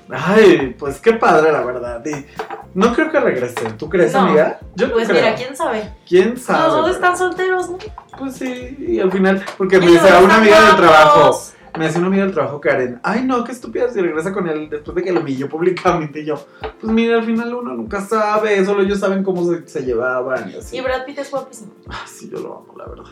Ay, 0.10 0.76
pues 0.78 1.00
qué 1.00 1.14
padre, 1.14 1.52
la 1.52 1.62
verdad. 1.64 2.04
Y 2.06 2.26
no 2.74 2.94
creo 2.94 3.12
que 3.12 3.20
regrese. 3.20 3.72
¿Tú 3.78 3.90
crees, 3.90 4.14
No. 4.14 4.20
amiga? 4.20 4.60
Yo 4.76 4.88
no 4.88 4.94
Pues 4.94 5.08
creo. 5.08 5.22
mira, 5.24 5.36
quién 5.36 5.56
sabe. 5.56 5.90
¿Quién 6.08 6.38
sabe? 6.38 6.64
Los 6.68 6.76
dos 6.88 6.96
están 6.96 7.18
solteros, 7.18 7.70
¿no? 7.72 7.78
Pues 8.18 8.36
sí, 8.36 8.76
y 8.80 9.00
al 9.00 9.12
final, 9.12 9.44
porque 9.58 9.80
me 9.80 9.88
dice 9.88 10.10
a 10.10 10.20
una 10.20 10.36
amiga 10.38 10.62
del 10.62 10.76
trabajo. 10.76 11.42
Me 11.78 11.86
decía 11.86 12.00
una 12.00 12.08
amiga 12.08 12.24
del 12.24 12.34
trabajo, 12.34 12.62
Karen, 12.62 13.00
ay 13.04 13.24
no, 13.24 13.44
qué 13.44 13.52
estúpida 13.52 13.90
si 13.90 14.00
regresa 14.02 14.32
con 14.34 14.48
él 14.48 14.70
después 14.70 14.96
de 14.96 15.04
que 15.04 15.12
lo 15.12 15.20
humilló 15.22 15.50
públicamente. 15.50 16.22
Y 16.22 16.26
yo, 16.26 16.36
pues 16.80 16.92
mira, 16.94 17.18
al 17.18 17.24
final 17.24 17.54
uno 17.54 17.74
nunca 17.74 18.02
sabe, 18.02 18.64
solo 18.66 18.82
ellos 18.82 19.00
saben 19.00 19.24
cómo 19.24 19.44
se, 19.46 19.68
se 19.68 19.84
llevaban 19.84 20.50
y 20.52 20.56
así. 20.58 20.78
Y 20.78 20.82
Brad 20.82 21.06
Pitt 21.06 21.20
es 21.20 21.32
guapísimo. 21.32 21.72
Ah, 21.90 22.04
sí, 22.06 22.30
yo 22.32 22.40
lo 22.40 22.58
amo, 22.58 22.74
la 22.78 22.86
verdad. 22.88 23.06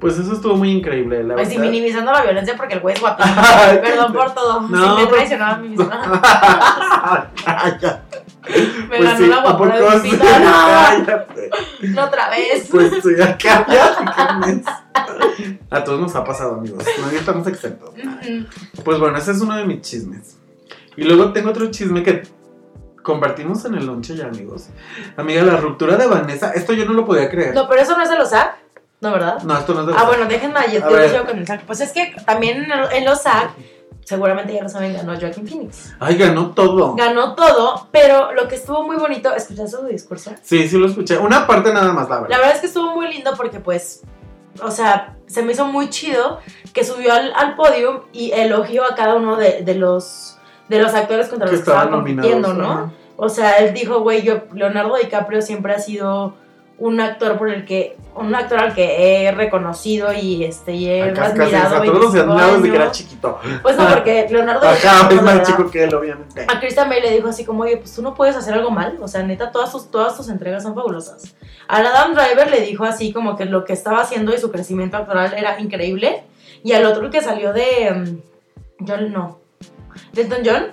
Pues 0.00 0.18
eso 0.18 0.34
estuvo 0.34 0.56
muy 0.56 0.70
increíble, 0.70 1.22
la 1.24 1.34
Pues 1.34 1.48
sí, 1.48 1.56
verdad. 1.56 1.70
minimizando 1.70 2.12
la 2.12 2.22
violencia 2.22 2.54
porque 2.56 2.74
el 2.74 2.80
güey 2.80 2.94
es 2.94 3.00
guapísimo. 3.00 3.36
Perdón 3.82 4.12
por 4.12 4.34
todo. 4.34 4.60
No, 4.62 4.68
sí, 4.68 4.90
me 5.00 5.04
pero- 5.06 5.14
traicionaba 5.16 5.54
a 5.54 5.58
mí 5.58 5.68
misma. 5.70 7.30
Cállate. 7.44 8.03
Me 8.90 8.96
Pues 8.98 9.02
ganó 9.04 9.18
sí, 9.18 9.26
la 9.26 9.36
¿a 9.36 9.42
guapura 9.42 9.76
de 9.80 10.00
pito. 10.00 10.16
No, 10.24 11.04
Cállate. 11.04 11.50
no 11.88 12.04
otra 12.04 12.30
vez. 12.30 12.68
Pues 12.70 12.92
sí, 13.02 13.22
acá 13.22 13.66
ya. 13.68 14.60
A 15.70 15.82
todos 15.84 16.00
nos 16.00 16.14
ha 16.14 16.24
pasado, 16.24 16.54
amigos. 16.54 16.84
No 17.00 17.10
estamos 17.10 17.46
exentos. 17.46 17.90
Pues 18.84 18.98
bueno, 18.98 19.18
ese 19.18 19.32
es 19.32 19.40
uno 19.40 19.56
de 19.56 19.64
mis 19.64 19.80
chismes. 19.80 20.36
Y 20.96 21.04
luego 21.04 21.32
tengo 21.32 21.50
otro 21.50 21.70
chisme 21.70 22.02
que 22.02 22.22
compartimos 23.02 23.64
en 23.64 23.74
el 23.74 23.86
lonche 23.86 24.14
ya, 24.16 24.26
amigos. 24.26 24.68
Amiga, 25.16 25.42
la 25.42 25.56
ruptura 25.56 25.96
de 25.96 26.06
Vanessa. 26.06 26.52
Esto 26.52 26.72
yo 26.72 26.84
no 26.84 26.92
lo 26.92 27.04
podía 27.04 27.28
creer. 27.28 27.54
No, 27.54 27.68
pero 27.68 27.82
eso 27.82 27.96
no 27.96 28.02
es 28.04 28.10
de 28.10 28.16
los 28.16 28.30
SAC, 28.30 28.56
¿no, 29.00 29.12
verdad? 29.12 29.42
No, 29.42 29.58
esto 29.58 29.74
no 29.74 29.80
es 29.80 29.86
de 29.88 29.94
Ah, 29.96 30.04
bueno, 30.04 30.26
déjenme 30.26 30.60
yo 30.72 31.26
con 31.26 31.38
el 31.38 31.46
SAC. 31.46 31.62
Pues 31.64 31.80
es 31.80 31.92
que 31.92 32.14
también 32.24 32.64
en, 32.64 32.72
en 32.92 33.04
los 33.04 33.22
SAC, 33.22 33.50
seguramente 34.04 34.52
ya 34.52 34.62
lo 34.62 34.68
saben, 34.68 34.92
ganó 34.94 35.18
Joaquin 35.18 35.46
Phoenix. 35.48 35.94
Ay, 35.98 36.16
ganó 36.16 36.50
todo. 36.52 36.94
Ganó 36.94 37.34
todo, 37.34 37.88
pero 37.90 38.32
lo 38.32 38.48
que 38.48 38.56
estuvo 38.56 38.82
muy 38.82 38.96
bonito, 38.96 39.34
¿escuchaste 39.34 39.76
su 39.78 39.86
discurso? 39.86 40.32
Sí, 40.42 40.68
sí 40.68 40.76
lo 40.78 40.86
escuché. 40.86 41.18
Una 41.18 41.46
parte 41.46 41.72
nada 41.72 41.92
más, 41.92 42.08
la 42.08 42.16
La 42.16 42.20
verdad. 42.22 42.36
verdad 42.38 42.54
es 42.54 42.60
que 42.60 42.66
estuvo 42.66 42.94
muy 42.94 43.08
lindo 43.12 43.32
porque 43.36 43.60
pues, 43.60 44.02
o 44.62 44.70
sea, 44.70 45.16
se 45.26 45.42
me 45.42 45.52
hizo 45.52 45.66
muy 45.66 45.88
chido 45.90 46.40
que 46.72 46.84
subió 46.84 47.12
al, 47.14 47.32
al 47.34 47.56
podio 47.56 48.04
y 48.12 48.32
elogió 48.32 48.84
a 48.84 48.94
cada 48.94 49.14
uno 49.14 49.36
de, 49.36 49.62
de 49.62 49.74
los 49.74 50.38
de 50.68 50.80
los 50.80 50.94
actores 50.94 51.28
contra 51.28 51.46
Que 51.48 51.56
los 51.56 51.62
que 51.64 51.70
estaban 51.70 51.90
compitiendo, 51.90 52.54
¿no? 52.54 52.92
O 53.16 53.28
sea, 53.28 53.58
él 53.58 53.74
dijo, 53.74 54.00
güey, 54.00 54.22
yo, 54.22 54.44
Leonardo 54.54 54.96
DiCaprio 54.96 55.40
siempre 55.42 55.74
ha 55.74 55.78
sido 55.78 56.34
un 56.78 57.00
actor 57.00 57.38
por 57.38 57.50
el 57.50 57.64
que, 57.64 57.96
un 58.16 58.34
actor 58.34 58.58
al 58.58 58.74
que 58.74 59.26
he 59.26 59.32
reconocido 59.32 60.12
y 60.12 60.44
este 60.44 60.72
y 60.72 60.88
he 60.88 61.02
Acá 61.04 61.32
casi, 61.34 61.40
admirado. 61.54 61.68
sea, 61.70 61.82
todos 61.84 62.00
los 62.00 62.12
25 62.12 62.32
admirados 62.32 62.62
de 62.62 62.70
que 62.70 62.76
era 62.76 62.90
chiquito. 62.90 63.38
Pues 63.62 63.76
no, 63.76 63.88
porque 63.88 64.26
Leonardo 64.28 64.60
DiCaprio, 64.74 65.18
es 65.18 65.24
más 65.24 65.42
chico 65.46 65.70
que 65.70 65.84
él, 65.84 65.94
obviamente. 65.94 66.46
a 66.48 66.58
Christian 66.58 66.88
Bale 66.88 67.02
le 67.02 67.10
dijo 67.12 67.28
así 67.28 67.44
como, 67.44 67.62
oye, 67.62 67.76
pues 67.76 67.94
tú 67.94 68.02
no 68.02 68.14
puedes 68.14 68.34
hacer 68.36 68.54
algo 68.54 68.70
mal. 68.70 68.98
O 69.00 69.08
sea, 69.08 69.22
neta, 69.22 69.52
todas 69.52 69.70
tus, 69.70 69.90
todas 69.90 70.16
tus 70.16 70.28
entregas 70.28 70.62
son 70.62 70.74
fabulosas. 70.74 71.36
A 71.68 71.78
Adam 71.78 72.14
Driver 72.14 72.50
le 72.50 72.60
dijo 72.60 72.84
así 72.84 73.12
como 73.12 73.36
que 73.36 73.44
lo 73.44 73.64
que 73.64 73.72
estaba 73.72 74.00
haciendo 74.00 74.34
y 74.34 74.38
su 74.38 74.50
crecimiento 74.50 74.96
actoral 74.96 75.32
era 75.34 75.60
increíble. 75.60 76.24
Y 76.62 76.72
al 76.72 76.86
otro 76.86 77.10
que 77.10 77.20
salió 77.20 77.52
de... 77.52 77.90
mm, 77.94 78.86
John, 78.86 79.12
no. 79.12 79.40
Delton 80.12 80.42
John. 80.44 80.66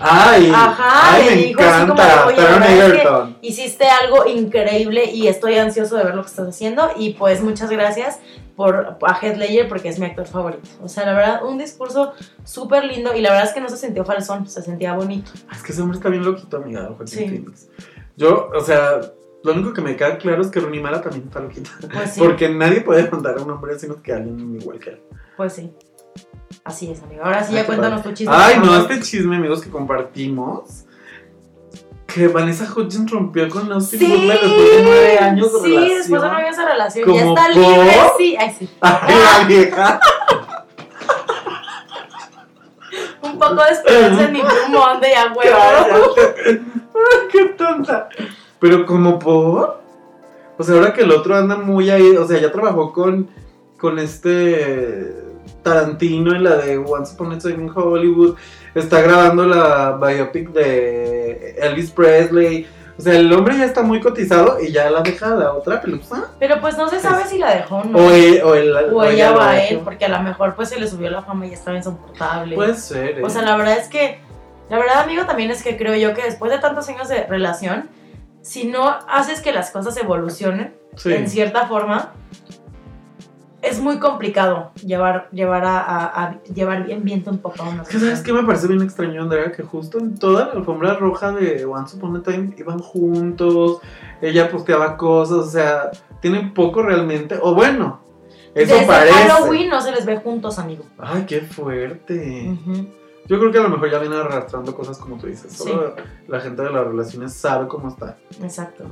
Ay, 0.00 0.50
Ajá, 0.54 1.14
ay, 1.14 1.24
me 1.46 1.52
como 1.54 1.66
encanta. 1.66 2.26
"Oye, 2.26 2.36
Taron 2.36 2.60
la 2.60 2.66
verdad 2.66 2.94
es 2.94 3.02
que-. 3.40 3.46
Hiciste 3.46 3.84
algo 3.88 4.26
increíble 4.26 5.04
y 5.12 5.26
estoy 5.26 5.56
ansioso 5.56 5.96
de 5.96 6.04
ver 6.04 6.14
lo 6.14 6.22
que 6.22 6.28
estás 6.28 6.48
haciendo. 6.48 6.90
Y 6.96 7.14
pues 7.14 7.42
muchas 7.42 7.70
gracias 7.70 8.18
por 8.56 8.96
a 9.06 9.18
Heath 9.20 9.36
Ledger 9.36 9.68
porque 9.68 9.88
es 9.88 9.98
mi 9.98 10.06
actor 10.06 10.26
favorito. 10.26 10.68
O 10.82 10.88
sea, 10.88 11.06
la 11.06 11.12
verdad, 11.14 11.44
un 11.44 11.58
discurso 11.58 12.12
súper 12.44 12.84
lindo 12.84 13.14
y 13.14 13.20
la 13.20 13.30
verdad 13.30 13.46
es 13.46 13.52
que 13.54 13.60
no 13.60 13.68
se 13.68 13.76
sintió 13.76 14.04
falsón, 14.04 14.48
se 14.48 14.62
sentía 14.62 14.94
bonito. 14.94 15.30
Es 15.52 15.62
que 15.62 15.72
ese 15.72 15.82
hombre 15.82 15.98
está 15.98 16.08
bien 16.08 16.24
loquito, 16.24 16.56
amiga, 16.56 16.86
Joaquín 16.86 17.06
Sí. 17.08 17.28
Phoenix. 17.28 17.68
Yo, 18.16 18.50
o 18.54 18.60
sea, 18.60 19.00
lo 19.44 19.52
único 19.52 19.72
que 19.72 19.80
me 19.80 19.94
queda 19.96 20.18
claro 20.18 20.42
es 20.42 20.48
que 20.48 20.58
Rooney 20.58 20.80
Mara 20.80 21.00
también 21.00 21.24
está 21.26 21.38
loquita. 21.40 21.70
Pues 21.92 22.10
sí. 22.14 22.20
Porque 22.20 22.48
nadie 22.48 22.80
puede 22.80 23.08
mandar 23.08 23.38
a 23.38 23.42
un 23.42 23.50
hombre 23.52 23.78
sino 23.78 24.02
que 24.02 24.12
alguien 24.12 24.56
igual 24.60 24.80
que 24.80 24.90
él. 24.90 25.00
Pues 25.36 25.52
sí. 25.52 25.72
Así 26.68 26.90
es, 26.90 27.02
amigo. 27.02 27.24
Ahora 27.24 27.42
sí, 27.42 27.54
ya 27.54 27.64
cuéntanos 27.66 28.02
tu 28.02 28.12
chisme. 28.12 28.32
Ay, 28.36 28.58
no, 28.62 28.76
este 28.76 29.00
chisme, 29.00 29.36
amigos, 29.36 29.62
que 29.62 29.70
compartimos. 29.70 30.84
Que 32.06 32.28
Vanessa 32.28 32.64
Hudgens 32.74 33.10
rompió 33.10 33.48
con 33.48 33.70
Austin 33.72 33.98
Sí, 34.00 34.06
Butler 34.06 34.40
después 34.40 34.76
de 34.76 34.82
nueve 34.82 35.18
años 35.18 35.52
de 35.52 35.58
sí, 35.60 35.66
relación. 35.74 35.98
después 35.98 36.22
de 36.22 36.28
nueve 36.28 36.44
años 36.44 36.56
de 36.56 36.64
relación. 36.66 37.04
¿Como 37.06 37.18
Ya 37.18 37.26
está 37.26 37.42
por? 37.46 37.54
libre, 37.56 37.96
sí. 38.18 38.36
Ay, 38.38 38.56
sí. 38.58 38.70
Ay, 38.80 39.14
la 39.40 39.44
vieja. 39.46 40.00
Un 43.22 43.38
poco 43.38 43.54
de 43.64 43.70
esperanza 43.72 44.24
en 44.24 44.32
mi 44.32 44.40
Blue 44.40 44.68
Monday, 44.70 45.12
a 45.14 45.32
huevo. 45.32 46.14
Ay, 46.46 46.60
Qué 47.30 47.44
tonta. 47.56 48.08
Pero 48.58 48.84
como 48.86 49.18
por. 49.18 49.80
O 50.56 50.62
sea, 50.64 50.74
ahora 50.76 50.92
que 50.92 51.02
el 51.02 51.12
otro 51.12 51.36
anda 51.36 51.56
muy 51.56 51.90
ahí. 51.90 52.16
O 52.16 52.26
sea, 52.26 52.38
ya 52.40 52.50
trabajó 52.52 52.92
con. 52.92 53.28
Con 53.78 53.98
este. 53.98 55.27
Tarantino 55.62 56.34
en 56.34 56.44
la 56.44 56.56
de 56.56 56.78
Once 56.78 57.14
Upon 57.14 57.32
a 57.32 57.38
Time 57.38 57.54
in 57.64 57.70
Hollywood. 57.74 58.36
Está 58.74 59.00
grabando 59.00 59.46
la 59.46 59.92
biopic 60.00 60.50
de 60.50 61.56
Elvis 61.60 61.90
Presley. 61.90 62.66
O 62.98 63.00
sea, 63.00 63.14
el 63.14 63.32
hombre 63.32 63.56
ya 63.56 63.64
está 63.64 63.82
muy 63.82 64.00
cotizado 64.00 64.58
y 64.60 64.72
ya 64.72 64.90
la 64.90 65.02
deja 65.02 65.28
la 65.30 65.52
otra 65.52 65.80
pelusa. 65.80 66.32
Pero 66.40 66.60
pues 66.60 66.76
no 66.76 66.88
se 66.88 66.98
sabe 66.98 67.24
si 67.26 67.38
la 67.38 67.54
dejó 67.54 67.76
o 67.76 67.84
no. 67.84 67.96
O, 67.98 68.10
él, 68.10 68.42
o, 68.44 68.54
él- 68.56 68.74
O 68.92 68.96
o 68.98 69.04
ella 69.04 69.30
va 69.32 69.50
a 69.50 69.64
él, 69.64 69.80
porque 69.84 70.04
a 70.04 70.08
lo 70.08 70.20
mejor 70.20 70.56
pues 70.56 70.70
se 70.70 70.80
le 70.80 70.88
subió 70.88 71.08
la 71.08 71.22
fama 71.22 71.46
y 71.46 71.50
ya 71.50 71.54
estaba 71.56 71.76
insoportable. 71.76 72.56
Puede 72.56 72.74
ser. 72.74 73.20
¿eh? 73.20 73.22
O 73.22 73.30
sea, 73.30 73.42
la 73.42 73.56
verdad 73.56 73.76
es 73.78 73.86
que, 73.88 74.18
la 74.68 74.78
verdad, 74.78 75.00
amigo, 75.02 75.24
también 75.26 75.50
es 75.52 75.62
que 75.62 75.76
creo 75.76 75.94
yo 75.94 76.12
que 76.12 76.22
después 76.24 76.50
de 76.50 76.58
tantos 76.58 76.88
años 76.88 77.08
de 77.08 77.22
relación, 77.24 77.88
si 78.42 78.66
no 78.66 78.88
haces 79.08 79.40
que 79.42 79.52
las 79.52 79.70
cosas 79.70 79.96
evolucionen 79.96 80.74
Sí. 80.96 81.12
en 81.12 81.28
cierta 81.30 81.68
forma, 81.68 82.14
es 83.62 83.80
muy 83.80 83.98
complicado 83.98 84.70
llevar, 84.84 85.28
llevar 85.32 85.64
a, 85.64 85.78
a- 85.80 86.22
a 86.24 86.42
llevar 86.54 86.86
bien 86.86 87.02
viento 87.04 87.30
en 87.30 87.38
popa 87.38 87.64
a 87.66 87.68
una 87.70 87.84
sabes 87.84 88.20
qué 88.20 88.32
me 88.32 88.44
parece 88.44 88.68
bien 88.68 88.82
extraño, 88.82 89.22
Andrea, 89.22 89.50
que 89.52 89.62
justo 89.62 89.98
en 89.98 90.16
toda 90.18 90.46
la 90.46 90.52
alfombra 90.52 90.94
roja 90.94 91.32
de 91.32 91.64
Once 91.64 91.96
Upon 91.96 92.16
a 92.16 92.22
Time 92.22 92.54
iban 92.56 92.78
juntos, 92.78 93.78
ella 94.22 94.50
posteaba 94.50 94.96
cosas, 94.96 95.38
o 95.38 95.50
sea, 95.50 95.90
tienen 96.20 96.54
poco 96.54 96.82
realmente, 96.82 97.38
o 97.40 97.54
bueno, 97.54 98.00
eso 98.54 98.74
Desde 98.74 98.86
parece. 98.86 99.12
Halloween 99.14 99.68
no 99.70 99.80
se 99.80 99.92
les 99.92 100.06
ve 100.06 100.16
juntos, 100.18 100.58
amigo. 100.58 100.84
Ay, 100.98 101.24
qué 101.26 101.40
fuerte. 101.40 102.56
Yo 103.26 103.38
creo 103.38 103.52
que 103.52 103.58
a 103.58 103.62
lo 103.62 103.68
mejor 103.68 103.90
ya 103.90 103.98
vienen 103.98 104.18
arrastrando 104.20 104.74
cosas 104.74 104.96
como 104.98 105.16
tú 105.18 105.26
dices, 105.26 105.52
Sí. 105.52 105.64
solo 105.64 105.94
la 106.28 106.40
gente 106.40 106.62
de 106.62 106.70
las 106.70 106.86
relaciones 106.86 107.34
sabe 107.34 107.68
cómo 107.68 107.88
está. 107.88 108.16
Exacto. 108.42 108.84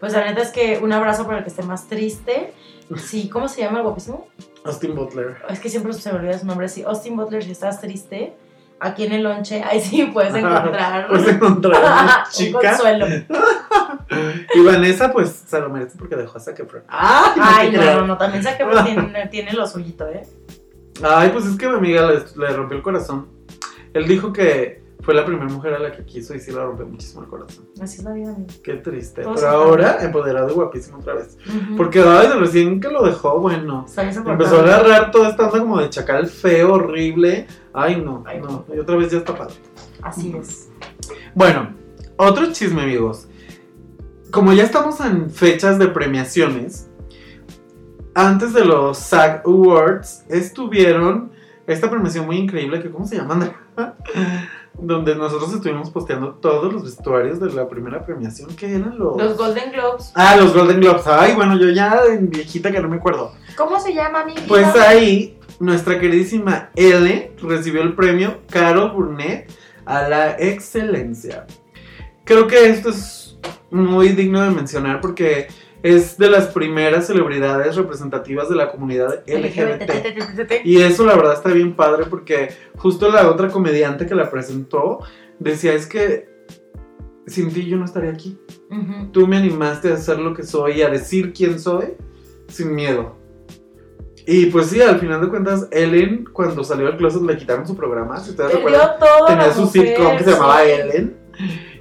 Pues 0.00 0.12
la 0.12 0.24
neta 0.24 0.42
es 0.42 0.50
que 0.50 0.78
un 0.82 0.92
abrazo 0.92 1.24
para 1.26 1.38
el 1.38 1.44
que 1.44 1.50
esté 1.50 1.62
más 1.62 1.88
triste. 1.88 2.52
Sí, 2.96 3.28
¿cómo 3.28 3.48
se 3.48 3.60
llama 3.62 3.78
el 3.78 3.84
guapísimo? 3.84 4.28
Austin 4.64 4.94
Butler. 4.94 5.36
Es 5.48 5.60
que 5.60 5.68
siempre 5.68 5.92
se 5.92 6.12
me 6.12 6.18
olvida 6.18 6.38
su 6.38 6.46
nombre. 6.46 6.68
Sí, 6.68 6.82
Austin 6.82 7.16
Butler, 7.16 7.42
si 7.42 7.50
estás 7.50 7.80
triste, 7.80 8.34
aquí 8.80 9.04
en 9.04 9.12
el 9.12 9.22
lonche, 9.24 9.62
ahí 9.62 9.80
sí 9.80 10.04
puedes 10.12 10.34
encontrar 10.34 11.08
Pues 11.08 11.26
encontrar 11.28 11.82
una 11.82 12.24
un 12.26 12.30
chica. 12.32 12.58
consuelo. 12.70 13.06
Y 14.54 14.60
Vanessa, 14.64 15.12
pues 15.12 15.44
se 15.46 15.60
lo 15.60 15.68
merece 15.68 15.98
porque 15.98 16.16
dejó 16.16 16.38
a 16.38 16.40
Zac 16.40 16.58
Efron. 16.60 16.82
¡Ay, 16.88 17.70
no, 17.72 17.82
no, 17.82 18.06
no, 18.06 18.18
también 18.18 18.42
pues, 18.42 18.84
tiene, 18.84 19.26
tiene 19.30 19.52
lo 19.52 19.66
suyito, 19.66 20.06
¿eh? 20.08 20.22
Ay, 21.02 21.28
pues 21.30 21.44
es 21.44 21.56
que 21.56 21.68
mi 21.68 21.74
amiga 21.74 22.10
le, 22.10 22.20
le 22.36 22.56
rompió 22.56 22.76
el 22.76 22.82
corazón. 22.82 23.28
Él 23.92 24.06
dijo 24.08 24.32
que 24.32 24.82
fue 25.00 25.14
la 25.14 25.24
primera 25.24 25.46
mujer 25.46 25.74
a 25.74 25.78
la 25.78 25.92
que 25.92 26.04
quiso 26.04 26.34
y 26.34 26.40
sí 26.40 26.50
le 26.50 26.58
rompió 26.58 26.86
muchísimo 26.86 27.22
el 27.22 27.28
corazón. 27.28 27.66
Así 27.80 27.98
es 27.98 28.04
la 28.04 28.12
vida, 28.12 28.30
amigo. 28.30 28.48
Qué 28.62 28.74
triste. 28.74 29.22
Todo 29.22 29.34
Pero 29.34 29.48
ahora, 29.48 29.84
cambia. 29.90 30.06
empoderado 30.06 30.50
y 30.50 30.54
guapísimo 30.54 30.98
otra 30.98 31.14
vez. 31.14 31.38
Ujú. 31.46 31.76
Porque 31.76 32.00
ay, 32.00 32.28
de 32.28 32.34
recién 32.34 32.80
que 32.80 32.88
lo 32.88 33.04
dejó, 33.04 33.38
bueno. 33.40 33.86
Empezó 33.96 34.60
a 34.60 34.62
agarrar 34.62 35.10
toda 35.10 35.30
esta 35.30 35.46
onda 35.46 35.60
como 35.60 35.80
de 35.80 35.88
chacal 35.90 36.26
feo, 36.26 36.74
horrible. 36.74 37.46
Ay, 37.72 38.00
no, 38.00 38.24
Ay, 38.26 38.40
no. 38.40 38.64
Y 38.74 38.78
otra 38.78 38.96
vez 38.96 39.10
ya 39.12 39.18
está 39.18 39.34
padre. 39.34 39.54
Así 40.02 40.34
es. 40.36 40.68
Bueno, 41.34 41.74
otro 42.16 42.52
chisme, 42.52 42.82
amigos. 42.82 43.28
Como 44.30 44.52
ya 44.52 44.64
estamos 44.64 45.00
en 45.00 45.30
fechas 45.30 45.78
de 45.78 45.88
premiaciones, 45.88 46.90
antes 48.14 48.52
de 48.52 48.64
los 48.64 48.98
SAG 48.98 49.42
Awards 49.46 50.24
estuvieron 50.28 51.30
esta 51.68 51.88
premiación 51.88 52.26
muy 52.26 52.36
increíble 52.36 52.82
que, 52.82 52.90
¿cómo 52.90 53.06
se 53.06 53.16
llama? 53.16 53.54
Donde 54.80 55.16
nosotros 55.16 55.52
estuvimos 55.52 55.90
posteando 55.90 56.34
todos 56.34 56.72
los 56.72 56.84
vestuarios 56.84 57.40
de 57.40 57.52
la 57.52 57.68
primera 57.68 58.04
premiación. 58.06 58.54
¿Qué 58.54 58.76
eran 58.76 58.98
los? 58.98 59.16
Los 59.16 59.36
Golden 59.36 59.72
Globes. 59.72 60.12
Ah, 60.14 60.36
los 60.36 60.54
Golden 60.54 60.80
Globes. 60.80 61.06
Ay, 61.06 61.34
bueno, 61.34 61.58
yo 61.58 61.68
ya 61.70 62.00
en 62.08 62.30
viejita 62.30 62.70
que 62.70 62.80
no 62.80 62.88
me 62.88 62.96
acuerdo. 62.96 63.32
¿Cómo 63.56 63.80
se 63.80 63.92
llama, 63.92 64.24
mi 64.24 64.34
vida? 64.34 64.44
Pues 64.46 64.66
ahí, 64.76 65.38
nuestra 65.58 65.98
queridísima 65.98 66.70
Ellen 66.76 67.32
recibió 67.42 67.82
el 67.82 67.94
premio 67.94 68.38
Carol 68.48 68.92
Burnett 68.92 69.50
a 69.84 70.08
la 70.08 70.30
excelencia. 70.38 71.46
Creo 72.24 72.46
que 72.46 72.68
esto 72.68 72.90
es 72.90 73.36
muy 73.70 74.10
digno 74.10 74.40
de 74.42 74.50
mencionar 74.50 75.00
porque 75.00 75.48
es 75.82 76.18
de 76.18 76.28
las 76.30 76.48
primeras 76.48 77.06
celebridades 77.06 77.76
representativas 77.76 78.48
de 78.48 78.56
la 78.56 78.70
comunidad 78.70 79.22
LGBT. 79.26 80.64
Y 80.64 80.80
eso 80.80 81.04
la 81.04 81.14
verdad 81.14 81.34
está 81.34 81.50
bien 81.50 81.74
padre 81.74 82.06
porque 82.08 82.48
justo 82.76 83.10
la 83.10 83.28
otra 83.30 83.48
comediante 83.48 84.06
que 84.06 84.14
la 84.14 84.30
presentó 84.30 85.00
decía 85.38 85.74
es 85.74 85.86
que 85.86 86.28
sin 87.26 87.52
ti 87.52 87.66
yo 87.66 87.76
no 87.76 87.84
estaría 87.84 88.10
aquí. 88.10 88.38
Tú 89.12 89.26
me 89.26 89.36
animaste 89.36 89.92
a 89.92 89.96
ser 89.96 90.18
lo 90.18 90.34
que 90.34 90.42
soy 90.42 90.78
y 90.78 90.82
a 90.82 90.88
decir 90.88 91.32
quién 91.32 91.58
soy 91.58 91.94
sin 92.48 92.74
miedo. 92.74 93.16
Y 94.26 94.46
pues 94.46 94.66
sí, 94.66 94.80
al 94.82 94.98
final 94.98 95.22
de 95.22 95.28
cuentas, 95.28 95.68
Ellen, 95.70 96.24
cuando 96.32 96.62
salió 96.62 96.86
del 96.86 96.98
closet, 96.98 97.22
le 97.22 97.36
quitaron 97.36 97.66
su 97.66 97.74
programa. 97.74 98.18
Si 98.18 98.30
ustedes 98.30 98.52
recuerdan, 98.52 98.90
tenía 99.26 99.52
su 99.54 99.62
mujer, 99.62 99.88
sitcom 99.88 100.16
que 100.18 100.24
se 100.24 100.30
llamaba 100.32 100.64
sí. 100.64 100.70
Ellen. 100.70 101.16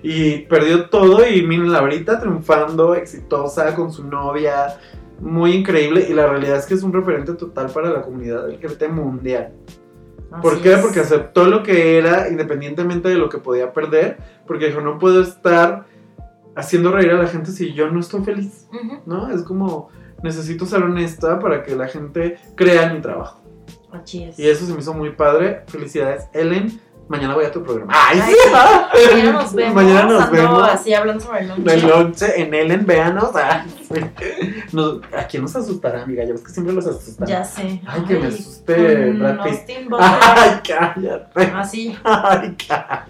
Y 0.10 0.38
perdió 0.44 0.90
todo. 0.90 1.28
Y 1.28 1.46
mírenla 1.46 1.80
ahorita 1.80 2.18
triunfando, 2.22 2.96
exitosa, 2.96 3.76
con 3.76 3.92
su 3.92 4.06
novia. 4.06 4.78
Muy 5.20 5.52
increíble. 5.52 6.08
Y 6.10 6.14
la 6.14 6.28
realidad 6.28 6.56
es 6.56 6.66
que 6.66 6.76
es 6.76 6.84
un 6.84 6.94
referente 6.94 7.34
total 7.34 7.70
para 7.72 7.90
la 7.90 8.04
comunidad 8.04 8.50
LGBT 8.50 8.88
mundial. 8.88 9.52
¿Por 10.42 10.62
qué? 10.62 10.76
es. 10.76 10.80
Porque 10.80 11.02
aceptó 11.02 11.46
lo 11.48 11.62
que 11.62 11.98
era 11.98 12.30
independientemente 12.30 13.10
de 13.10 13.16
lo 13.16 13.28
que 13.28 13.40
podía 13.40 13.74
perder. 13.74 14.18
Porque 14.48 14.68
dijo, 14.68 14.80
no 14.80 14.98
puedo 14.98 15.22
estar 15.22 15.86
haciendo 16.56 16.94
reír 16.94 17.12
a 17.12 17.18
la 17.22 17.28
gente 17.28 17.52
si 17.52 17.74
yo 17.74 17.92
no 17.92 18.00
estoy 18.00 18.24
feliz. 18.24 18.70
¿No? 19.06 19.30
Es 19.30 19.44
como, 19.44 19.90
necesito 20.24 20.66
ser 20.66 20.84
honesta 20.84 21.38
para 21.38 21.64
que 21.64 21.76
la 21.76 21.90
gente 21.90 22.38
crea 22.56 22.88
en 22.88 22.94
mi 22.94 23.02
trabajo. 23.02 23.42
Así 23.92 24.24
es. 24.24 24.40
Y 24.40 24.48
eso 24.48 24.66
se 24.66 24.74
me 24.74 24.80
hizo 24.80 24.94
muy 24.94 25.10
padre. 25.10 25.64
Felicidades, 25.68 26.30
Ellen. 26.34 26.80
Mañana 27.08 27.34
voy 27.36 27.46
a 27.46 27.52
tu 27.52 27.64
programa. 27.64 27.94
¡Ay, 27.96 28.20
Ay, 28.22 28.34
sí! 28.34 28.40
sí. 28.44 28.52
Mañana 29.16 29.32
nos 29.32 29.54
vemos. 29.56 29.76
Mañana 29.76 30.04
nos 30.04 30.22
ando 30.24 30.32
vemos. 30.38 30.70
así 30.70 30.94
hablando 30.94 31.24
sobre 31.24 31.40
el 31.42 31.48
lonche. 31.48 31.74
El 31.74 31.88
lonche 31.88 32.42
en 32.42 32.54
Ellen, 32.54 32.86
véanos. 32.86 33.36
Ay, 33.36 33.62
sí. 33.88 34.02
Nos- 34.74 35.00
¿A 35.18 35.26
quién 35.28 35.44
nos 35.44 35.56
asustará, 35.56 36.04
amiga? 36.04 36.24
Ya 36.26 36.34
ves 36.34 36.42
que 36.42 36.50
siempre 36.52 36.74
los 36.74 36.86
asustan. 36.86 37.28
Ya 37.28 37.44
sé. 37.44 37.82
Ay, 37.88 38.02
que 38.08 38.20
me 38.20 38.28
asusté, 38.28 39.12
Brad 39.12 39.44
Pitt. 39.44 39.70
Ay, 40.00 40.60
cállate. 40.68 41.42
Así. 41.56 41.98
Ay, 42.04 42.56
cállate. 42.68 43.08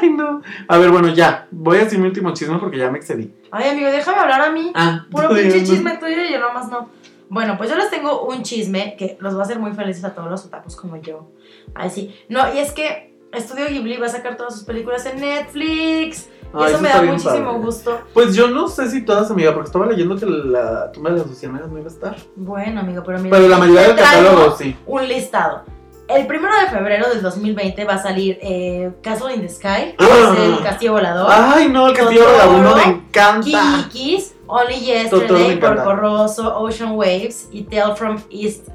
Ay, 0.00 0.10
no. 0.10 0.42
A 0.68 0.78
ver, 0.78 0.90
bueno, 0.90 1.08
ya. 1.08 1.46
Voy 1.50 1.78
a 1.78 1.84
decir 1.84 1.98
mi 1.98 2.06
último 2.06 2.32
chisme 2.32 2.58
porque 2.58 2.78
ya 2.78 2.90
me 2.90 2.98
excedí. 2.98 3.34
Ay, 3.50 3.68
amigo, 3.68 3.88
déjame 3.90 4.18
hablar 4.18 4.40
a 4.40 4.50
mí. 4.50 4.72
Ah, 4.74 5.04
Puro 5.10 5.28
pinche 5.28 5.62
chisme 5.64 5.96
tuyo 5.98 6.24
y 6.28 6.32
yo 6.32 6.40
nomás 6.40 6.68
no. 6.70 6.88
Bueno, 7.28 7.56
pues 7.58 7.68
yo 7.68 7.76
les 7.76 7.90
tengo 7.90 8.22
un 8.26 8.42
chisme 8.42 8.94
que 8.96 9.18
los 9.20 9.34
va 9.36 9.40
a 9.40 9.42
hacer 9.42 9.58
muy 9.58 9.72
felices 9.72 10.04
a 10.04 10.14
todos 10.14 10.30
los 10.30 10.44
otakus 10.46 10.76
como 10.76 10.96
yo. 10.96 11.28
Ay, 11.74 11.90
sí. 11.90 12.14
No, 12.28 12.52
y 12.54 12.58
es 12.58 12.72
que 12.72 13.14
Estudio 13.32 13.66
Ghibli 13.68 13.96
va 13.98 14.06
a 14.06 14.10
sacar 14.10 14.36
todas 14.36 14.54
sus 14.54 14.64
películas 14.64 15.04
en 15.06 15.20
Netflix. 15.20 16.28
Y 16.58 16.62
eso 16.64 16.80
me 16.80 16.88
da 16.88 17.02
muchísimo 17.02 17.44
padre. 17.46 17.58
gusto. 17.58 18.00
Pues 18.14 18.34
yo 18.34 18.48
no 18.48 18.68
sé 18.68 18.88
si 18.90 19.04
todas, 19.04 19.30
amiga, 19.30 19.52
porque 19.52 19.66
estaba 19.66 19.84
leyendo 19.86 20.16
que 20.16 20.24
la 20.26 20.90
tumba 20.92 21.10
de 21.10 21.18
las 21.18 21.26
lucianas 21.26 21.68
no 21.68 21.76
iba 21.78 21.88
a 21.88 21.90
estar. 21.90 22.16
Bueno, 22.36 22.80
amigo, 22.80 23.02
pero 23.04 23.18
mira. 23.18 23.36
Pero 23.36 23.48
la 23.48 23.58
mayoría 23.58 23.82
del 23.88 23.96
catálogo 23.96 24.56
sí. 24.56 24.74
Un 24.86 25.06
listado. 25.08 25.64
El 26.08 26.26
primero 26.28 26.54
de 26.60 26.68
febrero 26.68 27.08
del 27.10 27.20
2020 27.20 27.84
va 27.84 27.94
a 27.94 28.02
salir 28.02 28.38
eh, 28.40 28.92
Castle 29.02 29.34
in 29.34 29.40
the 29.42 29.48
Sky, 29.48 29.96
que 29.98 30.04
Ah. 30.04 30.34
es 30.34 30.38
el 30.40 30.62
castillo 30.62 30.92
volador. 30.92 31.26
Ay, 31.28 31.68
no, 31.68 31.88
el 31.88 31.96
castillo 31.96 32.24
vagabundo 32.24 32.76
me 32.76 32.82
encanta. 32.84 33.88
Kikis, 33.90 34.36
Only 34.46 34.76
Yesterday. 34.80 35.58
Porco 35.58 35.94
Rosso, 35.96 36.56
Ocean 36.60 36.92
Waves 36.92 37.48
y 37.50 37.64
Tale 37.64 37.96
from 37.96 38.18
East 38.30 38.68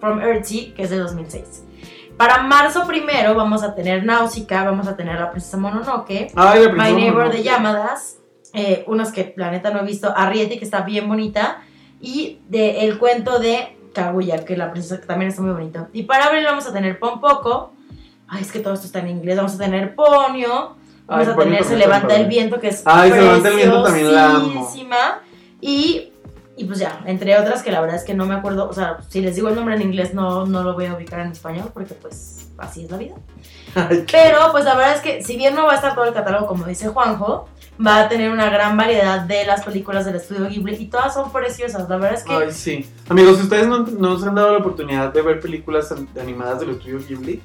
from 0.00 0.18
Earthsea, 0.22 0.72
que 0.74 0.82
es 0.84 0.90
de 0.90 0.96
2006. 0.98 1.64
Para 2.16 2.42
marzo 2.42 2.86
primero 2.86 3.34
vamos 3.34 3.62
a 3.62 3.74
tener 3.74 4.04
Náusica, 4.04 4.64
vamos 4.64 4.86
a 4.86 4.96
tener 4.96 5.18
La 5.18 5.30
Princesa 5.30 5.56
Mononoke, 5.56 6.30
la 6.34 6.54
My 6.54 6.92
Neighbor 6.92 7.12
Mononoke. 7.14 7.36
de 7.36 7.42
Yamadas, 7.42 8.18
eh, 8.52 8.84
unos 8.86 9.10
que 9.10 9.34
la 9.36 9.50
neta 9.50 9.70
no 9.70 9.80
he 9.80 9.84
visto, 9.84 10.12
Arrietty, 10.14 10.58
que 10.58 10.64
está 10.64 10.82
bien 10.82 11.08
bonita, 11.08 11.62
y 12.00 12.40
de 12.48 12.84
El 12.84 12.98
cuento 12.98 13.38
de 13.38 13.76
Kaguya, 13.94 14.44
que 14.44 14.56
la 14.56 14.70
princesa 14.70 15.00
que 15.00 15.06
también 15.06 15.30
está 15.30 15.42
muy 15.42 15.52
bonita. 15.52 15.88
Y 15.92 16.04
para 16.04 16.26
abril 16.26 16.44
vamos 16.44 16.66
a 16.66 16.72
tener 16.72 16.98
Pompoco, 16.98 17.72
ay, 18.28 18.42
es 18.42 18.52
que 18.52 18.60
todo 18.60 18.74
esto 18.74 18.86
está 18.86 19.00
en 19.00 19.08
inglés, 19.08 19.36
vamos 19.36 19.54
a 19.54 19.58
tener 19.58 19.94
Ponyo, 19.94 20.76
vamos 21.06 21.26
Ay, 21.28 21.32
a 21.32 21.36
tener 21.36 21.64
Se 21.64 21.76
levanta 21.76 22.14
el 22.14 22.26
viento, 22.26 22.60
que 22.60 22.68
es 22.68 22.82
Ay, 22.84 23.10
Se 23.10 23.20
levanta 23.20 23.48
el 23.48 23.56
viento 23.56 23.82
también 23.82 24.14
la 24.14 24.36
amo. 24.36 24.70
Y, 25.60 26.11
y 26.56 26.64
pues 26.64 26.78
ya, 26.78 27.00
entre 27.06 27.38
otras 27.38 27.62
que 27.62 27.72
la 27.72 27.80
verdad 27.80 27.96
es 27.96 28.04
que 28.04 28.14
no 28.14 28.26
me 28.26 28.34
acuerdo, 28.34 28.68
o 28.68 28.72
sea, 28.72 28.98
si 29.08 29.20
les 29.20 29.34
digo 29.36 29.48
el 29.48 29.54
nombre 29.54 29.74
en 29.74 29.82
inglés 29.82 30.12
no, 30.14 30.44
no 30.46 30.62
lo 30.62 30.74
voy 30.74 30.86
a 30.86 30.94
ubicar 30.94 31.20
en 31.20 31.32
español, 31.32 31.70
porque 31.72 31.94
pues 31.94 32.48
así 32.58 32.84
es 32.84 32.90
la 32.90 32.98
vida. 32.98 33.14
Pero 33.74 34.38
pues 34.52 34.64
la 34.64 34.74
verdad 34.74 34.94
es 34.96 35.00
que 35.00 35.22
si 35.22 35.36
bien 35.36 35.54
no 35.54 35.64
va 35.66 35.72
a 35.72 35.76
estar 35.76 35.94
todo 35.94 36.04
el 36.04 36.12
catálogo 36.14 36.46
como 36.46 36.66
dice 36.66 36.88
Juanjo, 36.88 37.48
va 37.84 38.00
a 38.00 38.08
tener 38.08 38.30
una 38.30 38.50
gran 38.50 38.76
variedad 38.76 39.20
de 39.20 39.46
las 39.46 39.64
películas 39.64 40.04
del 40.04 40.16
estudio 40.16 40.46
Ghibli 40.48 40.74
y 40.76 40.86
todas 40.88 41.14
son 41.14 41.32
preciosas. 41.32 41.88
La 41.88 41.96
verdad 41.96 42.14
es 42.18 42.24
que 42.24 42.32
Ay, 42.34 42.52
sí. 42.52 42.86
Amigos, 43.08 43.38
si 43.38 43.44
ustedes 43.44 43.66
no, 43.66 43.78
no 43.78 44.18
se 44.18 44.28
han 44.28 44.34
dado 44.34 44.52
la 44.52 44.58
oportunidad 44.58 45.12
de 45.12 45.22
ver 45.22 45.40
películas 45.40 45.90
an- 45.90 46.06
animadas 46.20 46.60
del 46.60 46.70
estudio 46.70 46.98
Ghibli, 47.08 47.42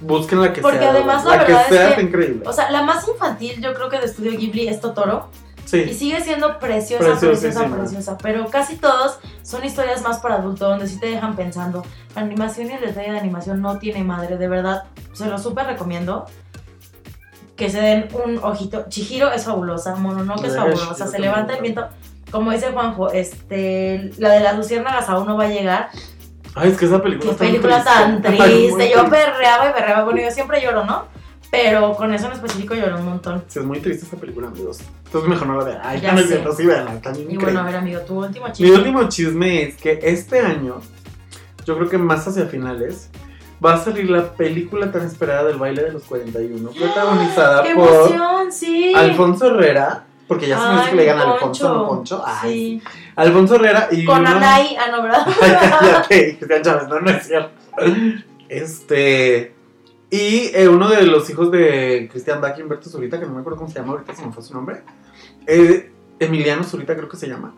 busquen 0.00 0.42
la 0.42 0.52
que 0.52 0.60
Porque 0.60 0.78
sea. 0.80 0.90
además 0.90 1.24
la 1.24 1.36
la 1.38 1.46
que 1.46 1.52
es 1.52 1.66
sea 1.68 1.84
que- 1.84 1.88
está 1.90 2.02
increíble. 2.02 2.42
o 2.46 2.52
sea, 2.52 2.70
la 2.70 2.82
más 2.82 3.08
infantil 3.08 3.60
yo 3.62 3.72
creo 3.72 3.88
que 3.88 3.98
de 3.98 4.04
estudio 4.04 4.32
Ghibli 4.38 4.68
es 4.68 4.80
Totoro 4.80 5.28
y 5.72 5.94
sigue 5.94 6.20
siendo 6.20 6.58
preciosa, 6.58 7.18
preciosa, 7.18 7.66
preciosa, 7.66 8.18
pero 8.18 8.46
casi 8.46 8.76
todos 8.76 9.18
son 9.42 9.64
historias 9.64 10.02
más 10.02 10.18
para 10.18 10.36
adultos 10.36 10.68
donde 10.68 10.86
sí 10.86 10.98
te 10.98 11.06
dejan 11.06 11.36
pensando. 11.36 11.84
La 12.14 12.22
animación 12.22 12.70
y 12.70 12.72
el 12.72 12.80
detalle 12.80 13.12
de 13.12 13.18
animación 13.18 13.60
no 13.60 13.78
tiene 13.78 14.02
madre, 14.04 14.36
de 14.36 14.48
verdad, 14.48 14.84
se 15.12 15.26
lo 15.26 15.38
súper 15.38 15.66
recomiendo. 15.66 16.26
Que 17.56 17.68
se 17.68 17.80
den 17.80 18.08
un 18.24 18.38
ojito. 18.38 18.86
Chihiro 18.88 19.30
es 19.30 19.44
fabulosa, 19.44 19.94
Mononoke 19.94 20.46
es 20.46 20.56
fabulosa, 20.56 21.06
se 21.06 21.18
levanta 21.18 21.54
el 21.54 21.62
viento. 21.62 21.88
Como 22.30 22.52
dice 22.52 22.72
Juanjo, 22.72 23.10
este, 23.10 24.12
la 24.18 24.30
de 24.30 24.40
las 24.40 24.56
luciérnagas 24.56 25.08
aún 25.08 25.26
no 25.26 25.36
va 25.36 25.44
a 25.44 25.48
llegar. 25.48 25.90
Ay, 26.54 26.70
es 26.70 26.78
que 26.78 26.86
esa 26.86 27.02
película 27.02 27.32
Qué 27.32 27.38
película 27.38 27.84
tan 27.84 28.22
triste. 28.22 28.46
Muy 28.46 28.54
triste. 28.54 28.92
Yo 28.94 29.08
perreaba 29.10 29.70
y 29.70 29.72
perreaba. 29.72 30.04
Bueno, 30.04 30.22
yo 30.22 30.30
siempre 30.30 30.62
lloro, 30.62 30.84
¿no? 30.84 31.04
Pero 31.50 31.94
con 31.96 32.14
eso 32.14 32.26
en 32.26 32.32
específico 32.32 32.74
lloro 32.74 32.98
un 32.98 33.06
montón. 33.06 33.44
Sí, 33.48 33.58
es 33.58 33.64
muy 33.64 33.80
triste 33.80 34.06
esa 34.06 34.16
película, 34.16 34.48
amigos. 34.48 34.78
Entonces 35.06 35.28
mejor 35.28 35.46
no 35.48 35.58
la 35.58 35.64
vean. 35.64 35.80
Ay, 35.82 36.00
Ya 36.00 36.14
ya 36.14 36.14
veanla, 36.66 36.94
está 36.94 37.10
bien 37.12 37.22
Y 37.30 37.34
increíble. 37.34 37.44
bueno, 37.44 37.60
a 37.60 37.64
ver, 37.64 37.76
amigo, 37.76 38.00
tu 38.02 38.18
último 38.24 38.46
Mi 38.46 38.52
chiste. 38.52 38.72
último 38.76 39.08
chisme 39.08 39.62
es 39.64 39.76
que 39.76 39.98
este 40.02 40.38
año, 40.40 40.80
yo 41.66 41.76
creo 41.76 41.88
que 41.88 41.98
más 41.98 42.26
hacia 42.28 42.46
finales, 42.46 43.10
va 43.64 43.74
a 43.74 43.78
salir 43.78 44.08
la 44.08 44.32
película 44.32 44.92
tan 44.92 45.04
esperada 45.04 45.42
del 45.48 45.56
baile 45.58 45.82
de 45.82 45.92
los 45.92 46.04
41, 46.04 46.70
protagonizada 46.70 47.62
¡Qué 47.64 47.74
por 47.74 47.88
emoción! 47.88 48.52
Sí. 48.52 48.92
Alfonso 48.96 49.48
Herrera, 49.48 50.04
porque 50.28 50.46
ya 50.46 50.56
se 50.56 50.84
me 50.84 50.90
que 50.90 50.96
le 50.96 51.14
mi 51.14 51.20
Alfonso, 51.20 51.74
no 51.74 51.88
Poncho. 51.88 52.22
Ay, 52.24 52.80
Sí. 52.80 52.82
Alfonso 53.16 53.56
Herrera 53.56 53.88
y. 53.90 54.04
Con 54.04 54.20
uno- 54.20 54.28
Anaí, 54.30 54.76
ah, 54.78 54.88
no, 54.92 55.02
¿verdad? 55.02 55.26
Ay, 55.42 55.52
cállate, 55.80 56.36
Cristian 56.38 56.62
Chávez, 56.62 56.88
no, 56.88 57.00
no 57.00 57.10
es 57.10 57.26
cierto. 57.26 57.50
Este. 58.48 59.54
Y 60.10 60.50
eh, 60.54 60.68
uno 60.68 60.88
de 60.88 61.02
los 61.02 61.28
hijos 61.30 61.50
de 61.52 62.08
Cristian 62.10 62.40
Humberto 62.60 62.90
Zurita, 62.90 63.20
que 63.20 63.26
no 63.26 63.32
me 63.32 63.40
acuerdo 63.40 63.58
cómo 63.60 63.70
se 63.70 63.78
llama 63.78 63.92
ahorita, 63.92 64.14
se 64.14 64.26
me 64.26 64.32
fue 64.32 64.42
su 64.42 64.54
nombre. 64.54 64.82
eh, 65.46 65.92
Emiliano 66.18 66.64
Zurita, 66.64 66.94
creo 66.96 67.08
que 67.08 67.16
se 67.16 67.28
llama. 67.28 67.54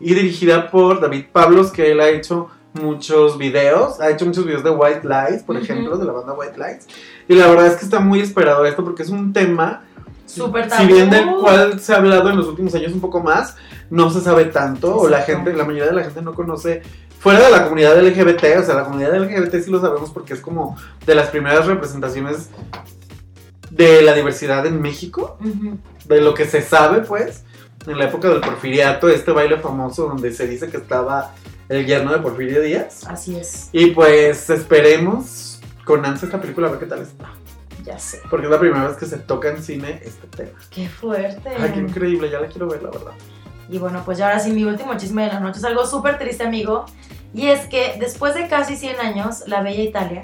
Y 0.00 0.14
dirigida 0.14 0.70
por 0.70 1.00
David 1.00 1.24
Pablos, 1.32 1.70
que 1.72 1.90
él 1.92 2.00
ha 2.00 2.08
hecho 2.08 2.48
muchos 2.74 3.36
videos. 3.38 4.00
Ha 4.00 4.10
hecho 4.10 4.24
muchos 4.24 4.44
videos 4.46 4.62
de 4.64 4.70
White 4.70 5.02
Lies, 5.04 5.42
por 5.42 5.56
Ujú. 5.56 5.64
ejemplo, 5.64 5.96
de 5.98 6.04
la 6.04 6.12
banda 6.12 6.32
White 6.32 6.56
Lies. 6.56 6.86
Y 7.28 7.34
la 7.34 7.46
verdad 7.48 7.66
es 7.66 7.76
que 7.76 7.84
está 7.84 8.00
muy 8.00 8.20
esperado 8.20 8.64
esto 8.64 8.84
porque 8.84 9.02
es 9.02 9.10
un 9.10 9.32
tema. 9.32 9.82
Súper 10.26 10.70
Si 10.70 10.86
bien 10.86 11.08
del 11.10 11.26
cual 11.36 11.78
se 11.80 11.92
ha 11.92 11.96
hablado 11.98 12.30
en 12.30 12.36
los 12.36 12.46
últimos 12.46 12.74
años 12.74 12.92
un 12.92 13.00
poco 13.00 13.20
más, 13.22 13.56
no 13.90 14.10
se 14.10 14.20
sabe 14.20 14.46
tanto, 14.46 14.96
o 14.96 15.08
la 15.08 15.20
Exacto. 15.20 15.44
gente, 15.44 15.52
la 15.56 15.64
mayoría 15.64 15.86
de 15.86 15.92
la 15.94 16.02
gente 16.04 16.20
no 16.22 16.34
conoce, 16.34 16.82
fuera 17.26 17.44
de 17.46 17.50
la 17.50 17.64
comunidad 17.64 18.00
LGBT, 18.00 18.44
o 18.60 18.62
sea, 18.62 18.76
la 18.76 18.84
comunidad 18.84 19.12
LGBT 19.20 19.56
sí 19.60 19.68
lo 19.68 19.80
sabemos 19.80 20.10
porque 20.10 20.32
es 20.32 20.40
como 20.40 20.76
de 21.04 21.12
las 21.16 21.28
primeras 21.30 21.66
representaciones 21.66 22.50
de 23.68 24.00
la 24.02 24.12
diversidad 24.12 24.64
en 24.64 24.80
México, 24.80 25.36
de 26.04 26.20
lo 26.20 26.34
que 26.34 26.44
se 26.44 26.62
sabe, 26.62 27.00
pues, 27.00 27.42
en 27.84 27.98
la 27.98 28.04
época 28.04 28.28
del 28.28 28.38
porfiriato, 28.42 29.08
este 29.08 29.32
baile 29.32 29.58
famoso 29.58 30.06
donde 30.06 30.32
se 30.32 30.46
dice 30.46 30.68
que 30.68 30.76
estaba 30.76 31.34
el 31.68 31.84
yerno 31.84 32.12
de 32.12 32.20
Porfirio 32.20 32.62
Díaz. 32.62 33.04
Así 33.08 33.34
es, 33.36 33.70
Y 33.72 33.86
pues 33.86 34.48
esperemos 34.48 35.58
con 35.84 36.06
ansia 36.06 36.26
esta 36.26 36.40
película 36.40 36.68
a 36.68 36.70
ver 36.70 36.78
qué 36.78 36.86
tal 36.86 37.02
está, 37.02 37.32
ya 37.84 37.98
sé. 37.98 38.20
porque 38.30 38.46
es 38.46 38.52
la 38.52 38.60
primera 38.60 38.86
vez 38.86 38.96
que 38.96 39.06
se 39.06 39.18
toca 39.18 39.48
en 39.50 39.60
cine 39.64 40.00
este 40.04 40.28
tema. 40.28 40.56
Qué 40.70 40.88
fuerte. 40.88 41.50
Ay, 41.58 41.72
qué 41.74 41.80
increíble, 41.80 42.30
ya 42.30 42.38
la 42.38 42.46
quiero 42.46 42.68
ver, 42.68 42.84
la 42.84 42.90
verdad. 42.90 43.14
Y 43.68 43.78
bueno, 43.78 44.02
pues 44.04 44.18
ya 44.18 44.26
ahora 44.28 44.38
sí, 44.40 44.52
mi 44.52 44.64
último 44.64 44.96
chisme 44.96 45.24
de 45.24 45.32
la 45.32 45.40
noche 45.40 45.58
es 45.58 45.64
algo 45.64 45.86
súper 45.86 46.18
triste, 46.18 46.44
amigo. 46.44 46.86
Y 47.34 47.48
es 47.48 47.66
que 47.66 47.96
después 47.98 48.34
de 48.34 48.48
casi 48.48 48.76
100 48.76 49.00
años, 49.00 49.42
la 49.46 49.60
bella 49.62 49.82
Italia 49.82 50.22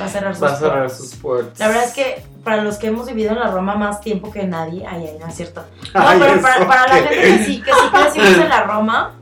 va 0.00 0.06
a 0.06 0.08
cerrar 0.08 0.34
sus 0.34 0.44
Va 0.44 0.52
a 0.52 0.56
cerrar 0.56 0.78
puertas. 0.78 0.96
sus 0.98 1.14
puertas. 1.16 1.58
La 1.58 1.68
verdad 1.68 1.84
es 1.84 1.92
que 1.92 2.22
para 2.44 2.62
los 2.62 2.76
que 2.76 2.86
hemos 2.88 3.06
vivido 3.06 3.32
en 3.32 3.40
la 3.40 3.50
Roma 3.50 3.74
más 3.74 4.00
tiempo 4.00 4.30
que 4.30 4.44
nadie, 4.44 4.86
ay, 4.86 5.08
ay, 5.10 5.16
no 5.18 5.26
es 5.26 5.34
cierto. 5.34 5.64
No, 5.94 6.08
Ay, 6.08 6.18
pero 6.20 6.40
para, 6.40 6.66
para 6.66 6.86
la 6.86 6.94
gente 6.94 7.14
que 7.20 7.44
sí, 7.44 7.62
que 7.62 7.72
sí 7.72 7.88
crecimos 7.92 8.38
en 8.38 8.48
la 8.48 8.62
Roma, 8.66 9.14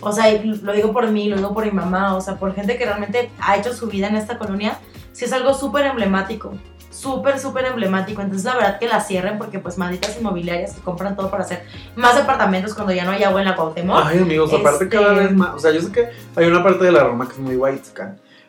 o 0.00 0.10
sea, 0.12 0.32
lo 0.42 0.72
digo 0.72 0.92
por 0.92 1.08
mí, 1.08 1.28
lo 1.28 1.36
digo 1.36 1.52
por 1.52 1.64
mi 1.64 1.70
mamá, 1.70 2.16
o 2.16 2.20
sea, 2.20 2.36
por 2.36 2.54
gente 2.54 2.76
que 2.78 2.84
realmente 2.86 3.30
ha 3.40 3.56
hecho 3.56 3.72
su 3.72 3.86
vida 3.88 4.08
en 4.08 4.16
esta 4.16 4.38
colonia, 4.38 4.78
sí 5.12 5.24
es 5.26 5.32
algo 5.32 5.54
súper 5.54 5.86
emblemático. 5.86 6.54
Súper, 6.92 7.38
súper 7.38 7.64
emblemático. 7.64 8.20
Entonces, 8.20 8.44
la 8.44 8.54
verdad 8.54 8.78
que 8.78 8.86
la 8.86 9.00
cierren 9.00 9.38
porque, 9.38 9.58
pues, 9.58 9.78
malditas 9.78 10.16
inmobiliarias 10.20 10.74
que 10.74 10.82
compran 10.82 11.16
todo 11.16 11.30
para 11.30 11.42
hacer 11.42 11.64
más 11.96 12.14
departamentos 12.14 12.74
cuando 12.74 12.92
ya 12.92 13.04
no 13.04 13.12
hay 13.12 13.24
agua 13.24 13.40
en 13.40 13.46
la 13.48 13.56
Cuauhtémoc. 13.56 14.02
Ay, 14.04 14.18
amigos, 14.18 14.52
aparte 14.52 14.84
Este- 14.84 14.96
cada 14.96 15.14
vez 15.14 15.32
más. 15.32 15.54
O 15.54 15.58
sea, 15.58 15.72
yo 15.72 15.80
sé 15.80 15.90
que 15.90 16.08
hay 16.36 16.46
una 16.46 16.62
parte 16.62 16.84
de 16.84 16.92
la 16.92 17.02
Roma 17.04 17.26
que 17.26 17.32
es 17.32 17.38
muy 17.38 17.56
white 17.56 17.82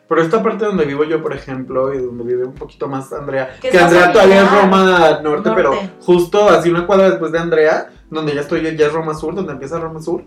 Pero 0.06 0.22
esta 0.22 0.42
parte 0.42 0.66
donde 0.66 0.84
vivo 0.84 1.04
yo, 1.04 1.22
por 1.22 1.34
ejemplo, 1.34 1.94
y 1.94 1.98
donde 1.98 2.22
vive 2.24 2.44
un 2.44 2.54
poquito 2.54 2.86
más 2.86 3.10
Andrea, 3.14 3.56
Que 3.60 3.76
Andrea 3.76 4.12
todavía 4.12 4.42
es. 4.42 4.50
Roma 4.50 5.20
norte, 5.22 5.50
pero 5.54 5.70
Norte. 5.70 5.90
justo 6.02 6.48
así 6.50 6.68
una 6.70 6.86
cuadra 6.86 7.08
después 7.08 7.32
de 7.32 7.38
Andrea, 7.38 7.88
donde 8.10 8.34
ya 8.34 8.42
estoy 8.42 8.60
yo, 8.62 8.68
ya 8.70 8.86
es 8.86 8.92
Roma 8.92 9.14
Sur, 9.14 9.34
donde 9.34 9.52
empieza 9.52 9.80
Roma 9.80 10.02
Sur, 10.02 10.22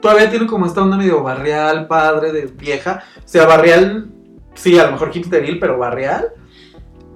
todavía 0.00 0.30
tiene 0.30 0.46
como 0.46 0.66
esta 0.66 0.82
onda 0.82 0.96
medio 0.96 1.22
barrial, 1.24 1.88
padre, 1.88 2.30
de 2.32 2.46
vieja. 2.46 3.02
O 3.18 3.28
sea, 3.28 3.44
barrial, 3.46 4.06
sí, 4.54 4.78
a 4.78 4.84
lo 4.84 4.92
mejor 4.92 5.10
hipsteril, 5.10 5.58
pero 5.58 5.76
barrial. 5.78 6.28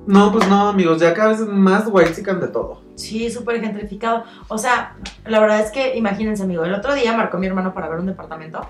No, 0.07 0.33
pues 0.33 0.49
no, 0.49 0.69
amigos, 0.69 1.01
ya 1.01 1.15
cada 1.15 1.29
vez 1.31 1.41
más 1.41 1.85
white 1.87 2.23
de 2.23 2.49
todo. 2.49 2.81
Sí, 2.95 3.31
súper 3.31 3.61
gentrificado. 3.61 4.25
O 4.49 4.59
sea, 4.59 4.97
la 5.27 5.41
verdad 5.41 5.61
es 5.61 5.71
que, 5.71 5.97
imagínense, 5.97 6.43
amigo, 6.43 6.65
el 6.65 6.75
otro 6.75 6.95
día 6.95 7.17
marcó 7.17 7.39
mi 7.39 7.47
hermano 7.47 7.73
para 7.75 7.89
ver 7.89 8.01
un 8.01 8.07
departamento. 8.07 8.67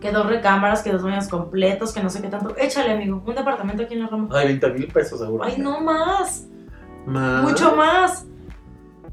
que 0.00 0.12
dos 0.12 0.26
recámaras, 0.26 0.82
que 0.82 0.92
dos 0.92 1.02
baños 1.02 1.26
completos, 1.28 1.92
que 1.92 2.02
no 2.02 2.10
sé 2.10 2.20
qué 2.20 2.28
tanto. 2.28 2.54
Échale, 2.58 2.92
amigo, 2.92 3.22
un 3.24 3.34
departamento 3.34 3.82
aquí 3.84 3.94
en 3.94 4.02
la 4.02 4.08
Roma. 4.08 4.28
Ay, 4.32 4.48
20 4.48 4.70
mil 4.70 4.88
pesos 4.88 5.18
seguro. 5.18 5.42
Ay, 5.42 5.56
no 5.58 5.80
más, 5.80 6.46
Más. 7.06 7.42
mucho 7.42 7.74
más. 7.74 8.26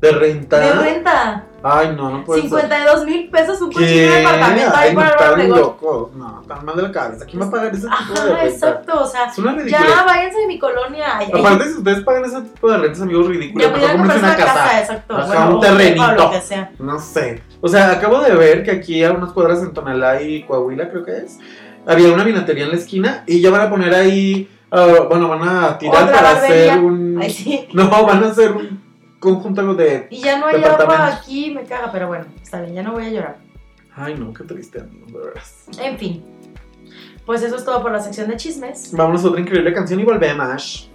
¿De 0.02 0.12
renta? 0.12 0.60
De 0.60 0.74
renta. 0.74 1.46
Ay, 1.66 1.96
no, 1.96 2.10
no 2.10 2.26
puede 2.26 2.42
ser. 2.42 2.50
52 2.50 3.06
mil 3.06 3.30
pesos 3.30 3.62
un 3.62 3.72
cochino 3.72 3.88
¿Qué? 3.88 4.18
departamento 4.18 4.76
ahí 4.76 4.90
Ay, 4.90 4.96
para 4.96 5.38
no, 5.48 5.56
locos. 5.56 6.12
No, 6.14 6.42
están 6.42 6.66
mal 6.66 6.76
de 6.76 6.82
la 6.82 6.92
cabeza. 6.92 7.26
¿Quién 7.26 7.42
va 7.42 7.46
a 7.46 7.52
pagar 7.52 7.74
ese 7.74 7.88
tipo 7.88 8.14
de 8.14 8.20
Ajá, 8.20 8.26
renta? 8.26 8.46
exacto, 8.46 9.02
o 9.02 9.08
sea, 9.08 9.26
Es 9.26 9.38
una 9.38 9.66
ya 9.66 10.04
váyanse 10.06 10.40
de 10.40 10.48
mi 10.48 10.60
colonia. 10.60 11.18
Ay, 11.18 11.28
Aparte, 11.34 11.64
si 11.70 11.78
ustedes 11.78 12.04
pagan 12.04 12.26
ese 12.26 12.42
tipo 12.42 12.70
de 12.70 12.78
rentas, 12.78 13.02
amigos, 13.02 13.28
ridículos, 13.28 13.66
ya 13.68 13.74
pudieran 13.74 13.98
comprarse 13.98 14.26
una 14.26 14.36
casa, 14.36 14.54
casa. 14.54 14.80
exacto. 14.82 15.16
Ajá, 15.16 15.26
bueno, 15.28 15.48
un 15.48 15.54
o 15.56 15.60
terrenito. 15.62 16.04
o 16.04 16.12
lo 16.12 16.32
que 16.32 16.42
sea. 16.42 16.72
No 16.80 17.00
sé. 17.00 17.42
O 17.62 17.68
sea, 17.70 17.92
acabo 17.94 18.20
de 18.20 18.36
ver 18.36 18.64
que 18.64 18.72
aquí 18.72 19.02
a 19.04 19.14
unas 19.14 19.32
cuadras 19.32 19.60
en 19.64 19.74
Tonalá 19.74 20.22
y 20.22 20.44
Coahuila, 20.44 20.90
creo 20.90 21.06
que 21.06 21.18
es, 21.18 21.40
había 21.88 22.12
una 22.14 22.26
vinatería 22.26 22.66
en 22.66 22.72
la 22.72 22.78
esquina 22.78 23.24
y 23.26 23.40
ya 23.40 23.52
van 23.52 23.62
a 23.62 23.70
poner 23.70 23.94
ahí, 23.96 24.50
ah, 24.70 25.06
bueno, 25.10 25.30
van 25.30 25.48
a 25.48 25.78
tirar 25.78 26.04
Otra 26.04 26.16
para 26.16 26.34
barbería. 26.34 26.74
hacer 26.74 26.84
un... 26.84 27.20
Ay, 27.22 27.30
sí. 27.30 27.68
No, 27.74 27.90
van 28.06 28.22
a 28.22 28.28
hacer 28.28 28.52
un 28.52 28.84
conjunto 29.24 29.74
de... 29.74 30.08
Y 30.12 30.22
ya 30.22 30.38
no 30.38 30.46
hay 30.48 30.64
agua 30.64 31.08
aquí, 31.08 31.52
me 31.52 31.64
caga, 31.64 31.92
pero 31.92 32.08
bueno, 32.08 32.26
está 32.42 32.62
bien, 32.62 32.76
ya 32.76 32.84
no 32.84 32.92
voy 32.92 33.06
a 33.06 33.10
llorar. 33.10 33.38
Ay, 33.96 34.16
no, 34.16 34.34
qué 34.34 34.44
triste, 34.44 34.82
amigo, 34.82 35.06
de 35.08 35.28
veras. 35.28 35.66
En 35.80 35.98
fin, 35.98 36.24
pues 37.26 37.42
eso 37.42 37.56
es 37.56 37.64
todo 37.64 37.82
por 37.82 37.92
la 37.92 38.00
sección 38.00 38.28
de 38.28 38.38
chismes. 38.38 38.92
Vámonos 38.92 39.24
a 39.24 39.30
otra 39.30 39.40
increíble 39.40 39.74
canción 39.74 40.00
y 40.00 40.04
volvemos. 40.04 40.92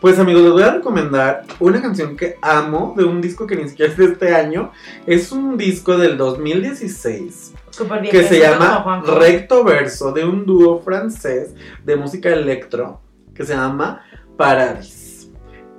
Pues 0.00 0.18
amigos, 0.18 0.42
les 0.42 0.52
voy 0.52 0.62
a 0.62 0.70
recomendar 0.72 1.44
una 1.58 1.82
canción 1.82 2.16
que 2.16 2.38
amo 2.40 2.94
de 2.96 3.04
un 3.04 3.20
disco 3.20 3.46
que 3.46 3.54
ni 3.54 3.68
siquiera 3.68 3.92
es 3.92 3.98
de 3.98 4.06
este 4.06 4.34
año. 4.34 4.72
Es 5.06 5.30
un 5.30 5.58
disco 5.58 5.98
del 5.98 6.16
2016 6.16 7.52
Súper 7.68 8.00
bien. 8.00 8.10
que 8.10 8.24
se 8.24 8.38
llama. 8.38 9.02
Recto 9.04 9.62
Verso 9.62 10.10
de 10.12 10.24
un 10.24 10.46
dúo 10.46 10.80
francés 10.80 11.54
de 11.84 11.96
música 11.96 12.30
electro 12.30 13.02
que 13.34 13.44
se 13.44 13.54
llama 13.54 14.00
Paradis. 14.38 15.30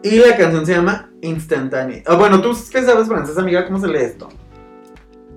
Y 0.04 0.18
la 0.20 0.38
canción 0.38 0.68
se 0.68 0.76
llama 0.76 1.10
Instantanée. 1.22 2.04
Ah, 2.06 2.16
bueno, 2.16 2.42
tú 2.42 2.56
qué 2.72 2.84
sabes 2.84 3.08
francés, 3.08 3.40
amiga, 3.40 3.66
¿cómo 3.66 3.80
se 3.80 3.88
lee 3.88 4.04
esto? 4.04 4.30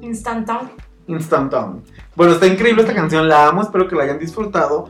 Instantan. 0.02 0.70
Instantanée. 1.06 1.80
Bueno, 2.16 2.32
está 2.34 2.46
increíble 2.46 2.82
esta 2.82 2.94
canción, 2.94 3.28
la 3.28 3.48
amo, 3.48 3.62
espero 3.62 3.88
que 3.88 3.96
la 3.96 4.04
hayan 4.04 4.18
disfrutado. 4.18 4.88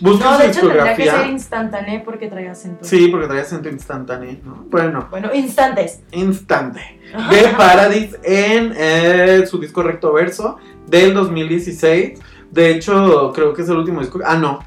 Busquen 0.00 0.30
No, 0.30 0.38
de 0.38 0.46
hecho 0.48 0.60
tendría 0.60 0.94
que 0.94 1.10
ser 1.10 1.26
instantáneo 1.28 2.02
porque 2.04 2.28
trae 2.28 2.48
acento. 2.48 2.84
Sí, 2.84 3.08
porque 3.08 3.26
trae 3.28 3.40
acento 3.40 3.68
instantáneo, 3.70 4.36
¿no? 4.44 4.66
Bueno, 4.68 5.06
Bueno, 5.10 5.34
instantes. 5.34 6.00
instante. 6.12 7.00
de 7.30 7.48
Paradis 7.56 8.14
en 8.22 8.74
eh, 8.76 9.46
su 9.46 9.58
disco 9.58 9.82
Recto 9.82 10.12
Verso 10.12 10.58
del 10.86 11.14
2016. 11.14 12.20
De 12.50 12.70
hecho, 12.70 13.32
creo 13.34 13.54
que 13.54 13.62
es 13.62 13.68
el 13.68 13.76
último 13.76 14.00
disco. 14.00 14.20
Ah, 14.24 14.36
no. 14.36 14.58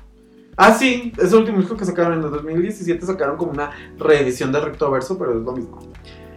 Ah, 0.58 0.74
sí, 0.74 1.14
es 1.18 1.32
el 1.32 1.40
último 1.40 1.60
disco 1.60 1.78
que 1.78 1.86
sacaron 1.86 2.18
en 2.18 2.24
el 2.24 2.32
2017. 2.32 3.06
Sacaron 3.06 3.38
como 3.38 3.52
una 3.52 3.70
reedición 3.98 4.52
de 4.52 4.60
Recto 4.60 4.90
Verso, 4.90 5.18
pero 5.18 5.38
es 5.38 5.44
lo 5.46 5.52
mismo. 5.52 5.80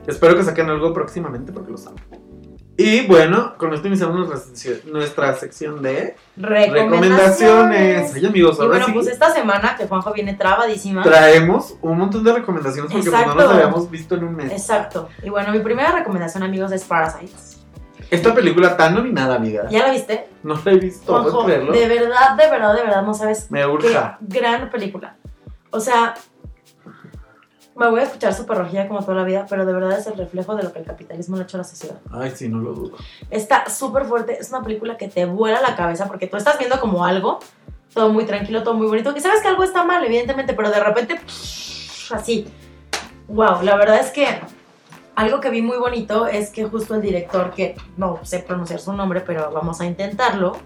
Espero 0.07 0.37
que 0.37 0.43
saquen 0.45 0.69
algo 0.69 0.93
próximamente 0.93 1.51
porque 1.51 1.73
lo 1.73 1.79
saben. 1.79 2.03
Y 2.77 3.07
bueno, 3.07 3.55
con 3.59 3.75
esto 3.75 3.87
iniciamos 3.87 4.17
nuestra 4.17 4.39
sección, 4.39 4.93
nuestra 4.93 5.35
sección 5.35 5.83
de 5.83 6.17
recomendaciones. 6.37 8.15
Ay, 8.15 8.27
amigos, 8.27 8.57
Y 8.59 8.63
ahora 8.63 8.69
bueno, 8.71 8.87
sí 8.87 8.93
pues 8.93 9.07
esta 9.09 9.31
semana 9.31 9.77
que 9.77 9.87
Juanjo 9.87 10.13
viene 10.13 10.35
trabadísima. 10.35 11.03
traemos 11.03 11.77
un 11.83 11.99
montón 11.99 12.25
de 12.25 12.33
recomendaciones 12.33 12.91
porque 12.91 13.11
pues, 13.11 13.27
no 13.27 13.35
nos 13.35 13.51
habíamos 13.51 13.91
visto 13.91 14.15
en 14.15 14.25
un 14.25 14.37
mes. 14.37 14.53
Exacto. 14.53 15.09
Y 15.23 15.29
bueno, 15.29 15.53
mi 15.53 15.59
primera 15.61 15.93
recomendación, 15.93 16.43
amigos, 16.43 16.73
es 16.73 16.85
Parasites. 16.85 17.59
Esta 18.11 18.35
película 18.35 18.77
tan 18.77 18.95
nominada, 18.95 19.37
amiga. 19.37 19.69
¿Ya 19.71 19.87
la 19.87 19.93
viste? 19.93 20.29
No 20.43 20.61
la 20.65 20.73
he 20.73 20.77
visto, 20.77 21.23
de 21.47 21.89
verdad, 21.89 22.37
de 22.37 22.51
verdad, 22.51 22.75
de 22.75 22.83
verdad, 22.83 23.03
no 23.03 23.15
sabes 23.15 23.51
Me 23.51 23.67
urja. 23.67 24.19
gran 24.21 24.71
película. 24.71 25.17
O 25.71 25.81
sea, 25.81 26.15
me 27.75 27.89
voy 27.89 28.01
a 28.01 28.03
escuchar 28.05 28.35
súper 28.35 28.59
rojilla 28.59 28.87
como 28.87 29.01
toda 29.01 29.15
la 29.15 29.25
vida, 29.25 29.47
pero 29.49 29.65
de 29.65 29.73
verdad 29.73 29.99
es 29.99 30.07
el 30.07 30.17
reflejo 30.17 30.55
de 30.55 30.63
lo 30.63 30.73
que 30.73 30.81
el 30.81 30.85
capitalismo 30.85 31.37
le 31.37 31.43
ha 31.43 31.45
hecho 31.45 31.57
a 31.57 31.59
la 31.59 31.65
sociedad. 31.65 31.97
Ay, 32.11 32.33
sí, 32.35 32.49
no 32.49 32.59
lo 32.59 32.75
dudo. 32.75 32.97
Está 33.31 33.69
súper 33.71 34.05
fuerte, 34.05 34.39
es 34.39 34.51
una 34.51 34.63
película 34.63 34.97
que 34.97 35.09
te 35.09 35.25
vuela 35.25 35.61
la 35.61 35.75
cabeza 35.75 36.07
porque 36.07 36.27
tú 36.27 36.37
estás 36.37 36.59
viendo 36.59 36.79
como 36.81 37.05
algo, 37.05 37.41
todo 37.95 38.11
muy 38.11 38.25
tranquilo, 38.25 38.63
todo 38.63 38.75
muy 38.75 38.87
bonito, 38.87 39.15
que 39.15 39.21
sabes 39.21 39.41
que 39.41 39.49
algo 39.49 39.65
está 39.65 39.85
mal, 39.85 40.05
evidentemente, 40.05 40.55
pero 40.55 40.71
de 40.71 40.81
repente, 40.81 41.21
así. 42.11 42.47
Wow, 43.29 43.63
la 43.63 43.77
verdad 43.77 43.99
es 43.99 44.11
que 44.11 44.41
algo 45.15 45.41
que 45.41 45.51
vi 45.51 45.63
muy 45.63 45.79
bonito 45.79 46.27
es 46.27 46.51
que 46.51 46.65
justo 46.65 46.95
el 46.95 47.03
director, 47.03 47.53
que 47.53 47.77
no 47.97 48.21
sé 48.23 48.41
pronunciar 48.41 48.81
su 48.81 48.93
nombre, 48.93 49.21
pero 49.21 49.51
vamos 49.51 49.81
a 49.81 49.87
intentarlo, 49.87 50.57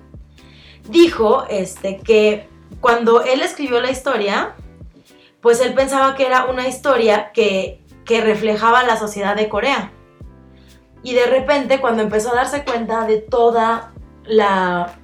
dijo 0.89 1.45
este, 1.49 1.99
que 1.99 2.49
cuando 2.81 3.23
él 3.23 3.43
escribió 3.43 3.81
la 3.81 3.91
historia, 3.91 4.55
pues 5.47 5.61
él 5.61 5.75
pensaba 5.75 6.17
que 6.17 6.27
era 6.27 6.47
una 6.47 6.67
historia 6.67 7.31
que, 7.31 7.81
que 8.05 8.21
reflejaba 8.21 8.83
la 8.83 8.97
sociedad 8.97 9.37
de 9.37 9.49
Corea. 9.49 9.93
Y 11.05 11.15
de 11.15 11.25
repente, 11.27 11.81
cuando 11.81 12.03
empezó 12.03 12.33
a 12.33 12.35
darse 12.35 12.65
cuenta 12.65 13.07
de 13.07 13.19
toda 13.19 13.93
la, 14.25 14.97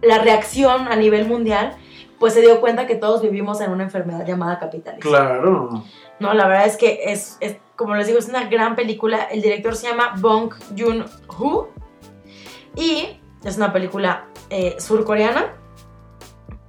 la 0.00 0.18
reacción 0.20 0.88
a 0.88 0.96
nivel 0.96 1.26
mundial, 1.26 1.76
pues 2.18 2.32
se 2.32 2.40
dio 2.40 2.58
cuenta 2.62 2.86
que 2.86 2.94
todos 2.94 3.20
vivimos 3.20 3.60
en 3.60 3.70
una 3.70 3.82
enfermedad 3.82 4.24
llamada 4.26 4.58
capitalismo. 4.58 5.10
Claro. 5.10 5.84
No, 6.18 6.32
la 6.32 6.48
verdad 6.48 6.64
es 6.64 6.78
que 6.78 7.00
es, 7.04 7.36
es, 7.40 7.58
como 7.76 7.94
les 7.94 8.06
digo, 8.06 8.18
es 8.18 8.30
una 8.30 8.44
gran 8.44 8.76
película. 8.76 9.24
El 9.24 9.42
director 9.42 9.76
se 9.76 9.88
llama 9.88 10.14
Bong 10.16 10.54
Joon-ho 10.74 11.68
y 12.76 13.20
es 13.44 13.58
una 13.58 13.74
película 13.74 14.24
eh, 14.48 14.74
surcoreana. 14.78 15.52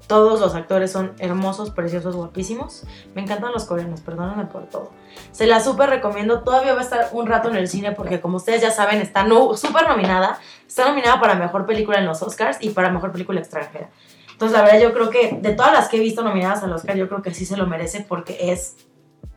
Todos 0.07 0.41
los 0.41 0.53
actores 0.53 0.91
son 0.91 1.13
hermosos, 1.17 1.71
preciosos, 1.71 2.15
guapísimos. 2.15 2.83
Me 3.15 3.21
encantan 3.21 3.51
los 3.51 3.65
coreanos, 3.65 4.01
perdónenme 4.01 4.45
por 4.45 4.65
todo. 4.67 4.91
Se 5.31 5.47
la 5.47 5.59
súper 5.59 5.89
recomiendo. 5.89 6.41
Todavía 6.41 6.73
va 6.73 6.81
a 6.81 6.83
estar 6.83 7.09
un 7.13 7.25
rato 7.25 7.49
en 7.49 7.55
el 7.55 7.67
cine 7.67 7.93
porque, 7.93 8.19
como 8.19 8.37
ustedes 8.37 8.61
ya 8.61 8.71
saben, 8.71 9.01
está 9.01 9.23
no, 9.23 9.55
súper 9.55 9.87
nominada. 9.87 10.39
Está 10.67 10.89
nominada 10.89 11.21
para 11.21 11.35
Mejor 11.35 11.65
Película 11.65 11.99
en 11.99 12.05
los 12.05 12.21
Oscars 12.21 12.57
y 12.59 12.71
para 12.71 12.89
Mejor 12.91 13.11
Película 13.11 13.39
Extranjera. 13.39 13.89
Entonces, 14.31 14.57
la 14.57 14.63
verdad, 14.63 14.81
yo 14.81 14.93
creo 14.93 15.09
que 15.09 15.39
de 15.41 15.53
todas 15.53 15.71
las 15.71 15.87
que 15.87 15.97
he 15.97 15.99
visto 16.01 16.23
nominadas 16.23 16.63
al 16.63 16.73
Oscar, 16.73 16.97
yo 16.97 17.07
creo 17.07 17.21
que 17.21 17.33
sí 17.33 17.45
se 17.45 17.55
lo 17.55 17.65
merece 17.65 18.05
porque 18.07 18.51
es 18.51 18.75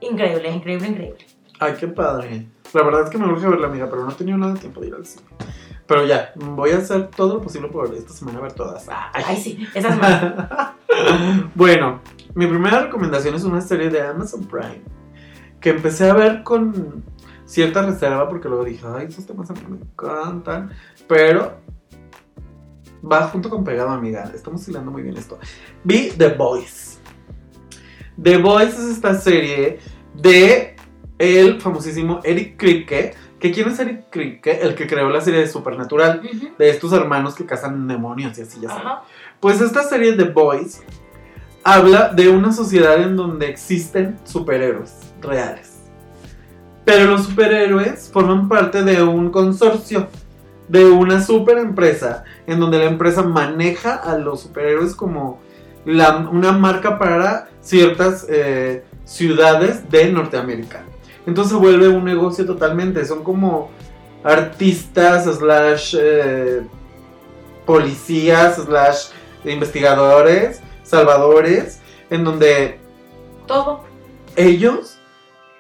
increíble, 0.01 0.51
increíble, 0.51 0.89
increíble. 0.89 1.27
Ay, 1.61 1.75
qué 1.79 1.87
padre. 1.87 2.47
La 2.73 2.83
verdad 2.83 3.05
es 3.05 3.11
que 3.11 3.19
me 3.19 3.27
urge 3.27 3.47
verla, 3.47 3.69
amiga, 3.69 3.87
pero 3.89 4.05
no 4.05 4.11
he 4.11 4.15
tenido 4.15 4.37
nada 4.37 4.55
de 4.55 4.61
tiempo 4.61 4.81
de 4.81 4.89
ir 4.89 4.95
al 4.95 5.07
cine. 5.07 5.27
Pero 5.87 6.05
ya, 6.05 6.33
voy 6.35 6.71
a 6.71 6.79
hacer 6.79 7.09
todo 7.09 7.35
lo 7.35 7.43
posible 7.43 7.69
por 7.69 7.95
esta 7.95 8.13
semana 8.13 8.41
ver 8.41 8.53
todas. 8.53 8.87
Ay. 8.89 9.25
Ay, 9.27 9.37
sí, 9.37 9.67
esa 9.75 9.89
es 9.89 9.99
más. 10.01 10.75
bueno, 11.55 12.01
mi 12.35 12.47
primera 12.47 12.83
recomendación 12.83 13.35
es 13.35 13.45
una 13.45 13.61
serie 13.61 13.89
de 13.91 14.03
Amazon 14.03 14.45
Prime 14.45 14.83
que 15.61 15.71
empecé 15.71 16.11
a 16.11 16.15
ver 16.15 16.43
con 16.43 17.05
cierta 17.45 17.83
reserva 17.83 18.29
porque 18.29 18.49
luego 18.49 18.65
dije, 18.65 18.85
ay, 18.87 19.07
esos 19.07 19.27
temas 19.27 19.49
a 19.51 19.55
mí 19.55 19.61
me 19.69 19.77
encantan, 19.77 20.71
pero 21.07 21.61
va 23.11 23.29
junto 23.29 23.49
con 23.49 23.65
pegado, 23.65 23.91
amiga. 23.91 24.31
Estamos 24.35 24.67
hilando 24.69 24.91
muy 24.91 25.03
bien 25.03 25.17
esto. 25.17 25.39
Vi 25.85 26.11
The 26.17 26.31
Voice. 26.35 26.99
The 28.21 28.39
Voice 28.39 28.73
es 28.73 28.91
esta 28.97 29.15
serie 29.15 29.79
de 30.15 30.77
el 31.19 31.61
famosísimo 31.61 32.21
Eric 32.25 32.57
Kripke. 32.57 33.15
¿Que 33.39 33.53
quién 33.53 33.69
es 33.69 33.79
Eric 33.79 34.05
Kripke? 34.11 34.61
El 34.63 34.75
que 34.75 34.87
creó 34.87 35.11
la 35.11 35.21
serie 35.21 35.41
de 35.41 35.49
Supernatural, 35.49 36.23
de 36.59 36.71
estos 36.71 36.93
hermanos 36.93 37.35
que 37.35 37.45
cazan 37.45 37.87
demonios 37.87 38.37
y 38.39 38.43
así, 38.43 38.61
ya 38.61 38.69
saben. 38.69 38.85
Pues 39.41 39.61
esta 39.61 39.83
serie 39.83 40.15
The 40.15 40.25
Boys 40.25 40.83
habla 41.63 42.09
de 42.15 42.29
una 42.29 42.53
sociedad 42.53 43.01
en 43.03 43.17
donde 43.17 43.49
existen 43.49 44.19
superhéroes 44.25 44.95
reales. 45.21 45.75
Pero 46.85 47.11
los 47.11 47.25
superhéroes 47.25 48.09
forman 48.13 48.49
parte 48.49 48.83
de 48.83 49.03
un 49.03 49.31
consorcio, 49.31 50.09
de 50.69 50.85
una 50.87 51.23
super 51.23 51.59
empresa, 51.59 52.25
en 52.47 52.59
donde 52.61 52.79
la 52.79 52.85
empresa 52.87 53.23
maneja 53.23 53.97
a 53.97 54.17
los 54.17 54.43
superhéroes 54.43 54.95
como 54.95 55.41
la- 55.85 56.17
una 56.31 56.53
marca 56.53 56.99
para 56.99 57.49
ciertas 57.61 58.25
eh, 58.29 58.85
ciudades 59.05 59.91
de 59.91 60.11
Norteamérica. 60.13 60.85
Entonces 61.27 61.53
se 61.53 61.59
vuelve 61.59 61.89
un 61.89 62.05
negocio 62.05 62.47
totalmente, 62.47 63.05
son 63.05 63.25
como 63.25 63.71
artistas, 64.23 65.25
slash 65.25 65.97
eh, 65.99 66.63
policías, 67.65 68.57
slash 68.57 69.09
investigadores, 69.45 70.61
salvadores, 70.83 71.81
en 72.11 72.25
donde 72.25 72.79
Todo. 73.47 73.85
ellos 74.37 74.99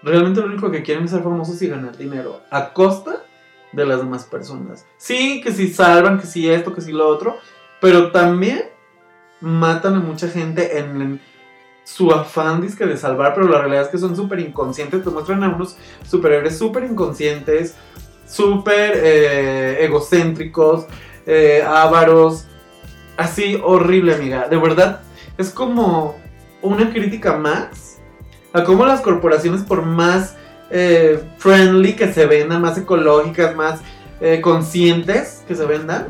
realmente 0.02 0.40
lo 0.40 0.46
único 0.46 0.70
que 0.70 0.82
quieren 0.82 1.04
es 1.04 1.10
ser 1.10 1.22
famosos 1.22 1.60
y 1.62 1.68
ganar 1.68 1.96
dinero 1.96 2.40
a 2.50 2.72
costa 2.72 3.24
de 3.72 3.84
las 3.84 3.98
demás 3.98 4.24
personas. 4.24 4.86
Sí, 4.96 5.40
que 5.42 5.52
si 5.52 5.72
salvan, 5.72 6.20
que 6.20 6.26
si 6.26 6.48
esto, 6.48 6.72
que 6.72 6.80
si 6.80 6.92
lo 6.92 7.08
otro, 7.08 7.36
pero 7.80 8.12
también 8.12 8.70
matan 9.40 9.96
a 9.96 10.00
mucha 10.00 10.28
gente 10.28 10.78
en, 10.78 11.02
en 11.02 11.20
su 11.86 12.10
afán 12.10 12.60
dizque, 12.60 12.84
de 12.84 12.96
salvar, 12.96 13.32
pero 13.32 13.46
la 13.46 13.60
realidad 13.60 13.82
es 13.82 13.88
que 13.88 13.98
son 13.98 14.16
súper 14.16 14.40
inconscientes, 14.40 15.04
te 15.04 15.08
muestran 15.08 15.44
a 15.44 15.48
unos 15.50 15.76
superhéroes 16.04 16.58
súper 16.58 16.82
inconscientes, 16.82 17.76
súper 18.26 18.94
eh, 18.96 19.84
egocéntricos, 19.84 20.86
eh, 21.26 21.62
ávaros, 21.64 22.44
así 23.16 23.60
horrible, 23.64 24.16
amiga. 24.16 24.48
De 24.48 24.56
verdad, 24.56 25.02
es 25.38 25.50
como 25.50 26.16
una 26.60 26.90
crítica 26.90 27.36
más 27.36 27.98
a 28.52 28.64
cómo 28.64 28.84
las 28.84 29.00
corporaciones, 29.00 29.62
por 29.62 29.82
más 29.82 30.34
eh, 30.70 31.22
friendly 31.38 31.94
que 31.94 32.12
se 32.12 32.26
vendan, 32.26 32.62
más 32.62 32.76
ecológicas, 32.76 33.54
más 33.54 33.80
eh, 34.20 34.40
conscientes 34.40 35.44
que 35.46 35.54
se 35.54 35.64
vendan, 35.66 36.08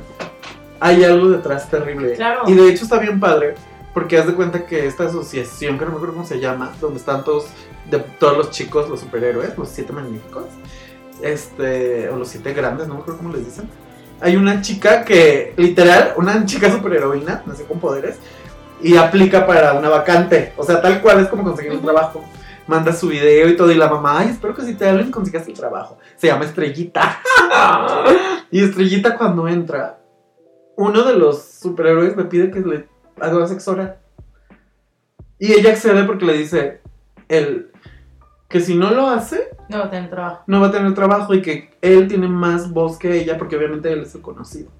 hay 0.80 1.04
algo 1.04 1.28
detrás 1.28 1.68
terrible. 1.68 2.14
Claro. 2.14 2.44
Y 2.46 2.54
de 2.54 2.70
hecho 2.70 2.84
está 2.84 2.98
bien 2.98 3.20
padre, 3.20 3.56
porque 3.96 4.18
haz 4.18 4.26
de 4.26 4.34
cuenta 4.34 4.66
que 4.66 4.86
esta 4.86 5.04
asociación, 5.04 5.78
que 5.78 5.86
no 5.86 5.92
me 5.92 5.96
acuerdo 5.96 6.16
cómo 6.16 6.26
se 6.26 6.38
llama, 6.38 6.70
donde 6.82 6.98
están 6.98 7.24
todos, 7.24 7.46
de, 7.90 7.98
todos 7.98 8.36
los 8.36 8.50
chicos, 8.50 8.90
los 8.90 9.00
superhéroes, 9.00 9.56
los 9.56 9.70
siete 9.70 9.90
magníficos, 9.90 10.44
este, 11.22 12.10
o 12.10 12.18
los 12.18 12.28
siete 12.28 12.52
grandes, 12.52 12.88
no 12.88 12.96
me 12.96 13.00
acuerdo 13.00 13.22
cómo 13.22 13.32
les 13.34 13.46
dicen. 13.46 13.70
Hay 14.20 14.36
una 14.36 14.60
chica 14.60 15.02
que, 15.02 15.54
literal, 15.56 16.12
una 16.18 16.44
chica 16.44 16.70
superheroína, 16.70 17.42
nació 17.46 17.66
con 17.66 17.80
poderes, 17.80 18.18
y 18.82 18.98
aplica 18.98 19.46
para 19.46 19.72
una 19.72 19.88
vacante. 19.88 20.52
O 20.58 20.62
sea, 20.62 20.82
tal 20.82 21.00
cual 21.00 21.20
es 21.20 21.28
como 21.28 21.42
conseguir 21.42 21.72
un 21.72 21.80
trabajo. 21.80 22.22
Manda 22.66 22.92
su 22.92 23.08
video 23.08 23.48
y 23.48 23.56
todo, 23.56 23.72
y 23.72 23.76
la 23.76 23.88
mamá, 23.88 24.18
ay, 24.18 24.28
espero 24.28 24.54
que 24.54 24.60
si 24.60 24.74
te 24.74 24.86
hablen 24.86 25.10
consigas 25.10 25.48
el 25.48 25.54
trabajo. 25.54 25.96
Se 26.16 26.26
llama 26.26 26.44
Estrellita. 26.44 27.18
y 28.50 28.62
Estrellita 28.62 29.16
cuando 29.16 29.48
entra, 29.48 30.00
uno 30.76 31.02
de 31.02 31.14
los 31.14 31.42
superhéroes 31.42 32.14
le 32.14 32.24
pide 32.24 32.50
que 32.50 32.60
le 32.60 32.95
haga 33.20 33.46
sexo 33.46 33.72
oral. 33.72 33.96
Y 35.38 35.52
ella 35.52 35.70
accede 35.70 36.04
porque 36.04 36.24
le 36.24 36.38
dice 36.38 36.80
él 37.28 37.70
que 38.48 38.60
si 38.60 38.74
no 38.74 38.90
lo 38.90 39.08
hace, 39.08 39.48
No 39.68 39.78
va 39.80 39.84
a 39.86 39.90
tener 39.90 40.08
trabajo. 40.08 40.42
no 40.46 40.60
va 40.60 40.68
a 40.68 40.70
tener 40.72 40.94
trabajo 40.94 41.34
y 41.34 41.42
que 41.42 41.76
él 41.82 42.06
tiene 42.08 42.28
más 42.28 42.70
voz 42.72 42.98
que 42.98 43.18
ella 43.20 43.36
porque 43.36 43.56
obviamente 43.56 43.92
él 43.92 44.02
es 44.02 44.14
el 44.14 44.22
conocido. 44.22 44.70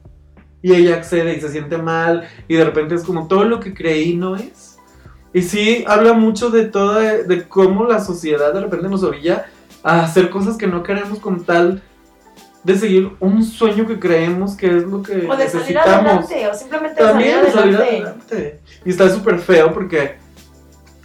Y 0.63 0.73
ella 0.75 0.97
accede 0.97 1.37
y 1.37 1.41
se 1.41 1.51
siente 1.51 1.77
mal 1.79 2.27
y 2.49 2.55
de 2.57 2.65
repente 2.65 2.95
es 2.95 3.05
como 3.05 3.29
todo 3.29 3.45
lo 3.45 3.61
que 3.61 3.75
creí 3.75 4.17
no 4.17 4.37
es. 4.37 4.79
Y 5.33 5.43
sí, 5.43 5.85
habla 5.87 6.15
mucho 6.15 6.51
de 6.51 6.65
toda, 6.67 7.01
de 7.01 7.47
cómo 7.49 7.85
la 7.85 8.01
sociedad 8.01 8.55
de 8.55 8.61
repente 8.61 8.89
nos 8.89 9.03
orilla 9.03 9.47
a 9.83 10.03
hacer 10.05 10.31
cosas 10.31 10.57
que 10.57 10.67
no 10.67 10.83
queremos 10.83 11.19
con 11.19 11.45
tal 11.45 11.83
de 12.67 12.77
seguir 12.77 13.13
un 13.21 13.45
sueño 13.45 13.87
que 13.87 13.99
creemos 14.01 14.57
que 14.57 14.67
es 14.67 14.83
lo 14.83 15.01
que 15.01 15.13
O 15.13 15.37
de 15.37 15.49
salir 15.49 15.77
necesitamos. 15.77 15.87
adelante, 16.25 16.49
o 16.49 16.55
simplemente 16.55 17.01
También 17.01 17.31
salir 17.37 17.47
de 17.47 17.53
salir 17.53 17.77
adelante. 17.77 18.05
adelante. 18.35 18.61
Y 18.85 18.91
está 18.91 19.09
súper 19.09 19.39
feo 19.39 19.73
porque 19.73 20.17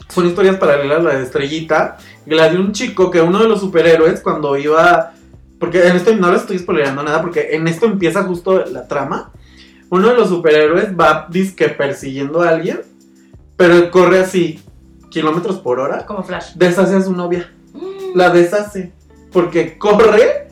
son 0.10 0.26
historias 0.26 0.56
paralelas 0.58 1.00
a 1.00 1.04
la 1.04 1.16
de 1.18 1.24
Estrellita. 1.24 1.98
La 2.26 2.50
de 2.50 2.58
un 2.58 2.72
chico 2.72 3.12
que 3.12 3.22
uno 3.22 3.40
de 3.44 3.48
los 3.48 3.60
superhéroes 3.60 4.22
cuando 4.22 4.58
iba... 4.58 5.14
Porque 5.60 5.88
en 5.88 5.96
esto 5.96 6.16
no 6.16 6.32
le 6.32 6.38
estoy 6.38 6.58
spoilerando 6.58 7.04
nada 7.04 7.22
porque 7.22 7.50
en 7.52 7.68
esto 7.68 7.86
empieza 7.86 8.24
justo 8.24 8.66
la 8.66 8.88
trama. 8.88 9.32
Uno 9.92 10.10
de 10.10 10.16
los 10.16 10.30
superhéroes 10.30 10.98
va 11.00 11.28
disque 11.30 11.70
persiguiendo 11.70 12.42
a 12.42 12.50
alguien, 12.50 12.82
pero 13.56 13.92
corre 13.92 14.20
así, 14.22 14.60
kilómetros 15.12 15.60
por 15.60 15.80
hora, 15.80 16.08
Como 16.08 16.24
Flash. 16.24 16.54
deshace 16.56 16.96
a 16.96 17.02
su 17.04 17.14
novia. 17.14 17.52
Mm. 17.74 18.16
La 18.18 18.32
deshace. 18.32 18.92
Porque 19.32 19.78
corre 19.78 20.48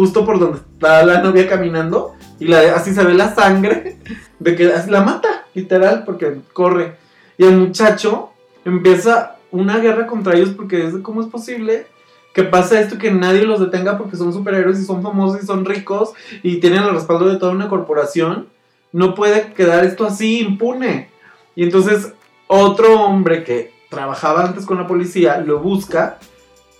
justo 0.00 0.24
por 0.24 0.38
donde 0.38 0.56
está 0.56 1.04
la 1.04 1.20
novia 1.20 1.46
caminando 1.46 2.14
y 2.38 2.46
la, 2.46 2.74
así 2.74 2.94
se 2.94 3.04
ve 3.04 3.12
la 3.12 3.34
sangre 3.34 3.98
de 4.38 4.56
que 4.56 4.72
la 4.88 5.02
mata, 5.02 5.44
literal, 5.52 6.04
porque 6.06 6.40
corre. 6.54 6.96
Y 7.36 7.44
el 7.44 7.58
muchacho 7.58 8.30
empieza 8.64 9.36
una 9.50 9.76
guerra 9.76 10.06
contra 10.06 10.34
ellos 10.34 10.54
porque 10.56 10.86
es 10.86 10.94
cómo 11.02 11.20
es 11.20 11.26
posible 11.26 11.86
que 12.32 12.44
pase 12.44 12.80
esto 12.80 12.96
que 12.96 13.10
nadie 13.10 13.42
los 13.42 13.60
detenga 13.60 13.98
porque 13.98 14.16
son 14.16 14.32
superhéroes 14.32 14.80
y 14.80 14.86
son 14.86 15.02
famosos 15.02 15.42
y 15.42 15.46
son 15.46 15.66
ricos 15.66 16.14
y 16.42 16.60
tienen 16.60 16.84
el 16.84 16.94
respaldo 16.94 17.28
de 17.28 17.36
toda 17.36 17.52
una 17.52 17.68
corporación. 17.68 18.48
No 18.92 19.14
puede 19.14 19.52
quedar 19.52 19.84
esto 19.84 20.06
así 20.06 20.40
impune. 20.40 21.10
Y 21.54 21.64
entonces 21.64 22.14
otro 22.46 23.02
hombre 23.02 23.44
que 23.44 23.74
trabajaba 23.90 24.46
antes 24.46 24.64
con 24.64 24.78
la 24.78 24.86
policía 24.86 25.36
lo 25.42 25.58
busca 25.58 26.16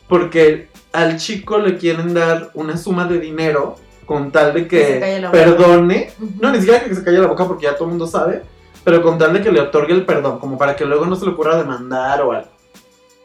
porque 0.09 0.70
al 0.93 1.17
chico 1.17 1.59
le 1.59 1.77
quieren 1.77 2.15
dar 2.15 2.51
una 2.55 2.77
suma 2.77 3.07
de 3.07 3.19
dinero 3.19 3.77
con 4.07 4.33
tal 4.33 4.53
de 4.53 4.67
Que 4.67 5.29
perdone. 5.31 6.13
No, 6.41 6.51
ni 6.51 6.59
siquiera 6.59 6.83
que 6.83 6.95
se 6.95 7.05
calle 7.05 7.19
la 7.19 7.29
boca 7.29 7.47
porque 7.47 7.65
ya 7.65 7.75
todo 7.75 7.85
el 7.85 7.91
mundo 7.91 8.07
sabe, 8.07 8.43
pero 8.83 9.03
con 9.03 9.19
tal 9.19 9.33
de 9.33 9.43
que 9.43 9.53
le 9.53 9.61
otorgue 9.61 9.95
el 9.95 10.05
perdón, 10.05 10.39
como 10.39 10.59
para 10.59 10.75
que 10.75 10.85
luego 10.85 11.07
no 11.07 11.17
se 11.17 11.27
le 11.27 11.33
ocurra 11.33 11.57
demandar 11.57 12.23
o 12.23 12.33
algo. 12.33 12.49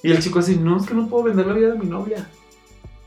Y 0.03 0.11
el 0.11 0.20
chico 0.22 0.39
así, 0.39 0.57
no, 0.57 0.78
es 0.78 0.86
que 0.86 0.93
no 0.93 1.07
puedo 1.07 1.24
vender 1.24 1.47
la 1.47 1.53
vida 1.53 1.72
de 1.72 1.80
mi 1.80 1.88
novia. 1.88 2.30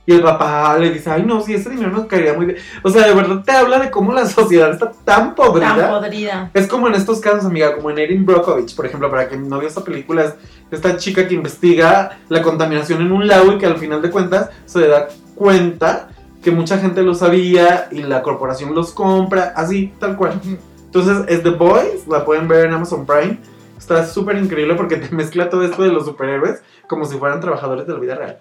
Y 0.08 0.14
el 0.14 0.22
papá 0.22 0.78
le 0.78 0.90
dice, 0.90 1.10
ay 1.10 1.22
no, 1.22 1.42
si 1.42 1.52
ese 1.52 1.68
dinero 1.68 1.90
nos 1.90 2.06
caería 2.06 2.32
muy 2.32 2.46
bien. 2.46 2.58
O 2.82 2.88
sea, 2.88 3.06
de 3.06 3.12
verdad 3.12 3.42
te 3.44 3.52
habla 3.52 3.78
de 3.78 3.90
cómo 3.90 4.14
la 4.14 4.24
sociedad 4.26 4.72
está 4.72 4.90
tan 5.04 5.34
podrida. 5.34 5.76
Tan 5.76 5.90
podrida. 5.90 6.50
Es 6.54 6.66
como 6.66 6.88
en 6.88 6.94
estos 6.94 7.20
casos, 7.20 7.44
amiga, 7.44 7.74
como 7.74 7.90
en 7.90 7.98
Erin 7.98 8.24
Brockovich, 8.24 8.74
por 8.74 8.86
ejemplo, 8.86 9.10
para 9.10 9.28
quien 9.28 9.46
no 9.46 9.58
vio 9.58 9.68
esta 9.68 9.84
película, 9.84 10.24
es 10.24 10.34
esta 10.70 10.96
chica 10.96 11.28
que 11.28 11.34
investiga 11.34 12.20
la 12.30 12.40
contaminación 12.40 13.02
en 13.02 13.12
un 13.12 13.28
lago 13.28 13.52
y 13.52 13.58
que 13.58 13.66
al 13.66 13.76
final 13.76 14.00
de 14.00 14.10
cuentas 14.10 14.48
se 14.64 14.88
da 14.88 15.08
cuenta 15.34 16.08
que 16.42 16.52
mucha 16.52 16.78
gente 16.78 17.02
lo 17.02 17.14
sabía 17.14 17.88
y 17.90 18.02
la 18.02 18.22
corporación 18.22 18.74
los 18.74 18.92
compra, 18.92 19.52
así, 19.56 19.92
tal 19.98 20.16
cual. 20.16 20.40
Entonces, 20.86 21.18
es 21.28 21.42
The 21.42 21.50
Boys, 21.50 22.08
la 22.08 22.24
pueden 22.24 22.48
ver 22.48 22.64
en 22.64 22.72
Amazon 22.72 23.04
Prime. 23.04 23.38
Está 23.76 24.06
súper 24.06 24.38
increíble 24.38 24.74
porque 24.74 24.96
te 24.96 25.14
mezcla 25.14 25.50
todo 25.50 25.64
esto 25.64 25.82
de 25.82 25.90
los 25.90 26.06
superhéroes 26.06 26.62
como 26.86 27.04
si 27.04 27.18
fueran 27.18 27.42
trabajadores 27.42 27.86
de 27.86 27.92
la 27.92 27.98
vida 27.98 28.14
real. 28.14 28.38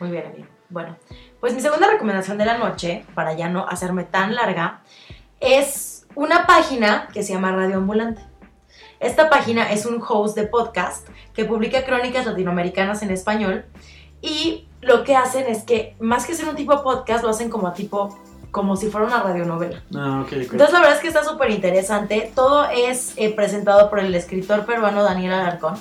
Muy 0.00 0.10
bien, 0.10 0.26
amigo. 0.26 0.53
Bueno, 0.68 0.96
pues 1.40 1.54
mi 1.54 1.60
segunda 1.60 1.88
recomendación 1.90 2.38
de 2.38 2.46
la 2.46 2.58
noche, 2.58 3.04
para 3.14 3.34
ya 3.34 3.48
no 3.48 3.66
hacerme 3.68 4.04
tan 4.04 4.34
larga, 4.34 4.82
es 5.40 6.06
una 6.14 6.46
página 6.46 7.08
que 7.12 7.22
se 7.22 7.32
llama 7.32 7.52
Radio 7.52 7.76
Ambulante. 7.76 8.22
Esta 9.00 9.28
página 9.28 9.70
es 9.70 9.86
un 9.86 10.02
host 10.06 10.36
de 10.36 10.46
podcast 10.46 11.08
que 11.34 11.44
publica 11.44 11.84
crónicas 11.84 12.26
latinoamericanas 12.26 13.02
en 13.02 13.10
español 13.10 13.66
y 14.22 14.66
lo 14.80 15.04
que 15.04 15.16
hacen 15.16 15.46
es 15.46 15.64
que 15.64 15.96
más 16.00 16.26
que 16.26 16.34
ser 16.34 16.48
un 16.48 16.56
tipo 16.56 16.74
de 16.74 16.82
podcast 16.82 17.22
lo 17.22 17.30
hacen 17.30 17.50
como 17.50 17.72
tipo 17.72 18.18
como 18.50 18.76
si 18.76 18.88
fuera 18.88 19.06
una 19.08 19.20
radionovela. 19.20 19.82
Ah, 19.96 20.22
ok, 20.22 20.28
ok. 20.28 20.52
Entonces 20.52 20.72
la 20.72 20.78
verdad 20.78 20.94
es 20.94 21.00
que 21.00 21.08
está 21.08 21.24
súper 21.24 21.50
interesante. 21.50 22.32
Todo 22.36 22.66
es 22.70 23.12
eh, 23.16 23.34
presentado 23.34 23.90
por 23.90 23.98
el 23.98 24.14
escritor 24.14 24.64
peruano 24.64 25.02
Daniel 25.02 25.32
Alarcón. 25.32 25.74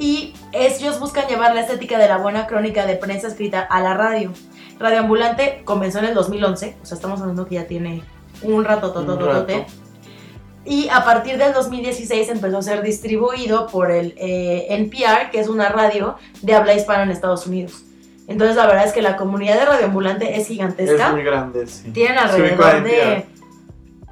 Y 0.00 0.32
ellos 0.54 0.98
buscan 0.98 1.28
llevar 1.28 1.54
la 1.54 1.60
estética 1.60 1.98
de 1.98 2.08
la 2.08 2.16
buena 2.16 2.46
crónica 2.46 2.86
de 2.86 2.96
prensa 2.96 3.28
escrita 3.28 3.60
a 3.60 3.82
la 3.82 3.92
radio. 3.92 4.32
Radio 4.78 5.00
Ambulante 5.00 5.60
comenzó 5.66 5.98
en 5.98 6.06
el 6.06 6.14
2011, 6.14 6.76
o 6.82 6.86
sea, 6.86 6.94
estamos 6.96 7.20
hablando 7.20 7.46
que 7.46 7.56
ya 7.56 7.66
tiene 7.66 8.02
un 8.42 8.64
rato, 8.64 8.86
Un 8.88 8.94
totototote. 8.94 9.58
rato. 9.58 9.72
Y 10.64 10.88
a 10.88 11.04
partir 11.04 11.36
del 11.36 11.52
2016 11.52 12.30
empezó 12.30 12.56
a 12.56 12.62
ser 12.62 12.80
distribuido 12.80 13.66
por 13.66 13.90
el 13.90 14.14
eh, 14.16 14.68
NPR, 14.70 15.30
que 15.30 15.38
es 15.38 15.48
una 15.48 15.68
radio 15.68 16.16
de 16.40 16.54
habla 16.54 16.72
hispana 16.72 17.02
en 17.02 17.10
Estados 17.10 17.46
Unidos. 17.46 17.84
Entonces 18.26 18.56
la 18.56 18.66
verdad 18.66 18.86
es 18.86 18.92
que 18.94 19.02
la 19.02 19.16
comunidad 19.16 19.58
de 19.58 19.66
Radio 19.66 19.84
Ambulante 19.84 20.38
es 20.40 20.48
gigantesca. 20.48 21.08
Es 21.08 21.12
muy 21.12 21.24
grande, 21.24 21.66
sí. 21.66 21.90
Tienen 21.90 22.16
alrededor 22.16 22.82
de, 22.84 23.26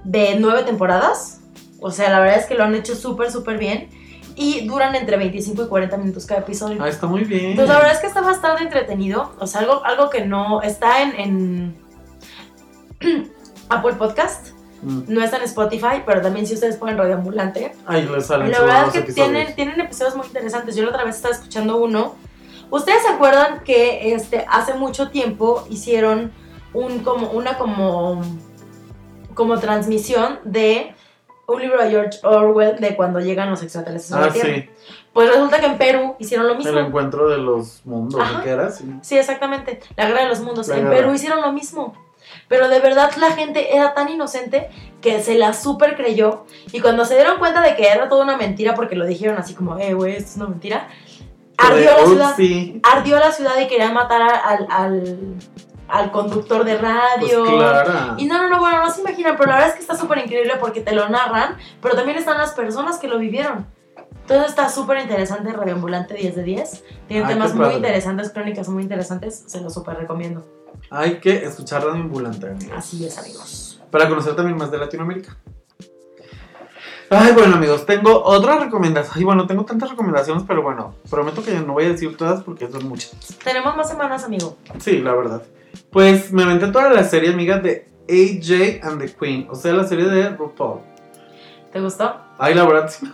de 0.05 0.36
nueve 0.39 0.64
temporadas. 0.64 1.41
O 1.80 1.91
sea, 1.91 2.11
la 2.11 2.20
verdad 2.20 2.39
es 2.41 2.45
que 2.45 2.57
lo 2.57 2.64
han 2.64 2.74
hecho 2.74 2.95
súper, 2.95 3.30
súper 3.30 3.57
bien. 3.57 3.89
Y 4.41 4.68
duran 4.68 4.95
entre 4.95 5.16
25 5.16 5.64
y 5.64 5.66
40 5.66 5.97
minutos 5.97 6.24
cada 6.24 6.43
episodio. 6.43 6.80
Ah, 6.80 6.89
está 6.89 7.09
muy 7.09 7.24
bien. 7.24 7.47
Entonces, 7.47 7.68
la 7.74 7.80
verdad 7.80 7.95
es 7.95 8.01
que 8.01 8.07
está 8.07 8.20
bastante 8.20 8.62
entretenido. 8.62 9.32
O 9.41 9.49
sea, 9.49 9.62
algo, 9.62 9.84
algo 9.84 10.11
que 10.11 10.24
no 10.24 10.62
está 10.62 11.03
en, 11.03 11.74
en 13.01 13.32
Apple 13.68 13.95
Podcast. 13.95 14.51
Mm. 14.82 15.01
No 15.09 15.24
está 15.24 15.39
en 15.39 15.43
Spotify, 15.43 16.05
pero 16.07 16.22
también 16.22 16.47
si 16.47 16.55
ustedes 16.55 16.76
ponen 16.76 16.97
Radio 16.97 17.14
Ambulante. 17.14 17.72
Ahí 17.84 18.07
les 18.07 18.26
salen 18.26 18.53
La 18.53 18.61
verdad 18.61 18.86
es 18.86 18.93
que 18.93 18.99
episodios. 19.01 19.32
tienen, 19.32 19.55
tienen 19.57 19.80
episodios 19.80 20.14
muy 20.14 20.26
interesantes. 20.26 20.76
Yo 20.76 20.84
la 20.84 20.91
otra 20.91 21.03
vez 21.03 21.16
estaba 21.16 21.34
escuchando 21.34 21.76
uno. 21.76 22.14
¿Ustedes 22.70 23.03
se 23.03 23.09
acuerdan 23.09 23.64
que 23.64 24.14
este, 24.14 24.47
hace 24.49 24.74
mucho 24.74 25.11
tiempo 25.11 25.66
hicieron 25.68 26.30
un, 26.74 27.01
como, 27.01 27.30
una 27.30 27.59
como, 27.59 28.22
como 29.34 29.59
transmisión 29.59 30.39
de 30.45 30.95
un 31.49 31.61
libro 31.62 31.82
de 31.82 31.90
George 31.90 32.18
Orwell 32.22 32.76
de 32.78 32.94
cuando 32.94 33.20
llegan 33.20 33.51
los 33.51 33.62
extraterrestres 33.62 34.12
a 34.12 34.18
Ah, 34.22 34.26
la 34.26 34.32
Tierra? 34.32 34.55
sí. 34.55 34.70
Pues 35.12 35.30
resulta 35.30 35.59
que 35.59 35.66
en 35.66 35.78
Perú 35.78 36.14
hicieron 36.18 36.46
lo 36.46 36.55
mismo. 36.55 36.70
El 36.70 36.86
encuentro 36.86 37.28
de 37.28 37.38
los 37.38 37.80
mundos. 37.84 38.22
¿qué 38.44 38.51
era? 38.51 38.70
Sí. 38.70 38.84
Sí, 39.03 39.16
exactamente. 39.18 39.80
La 39.96 40.07
guerra 40.07 40.22
de 40.22 40.28
los 40.28 40.40
mundos. 40.40 40.68
La 40.68 40.76
en 40.76 40.84
guerra. 40.84 40.96
Perú 40.96 41.14
hicieron 41.14 41.40
lo 41.40 41.51
mismo. 41.53 41.94
Pero 42.46 42.68
de 42.68 42.78
verdad 42.80 43.11
la 43.18 43.32
gente 43.32 43.74
era 43.74 43.94
tan 43.94 44.09
inocente 44.11 44.68
que 45.01 45.20
se 45.22 45.36
la 45.36 45.55
super 45.55 45.96
creyó. 45.96 46.44
Y 46.72 46.80
cuando 46.80 47.05
se 47.07 47.14
dieron 47.14 47.38
cuenta 47.38 47.62
de 47.62 47.74
que 47.74 47.88
era 47.88 48.09
toda 48.09 48.22
una 48.24 48.36
mentira, 48.36 48.74
porque 48.74 48.94
lo 48.96 49.07
dijeron 49.07 49.38
así 49.38 49.55
como, 49.55 49.78
eh, 49.78 49.94
güey, 49.94 50.16
esto 50.16 50.30
es 50.30 50.36
una 50.36 50.46
mentira, 50.49 50.88
ardió 51.57 51.90
la 52.14 52.34
ciudad. 52.34 52.80
Ardió 52.82 53.18
la 53.18 53.32
ciudad 53.32 53.59
y 53.61 53.66
querían 53.66 53.94
matar 53.94 54.20
a- 54.22 54.36
al, 54.38 54.66
al, 54.70 55.16
al 55.89 56.11
conductor 56.12 56.64
de 56.64 56.76
Pues 56.76 56.82
radio. 56.82 57.45
claro. 57.45 58.14
Y 58.18 58.26
no, 58.26 58.43
no, 58.43 58.49
no, 58.49 58.59
bueno, 58.59 58.84
no 58.84 58.91
se 58.91 59.01
imaginan, 59.01 59.36
pero 59.36 59.49
la 59.51 59.55
verdad 59.57 59.70
es 59.70 59.74
que 59.76 59.80
está 59.80 59.97
súper 59.97 60.18
increíble 60.18 60.55
porque 60.61 60.80
te 60.80 60.93
lo 60.93 61.09
narran, 61.09 61.57
pero 61.80 61.97
también 61.97 62.18
están 62.18 62.39
las 62.39 62.53
personas 62.53 62.99
que 62.99 63.09
lo 63.09 63.18
vivieron. 63.18 63.66
Entonces 64.22 64.51
está 64.51 64.68
súper 64.68 64.99
interesante 64.99 65.51
Radio 65.53 65.74
Ambulante 65.74 66.12
10 66.14 66.36
de 66.36 66.43
10. 66.43 66.84
Tiene 67.09 67.24
Ay, 67.24 67.32
temas 67.34 67.55
muy 67.55 67.62
padre. 67.64 67.76
interesantes, 67.76 68.30
crónicas 68.30 68.68
muy 68.68 68.82
interesantes, 68.82 69.45
se 69.47 69.61
los 69.62 69.72
súper 69.72 69.97
recomiendo. 69.97 70.45
Hay 70.91 71.18
que 71.20 71.45
escuchar 71.45 71.82
Radio 71.82 72.03
Ambulante, 72.03 72.47
amigos. 72.51 72.74
Así 72.76 73.05
es, 73.07 73.16
amigos. 73.18 73.80
Para 73.91 74.07
conocer 74.09 74.36
también 74.36 74.59
más 74.59 74.70
de 74.70 74.76
Latinoamérica. 74.78 75.36
Ay, 77.11 77.32
bueno, 77.32 77.56
amigos, 77.56 77.86
tengo 77.86 78.22
otra 78.22 78.59
recomendación. 78.59 79.14
Ay, 79.16 79.24
bueno, 79.24 79.46
tengo 79.46 79.64
tantas 79.64 79.90
recomendaciones, 79.90 80.44
pero 80.46 80.62
bueno, 80.62 80.94
prometo 81.09 81.42
que 81.42 81.52
no 81.54 81.72
voy 81.72 81.86
a 81.86 81.88
decir 81.90 82.14
todas 82.16 82.42
porque 82.42 82.70
son 82.70 82.86
muchas. 82.86 83.12
Tenemos 83.42 83.76
más 83.76 83.88
semanas, 83.88 84.24
amigo. 84.24 84.59
Sí, 84.78 84.98
la 84.98 85.14
verdad. 85.14 85.42
Pues 85.90 86.32
me 86.32 86.42
aventé 86.42 86.66
toda 86.68 86.90
la 86.90 87.04
serie, 87.04 87.32
amiga, 87.32 87.59
de 87.59 87.88
AJ 88.09 88.86
and 88.86 89.00
the 89.00 89.12
Queen, 89.14 89.48
o 89.50 89.54
sea, 89.54 89.72
la 89.72 89.84
serie 89.84 90.06
de 90.06 90.30
RuPaul. 90.30 90.80
¿Te 91.72 91.80
gustó? 91.80 92.14
Ay, 92.38 92.54
la 92.54 92.64
verdad, 92.64 92.90
sí. 92.90 93.11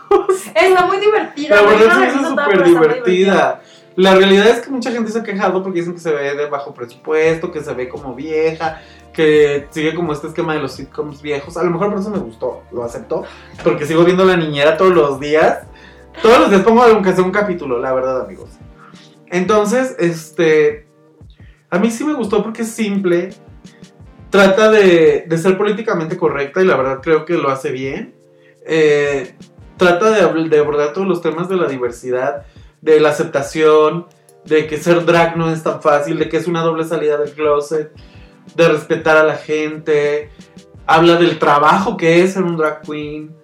Está 0.55 0.86
muy 0.86 0.99
divertida. 0.99 1.57
La 1.57 1.62
verdad 1.62 2.09
hizo 2.09 2.30
toda, 2.30 2.45
súper 2.45 2.64
divertida. 2.64 3.62
La 3.97 4.14
realidad 4.16 4.49
es 4.49 4.61
que 4.61 4.70
mucha 4.70 4.90
gente 4.90 5.12
se 5.12 5.20
ha 5.20 5.22
quejado 5.22 5.62
porque 5.62 5.78
dicen 5.78 5.95
que 5.95 6.01
se 6.01 6.12
ve 6.12 6.34
de 6.34 6.47
bajo 6.47 6.74
presupuesto, 6.74 7.53
que 7.53 7.62
se 7.62 7.72
ve 7.74 7.88
como 7.88 8.12
vieja, 8.14 8.80
que 9.15 9.67
sigue 9.71 9.95
como 9.95 10.12
este 10.12 10.27
esquema 10.27 10.55
de 10.55 10.61
los 10.61 10.73
sitcoms 10.73 11.23
viejos. 11.23 11.57
A 11.57 11.62
lo 11.62 11.71
mejor 11.71 11.91
por 11.91 12.01
eso 12.01 12.11
me 12.11 12.19
gustó, 12.19 12.62
lo 12.73 12.85
acepto, 12.85 13.25
porque 13.62 13.87
sigo 13.87 14.05
viendo 14.05 14.25
La 14.25 14.37
Niñera 14.37 14.77
todos 14.77 14.95
los 14.95 15.21
días. 15.21 15.61
Todos 16.23 16.41
los 16.41 16.51
días 16.51 16.62
pongo 16.62 16.83
aunque 16.83 17.12
sea 17.12 17.25
un 17.25 17.31
capítulo, 17.31 17.79
la 17.79 17.93
verdad, 17.93 18.23
amigos. 18.23 18.51
Entonces, 19.29 19.97
este... 19.99 20.87
A 21.71 21.79
mí 21.79 21.91
sí 21.91 22.05
me 22.05 22.15
gustó 22.15 22.43
porque 22.43 22.62
es 22.62 22.71
simple. 22.71 23.31
Trata 24.31 24.71
de, 24.71 25.27
ser 25.39 25.57
políticamente 25.57 26.17
correcta 26.17 26.62
y 26.62 26.67
la 26.67 26.77
verdad 26.77 27.01
creo 27.03 27.25
que 27.25 27.35
lo 27.35 27.51
hace 27.51 27.71
bien. 27.71 28.15
Eh, 28.67 29.35
trata 29.77 30.11
de 30.11 30.59
abordar 30.59 30.93
todos 30.93 31.07
los 31.07 31.21
temas 31.21 31.49
de 31.49 31.57
la 31.57 31.67
diversidad, 31.67 32.45
de 32.81 33.01
la 33.01 33.11
aceptación, 33.11 34.07
de 34.45 34.67
que 34.67 34.77
ser 34.77 35.05
drag 35.05 35.37
no 35.37 35.51
es 35.51 35.62
tan 35.62 35.81
fácil, 35.81 36.19
de 36.19 36.29
que 36.29 36.37
es 36.37 36.47
una 36.47 36.62
doble 36.62 36.85
salida 36.85 37.17
del 37.17 37.33
closet, 37.33 37.93
de 38.55 38.68
respetar 38.68 39.16
a 39.16 39.24
la 39.24 39.36
gente, 39.36 40.30
habla 40.86 41.16
del 41.16 41.38
trabajo 41.38 41.97
que 41.97 42.22
es 42.22 42.34
ser 42.34 42.42
un 42.45 42.57
drag 42.57 42.82
queen, 42.82 43.34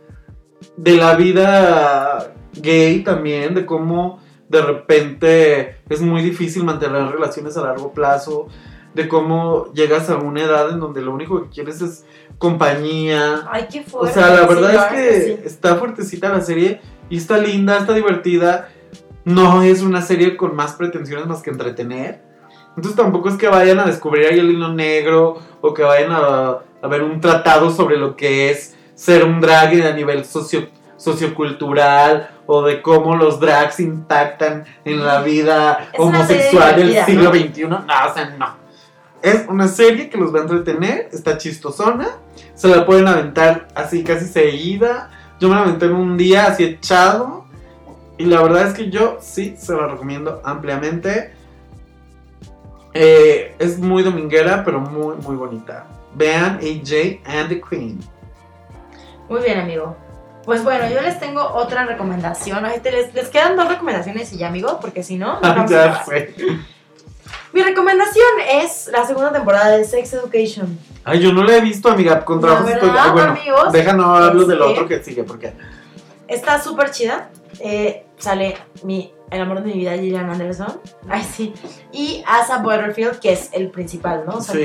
de 0.77 0.97
la 0.97 1.15
vida 1.15 2.33
gay 2.55 3.03
también, 3.03 3.55
de 3.55 3.65
cómo 3.67 4.21
de 4.49 4.63
repente 4.63 5.77
es 5.89 6.01
muy 6.01 6.23
difícil 6.23 6.65
mantener 6.65 7.07
relaciones 7.09 7.57
a 7.57 7.63
largo 7.63 7.93
plazo, 7.93 8.49
de 8.95 9.07
cómo 9.07 9.73
llegas 9.73 10.11
a 10.11 10.17
una 10.17 10.43
edad 10.43 10.71
en 10.71 10.81
donde 10.81 11.01
lo 11.01 11.13
único 11.15 11.43
que 11.45 11.49
quieres 11.51 11.81
es 11.81 12.05
compañía. 12.39 13.47
Ay, 13.51 13.69
qué 13.71 13.81
O 13.81 13.85
fuerte. 13.85 14.15
sea, 14.15 14.31
la 14.31 14.41
Sí, 14.43 14.47
verdad 14.55 14.75
es 14.75 14.93
que 14.93 15.23
sí. 15.37 15.41
está 15.45 15.77
fuertecita 15.77 16.29
la 16.31 16.41
serie 16.41 16.81
y 17.09 17.17
está 17.19 17.39
linda, 17.39 17.79
está 17.79 17.95
divertida. 17.95 18.69
No 19.25 19.63
es 19.63 19.83
una 19.83 20.03
serie 20.03 20.37
con 20.37 20.57
más 20.57 20.73
pretensiones 20.73 21.27
más 21.27 21.43
que 21.43 21.51
entretener. 21.51 22.23
Entonces 22.77 22.97
tampoco 22.97 23.29
es 23.29 23.37
que 23.37 23.49
vayan 23.49 23.81
a 23.81 23.85
descubrir 23.85 24.27
ahí 24.27 24.39
el 24.39 24.51
hilo 24.51 24.73
negro 24.73 25.39
o 25.61 25.75
que 25.75 25.83
vayan 25.83 26.13
a, 26.13 26.59
a 26.83 26.89
ver 26.89 27.03
un 27.03 27.21
tratado 27.21 27.71
sobre 27.71 27.97
lo 27.97 28.17
que 28.17 28.51
es 28.51 28.77
ser 28.95 29.25
un 29.25 29.41
drag 29.41 29.83
a 29.83 29.93
nivel 29.93 30.25
socio, 30.25 30.69
sociocultural 30.97 32.31
o 32.47 32.63
de 32.63 32.83
cómo 32.83 33.17
los 33.17 33.41
drags 33.41 33.81
impactan 33.81 34.65
en 34.85 35.05
la 35.05 35.23
vida 35.23 35.89
Es 35.93 36.01
homosexual 36.01 36.77
del 36.77 37.05
siglo 37.05 37.31
XXI. 37.31 37.65
No, 37.65 37.79
o 37.79 38.15
sea, 38.15 38.35
no. 38.39 38.61
Es 39.23 39.47
una 39.49 39.69
serie 39.69 40.09
que 40.09 40.19
los 40.19 40.35
va 40.35 40.41
a 40.41 40.43
entretener, 40.43 41.09
está 41.13 41.39
chistosona, 41.39 42.09
se 42.55 42.69
la 42.69 42.87
pueden 42.87 43.07
aventar 43.09 43.69
así 43.75 44.03
casi 44.03 44.27
seguida. 44.27 45.11
Yo 45.41 45.49
me 45.49 45.55
la 45.55 45.63
aventé 45.63 45.87
en 45.87 45.95
un 45.95 46.17
día 46.17 46.47
así 46.47 46.65
echado. 46.65 47.45
Y 48.19 48.27
la 48.27 48.43
verdad 48.43 48.67
es 48.69 48.75
que 48.75 48.91
yo 48.91 49.19
sí 49.21 49.55
se 49.59 49.75
la 49.75 49.87
recomiendo 49.87 50.43
ampliamente. 50.45 51.33
Eh, 52.95 53.55
es 53.59 53.79
muy 53.79 54.03
dominguera, 54.03 54.65
pero 54.65 54.81
muy, 54.81 55.17
muy 55.17 55.37
bonita. 55.37 55.87
Vean 56.15 56.57
AJ 56.57 57.21
and 57.25 57.49
the 57.49 57.61
Queen. 57.61 58.01
Muy 59.29 59.41
bien, 59.43 59.61
amigo. 59.61 59.97
Pues 60.45 60.65
bueno, 60.65 60.89
yo 60.89 61.01
les 61.01 61.21
tengo 61.21 61.43
otra 61.43 61.85
recomendación. 61.85 62.65
Les, 62.65 63.15
les 63.15 63.29
quedan 63.29 63.57
dos 63.57 63.69
recomendaciones 63.69 64.33
y 64.33 64.39
ya, 64.39 64.49
amigo, 64.49 64.79
porque 64.81 65.03
si 65.03 65.17
no, 65.17 65.39
vamos 65.43 65.71
ya. 65.71 66.05
Mi 67.53 67.63
recomendación 67.63 68.27
es 68.49 68.89
la 68.93 69.05
segunda 69.07 69.33
temporada 69.33 69.77
de 69.77 69.85
Sex 69.85 70.13
Education. 70.15 70.79
Ay, 71.05 71.21
yo 71.21 71.33
no 71.33 71.45
la 71.45 71.57
he 71.57 71.61
visto, 71.61 71.91
amiga. 71.91 72.25
Con 72.25 72.41
trabajo 72.41 72.69
estoy. 72.69 72.91
Ay, 72.97 73.11
bueno, 73.11 73.33
amigos, 73.33 73.73
déjanos 73.73 74.21
hablo 74.21 74.45
del 74.45 74.63
otro 74.63 74.87
que 74.87 75.03
sigue, 75.03 75.25
porque. 75.25 75.53
Está 76.29 76.63
súper 76.63 76.91
chida. 76.91 77.31
Eh, 77.59 78.07
sale 78.19 78.57
mi, 78.85 79.13
el 79.31 79.41
amor 79.41 79.63
de 79.63 79.73
mi 79.73 79.79
vida, 79.79 79.95
Gillian 79.95 80.29
Anderson. 80.29 80.81
Ay, 81.09 81.23
sí. 81.23 81.55
Y 81.93 82.23
Asa 82.27 82.59
Butterfield, 82.59 83.19
que 83.21 83.33
es 83.33 83.51
el 83.53 83.71
principal, 83.71 84.25
¿no? 84.27 84.37
O 84.37 84.41
sea, 84.41 84.55
Sí. 84.55 84.61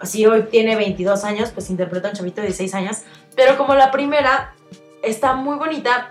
que 0.00 0.06
si 0.06 0.26
hoy 0.26 0.42
tiene 0.50 0.76
22 0.76 1.24
años, 1.24 1.50
pues 1.50 1.70
interpreta 1.70 2.08
a 2.08 2.10
un 2.10 2.16
chavito 2.16 2.40
de 2.40 2.48
16 2.48 2.74
años. 2.74 2.98
Pero 3.36 3.56
como 3.56 3.74
la 3.74 3.90
primera, 3.90 4.54
está 5.02 5.34
muy 5.34 5.56
bonita 5.56 6.08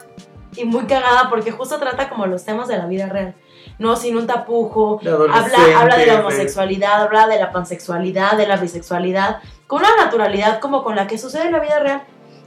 y 0.55 0.65
muy 0.65 0.85
cagada 0.85 1.29
porque 1.29 1.51
justo 1.51 1.77
trata 1.77 2.09
como 2.09 2.25
los 2.25 2.43
temas 2.45 2.67
de 2.67 2.77
la 2.77 2.85
vida 2.85 3.07
real. 3.07 3.35
No 3.77 3.95
sin 3.95 4.17
un 4.17 4.27
tapujo, 4.27 4.99
habla, 5.31 5.79
habla 5.79 5.97
de 5.97 6.05
la 6.05 6.19
homosexualidad, 6.19 7.01
habla 7.03 7.27
de 7.27 7.39
la 7.39 7.51
pansexualidad, 7.51 8.33
de 8.37 8.47
la 8.47 8.57
bisexualidad, 8.57 9.37
con 9.67 9.79
una 9.79 9.95
naturalidad 10.03 10.59
como 10.59 10.83
con 10.83 10.95
la 10.95 11.07
que 11.07 11.17
sucede 11.17 11.45
en 11.45 11.51
la 11.53 11.59
vida 11.59 11.79
real. 11.79 12.03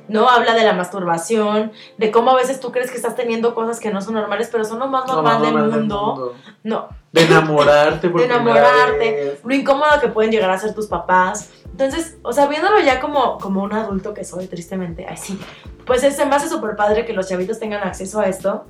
No 0.09 0.29
habla 0.29 0.55
de 0.55 0.65
la 0.65 0.73
masturbación, 0.73 1.73
de 1.97 2.11
cómo 2.11 2.31
a 2.31 2.37
veces 2.37 2.61
tú 2.61 2.73
crees 2.73 2.91
que 2.91 2.97
estás 2.97 3.15
teniendo 3.15 3.55
cosas 3.55 3.81
que 3.81 3.91
no 3.91 4.01
son 4.01 4.15
normales, 4.15 4.49
pero 4.51 4.65
son 4.65 4.79
lo 4.79 4.89
más 4.89 5.07
normal, 5.07 5.43
del, 5.43 5.55
mundo. 5.55 6.35
No, 6.65 6.89
De 7.13 7.23
enamorarte 7.23 8.09
por 8.09 8.21
de 8.21 8.27
enamorarte, 8.27 9.41
lo 9.45 9.55
incómodo 9.55 10.01
que 10.01 10.09
pueden 10.09 10.31
llegar 10.31 10.51
a 10.51 10.59
ser 10.59 10.75
tus 10.75 10.87
papás. 10.87 11.51
Entonces, 11.71 12.19
o 12.23 12.33
sea, 12.33 12.47
viéndolo 12.47 12.81
ya 12.81 13.01
como, 13.01 13.39
como 13.39 13.63
un 13.63 13.73
adulto 13.73 14.13
que 14.13 14.25
soy, 14.25 14.47
tristemente, 14.47 15.07
ay 15.09 15.17
sí, 15.17 15.39
pues 15.87 16.03
es, 16.05 16.17
se 16.17 16.27
me 16.27 16.35
hace 16.35 16.49
súper 16.49 16.77
padre 16.77 17.05
que 17.05 17.13
los 17.13 17.29
chavitos 17.29 17.59
tengan 17.59 17.83
acceso 17.83 18.21
a 18.21 18.27
esto. 18.27 18.65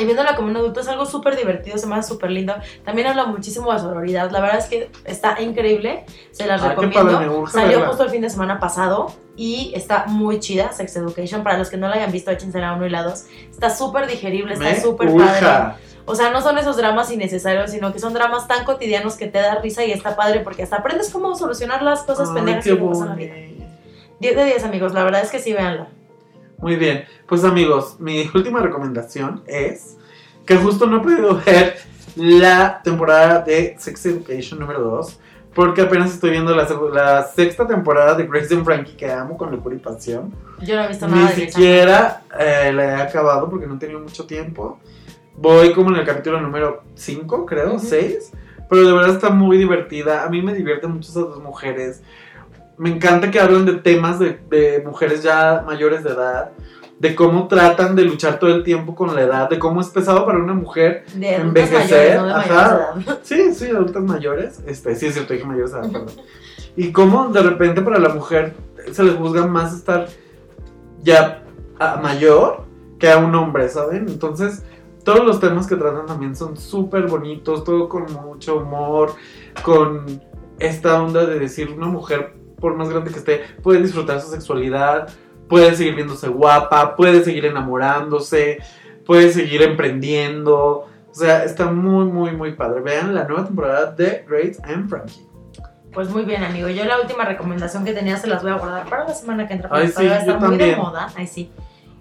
Y 0.00 0.04
viéndolo 0.04 0.34
como 0.34 0.48
un 0.48 0.56
adulto 0.56 0.80
es 0.80 0.88
algo 0.88 1.04
súper 1.04 1.36
divertido, 1.36 1.76
se 1.76 1.86
me 1.86 1.96
hace 1.96 2.08
súper 2.08 2.30
lindo. 2.30 2.54
También 2.84 3.06
habla 3.08 3.26
muchísimo 3.26 3.72
de 3.72 3.78
sororidad, 3.78 4.30
la 4.30 4.40
verdad 4.40 4.58
es 4.58 4.66
que 4.66 4.90
está 5.04 5.40
increíble, 5.42 6.04
se 6.30 6.46
las 6.46 6.62
Ay, 6.62 6.70
qué 6.70 6.86
recomiendo. 6.86 7.46
Salió 7.46 7.78
verla. 7.78 7.86
justo 7.88 8.04
el 8.04 8.10
fin 8.10 8.22
de 8.22 8.30
semana 8.30 8.58
pasado 8.58 9.12
y 9.36 9.72
está 9.74 10.06
muy 10.06 10.40
chida, 10.40 10.72
Sex 10.72 10.96
Education. 10.96 11.42
Para 11.42 11.58
los 11.58 11.68
que 11.68 11.76
no 11.76 11.88
la 11.88 11.96
hayan 11.96 12.12
visto, 12.12 12.30
échense 12.30 12.58
la 12.58 12.72
1 12.72 12.86
y 12.86 12.90
la 12.90 13.02
2. 13.02 13.24
Está 13.50 13.70
súper 13.70 14.06
digerible, 14.06 14.54
está 14.54 14.80
súper 14.80 15.14
padre. 15.14 15.74
O 16.06 16.14
sea, 16.14 16.30
no 16.30 16.40
son 16.40 16.58
esos 16.58 16.76
dramas 16.76 17.10
innecesarios, 17.12 17.70
sino 17.70 17.92
que 17.92 17.98
son 17.98 18.14
dramas 18.14 18.48
tan 18.48 18.64
cotidianos 18.64 19.16
que 19.16 19.26
te 19.26 19.38
da 19.38 19.56
risa 19.56 19.84
y 19.84 19.92
está 19.92 20.16
padre 20.16 20.40
porque 20.40 20.62
hasta 20.62 20.76
aprendes 20.76 21.10
cómo 21.10 21.36
solucionar 21.36 21.82
las 21.82 22.02
cosas 22.02 22.30
Ay, 22.30 22.34
pendejas 22.34 22.64
que 22.64 22.74
pasan 22.74 23.02
en 23.02 23.08
la 23.08 23.14
vida. 23.14 23.34
bonito. 23.34 23.64
10 24.18 24.36
de 24.36 24.44
10, 24.44 24.64
amigos, 24.64 24.92
la 24.92 25.04
verdad 25.04 25.22
es 25.22 25.30
que 25.30 25.38
sí, 25.38 25.52
véanla. 25.52 25.88
Muy 26.60 26.76
bien, 26.76 27.04
pues 27.26 27.42
amigos, 27.44 27.96
mi 27.98 28.30
última 28.34 28.60
recomendación 28.60 29.42
es 29.46 29.96
que 30.44 30.56
justo 30.56 30.86
no 30.86 30.98
he 30.98 31.00
podido 31.00 31.40
ver 31.46 31.76
la 32.16 32.82
temporada 32.82 33.40
de 33.40 33.76
Sex 33.78 34.04
Education 34.06 34.60
número 34.60 34.80
2 34.80 35.20
porque 35.54 35.82
apenas 35.82 36.12
estoy 36.12 36.30
viendo 36.30 36.54
la, 36.54 36.68
la 36.92 37.24
sexta 37.24 37.66
temporada 37.66 38.14
de 38.14 38.26
Grace 38.26 38.54
and 38.54 38.64
Frankie 38.64 38.92
que 38.92 39.10
amo 39.10 39.36
con 39.36 39.50
locura 39.50 39.74
y 39.74 39.78
pasión. 39.78 40.34
Yo 40.60 40.76
no 40.76 40.84
he 40.84 40.88
visto 40.88 41.06
Ni 41.08 41.14
nada 41.14 41.28
de 41.28 41.34
Grey's 41.34 41.54
siquiera 41.54 42.22
eh, 42.38 42.72
la 42.72 42.84
he 42.84 43.02
acabado 43.02 43.48
porque 43.48 43.66
no 43.66 43.74
he 43.74 43.78
tenido 43.78 44.00
mucho 44.00 44.26
tiempo. 44.26 44.78
Voy 45.36 45.72
como 45.72 45.90
en 45.90 45.96
el 45.96 46.06
capítulo 46.06 46.40
número 46.40 46.82
5, 46.94 47.46
creo, 47.46 47.74
Ujú. 47.74 47.86
6. 47.86 48.32
Pero 48.68 48.86
de 48.86 48.92
verdad 48.92 49.14
está 49.14 49.30
muy 49.30 49.56
divertida. 49.56 50.24
A 50.24 50.28
mí 50.28 50.42
me 50.42 50.54
divierten 50.54 50.92
mucho 50.92 51.10
esas 51.10 51.24
dos 51.24 51.42
mujeres. 51.42 52.02
Me 52.80 52.90
encanta 52.90 53.30
que 53.30 53.38
hablan 53.38 53.66
de 53.66 53.74
temas 53.74 54.18
de, 54.18 54.38
de 54.48 54.82
mujeres 54.86 55.22
ya 55.22 55.62
mayores 55.66 56.02
de 56.02 56.10
edad. 56.10 56.52
De 56.98 57.14
cómo 57.14 57.46
tratan 57.48 57.94
de 57.96 58.04
luchar 58.04 58.38
todo 58.38 58.50
el 58.54 58.62
tiempo 58.62 58.94
con 58.94 59.14
la 59.14 59.22
edad. 59.22 59.48
De 59.50 59.58
cómo 59.58 59.80
es 59.80 59.88
pesado 59.88 60.24
para 60.26 60.38
una 60.38 60.54
mujer. 60.54 61.04
De 61.14 61.34
Envejecer, 61.36 62.16
mayores, 62.16 62.20
no 62.20 62.26
de 62.26 62.32
ajá. 62.32 62.44
mayores 62.94 63.06
de 63.06 63.12
edad. 63.12 63.18
Sí, 63.22 63.54
sí, 63.54 63.66
adultas 63.70 64.02
mayores. 64.02 64.60
Este, 64.66 64.94
sí, 64.96 65.06
es 65.06 65.14
cierto, 65.14 65.32
dije 65.34 65.44
mayores 65.46 65.72
de 65.72 65.78
edad, 65.78 65.90
perdón. 65.92 66.08
Y 66.76 66.92
cómo 66.92 67.28
de 67.28 67.42
repente 67.42 67.82
para 67.82 67.98
la 67.98 68.10
mujer 68.10 68.54
se 68.92 69.02
les 69.02 69.14
juzga 69.16 69.46
más 69.46 69.74
estar 69.74 70.06
ya 71.02 71.42
a- 71.78 71.96
mayor 71.96 72.64
que 72.98 73.10
a 73.10 73.18
un 73.18 73.34
hombre, 73.34 73.68
¿saben? 73.68 74.06
Entonces, 74.08 74.62
todos 75.04 75.24
los 75.24 75.40
temas 75.40 75.66
que 75.66 75.76
tratan 75.76 76.06
también 76.06 76.36
son 76.36 76.56
súper 76.56 77.06
bonitos, 77.08 77.64
todo 77.64 77.88
con 77.88 78.04
mucho 78.12 78.56
humor, 78.58 79.14
con 79.62 80.20
esta 80.58 81.02
onda 81.02 81.24
de 81.24 81.38
decir 81.38 81.70
una 81.74 81.86
mujer, 81.86 82.34
por 82.60 82.76
más 82.76 82.88
grande 82.88 83.10
que 83.10 83.18
esté, 83.18 83.42
puede 83.62 83.82
disfrutar 83.82 84.20
su 84.20 84.30
sexualidad, 84.30 85.08
puede 85.48 85.74
seguir 85.74 85.96
viéndose 85.96 86.28
guapa, 86.28 86.94
puede 86.96 87.24
seguir 87.24 87.46
enamorándose, 87.46 88.58
puede 89.04 89.32
seguir 89.32 89.62
emprendiendo. 89.62 90.86
O 91.10 91.14
sea, 91.14 91.44
está 91.44 91.70
muy, 91.70 92.04
muy, 92.04 92.32
muy 92.32 92.52
padre. 92.52 92.80
Vean 92.80 93.14
la 93.14 93.24
nueva 93.24 93.44
temporada 93.44 93.90
de 93.90 94.24
Grace 94.28 94.58
and 94.62 94.88
Frankie. 94.88 95.26
Pues 95.92 96.08
muy 96.08 96.24
bien, 96.24 96.44
amigo. 96.44 96.68
Yo 96.68 96.84
la 96.84 97.00
última 97.00 97.24
recomendación 97.24 97.84
que 97.84 97.92
tenía 97.92 98.16
se 98.16 98.28
las 98.28 98.42
voy 98.42 98.52
a 98.52 98.54
guardar 98.54 98.88
para 98.88 99.04
la 99.04 99.14
semana 99.14 99.48
que 99.48 99.54
entra. 99.54 99.68
Porque 99.68 99.88
sí, 99.88 100.06
va 100.06 100.14
a 100.14 100.24
yo 100.24 100.32
estar 100.32 100.48
muy 100.48 100.56
de 100.56 100.76
moda. 100.76 101.12
Ay, 101.16 101.26
sí. 101.26 101.50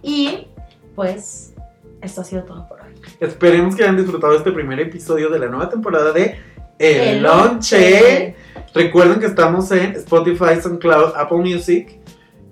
Y 0.03 0.47
pues 0.95 1.55
esto 2.01 2.22
ha 2.22 2.24
sido 2.24 2.43
todo 2.43 2.68
por 2.68 2.82
hoy. 2.82 2.93
Esperemos 3.20 3.76
que 3.76 3.84
hayan 3.84 3.97
disfrutado 3.97 4.36
este 4.36 4.51
primer 4.51 4.80
episodio 4.80 5.30
de 5.30 5.39
la 5.39 5.47
nueva 5.47 5.70
temporada 5.70 6.12
de 6.12 6.39
El, 6.80 7.21
Lonche. 7.23 8.36
Recuerden 8.73 9.19
que 9.19 9.25
estamos 9.25 9.71
en 9.71 9.95
Spotify, 9.95 10.61
SoundCloud, 10.61 11.13
Apple 11.15 11.39
Music 11.39 11.99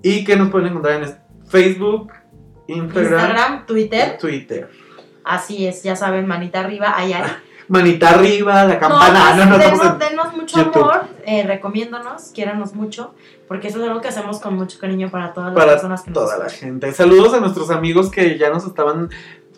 y 0.02 0.24
que 0.24 0.36
nos 0.36 0.50
pueden 0.50 0.68
encontrar 0.68 1.02
en 1.02 1.16
Facebook, 1.48 2.12
Instagram, 2.66 3.12
Instagram, 3.12 3.66
Twitter. 3.66 4.18
Twitter. 4.18 4.70
Así 5.24 5.66
es, 5.66 5.82
ya 5.82 5.96
saben, 5.96 6.26
manita 6.26 6.60
arriba, 6.60 6.94
ahí. 6.96 7.14
Manita 7.68 8.08
arriba, 8.08 8.64
la 8.64 8.74
No, 8.74 8.80
campana. 8.80 9.34
pues, 9.34 9.46
No, 9.46 9.84
no, 9.92 9.98
denos, 9.98 10.34
mucho 10.34 10.56
YouTube. 10.56 10.84
amor, 10.84 11.04
eh, 11.26 11.42
recomiéndonos, 11.46 12.30
quiéranos 12.34 12.74
mucho, 12.74 13.14
porque 13.46 13.68
eso 13.68 13.78
es 13.82 13.86
algo 13.86 14.00
que 14.00 14.08
hacemos 14.08 14.40
con 14.40 14.54
mucho 14.56 14.78
cariño 14.78 15.10
para 15.10 15.34
todas 15.34 15.50
las 15.52 15.58
para 15.58 15.72
personas 15.72 16.00
que 16.00 16.10
nos 16.10 16.14
toda 16.14 16.38
la 16.38 16.48
gente. 16.48 16.90
Saludos 16.92 17.34
a 17.34 17.40
nuestros 17.40 17.70
amigos 17.70 18.10
que 18.10 18.38
ya 18.38 18.48
nos 18.48 18.64
estaban 18.64 19.10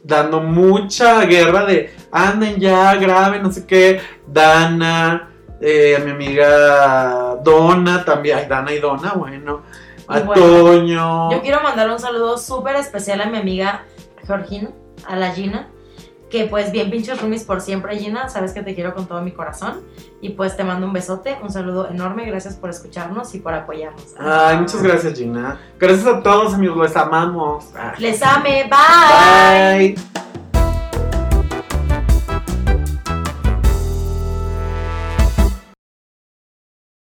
dando 0.03 0.41
mucha 0.41 1.25
guerra 1.25 1.65
de 1.65 1.95
anden 2.11 2.57
ya, 2.57 2.95
graben, 2.97 3.43
no 3.43 3.53
sé 3.53 3.67
qué. 3.67 4.01
Dana, 4.27 5.31
eh, 5.61 5.97
a 5.97 6.01
mi 6.01 6.11
amiga 6.11 7.37
Donna 7.43 8.05
también. 8.05 8.39
Ay, 8.39 8.47
Dana 8.49 8.73
y 8.73 8.79
Donna, 8.79 9.13
bueno. 9.15 9.63
A 10.09 10.21
bueno, 10.21 10.43
Toño. 10.43 11.31
Yo 11.31 11.41
quiero 11.41 11.63
mandar 11.63 11.91
un 11.91 11.99
saludo 11.99 12.37
súper 12.37 12.77
especial 12.77 13.21
a 13.21 13.27
mi 13.27 13.39
amiga 13.39 13.85
Georgina, 14.27 14.71
a 15.07 15.17
la 15.17 15.31
Gina, 15.33 15.69
Que 16.31 16.45
pues 16.45 16.71
bien, 16.71 16.91
pinches 16.91 17.21
roomies 17.21 17.45
por 17.45 17.61
siempre, 17.61 17.99
Gina. 17.99 18.29
Sabes 18.29 18.53
que 18.53 18.63
te 18.63 18.75
quiero 18.75 18.95
con 18.95 19.07
todo 19.07 19.21
mi 19.21 19.33
corazón. 19.33 19.83
Y 20.21 20.31
pues 20.31 20.57
te 20.57 20.65
mando 20.65 20.87
un 20.87 20.93
besote, 20.93 21.37
un 21.43 21.51
saludo 21.51 21.89
enorme. 21.91 22.25
Gracias 22.25 22.55
por 22.55 22.71
escucharnos 22.71 23.35
y 23.35 23.41
por 23.41 23.53
apoyarnos. 23.53 24.15
Ay, 24.19 24.59
muchas 24.59 24.83
gracias, 24.83 25.19
Gina. 25.19 25.59
Gracias 25.79 26.07
a 26.07 26.23
todos, 26.23 26.55
amigos. 26.55 26.89
Les 26.89 26.97
amamos. 26.97 27.67
Les 27.99 28.23
ame. 28.23 28.71
Bye. 28.71 29.95
Bye. 29.95 30.21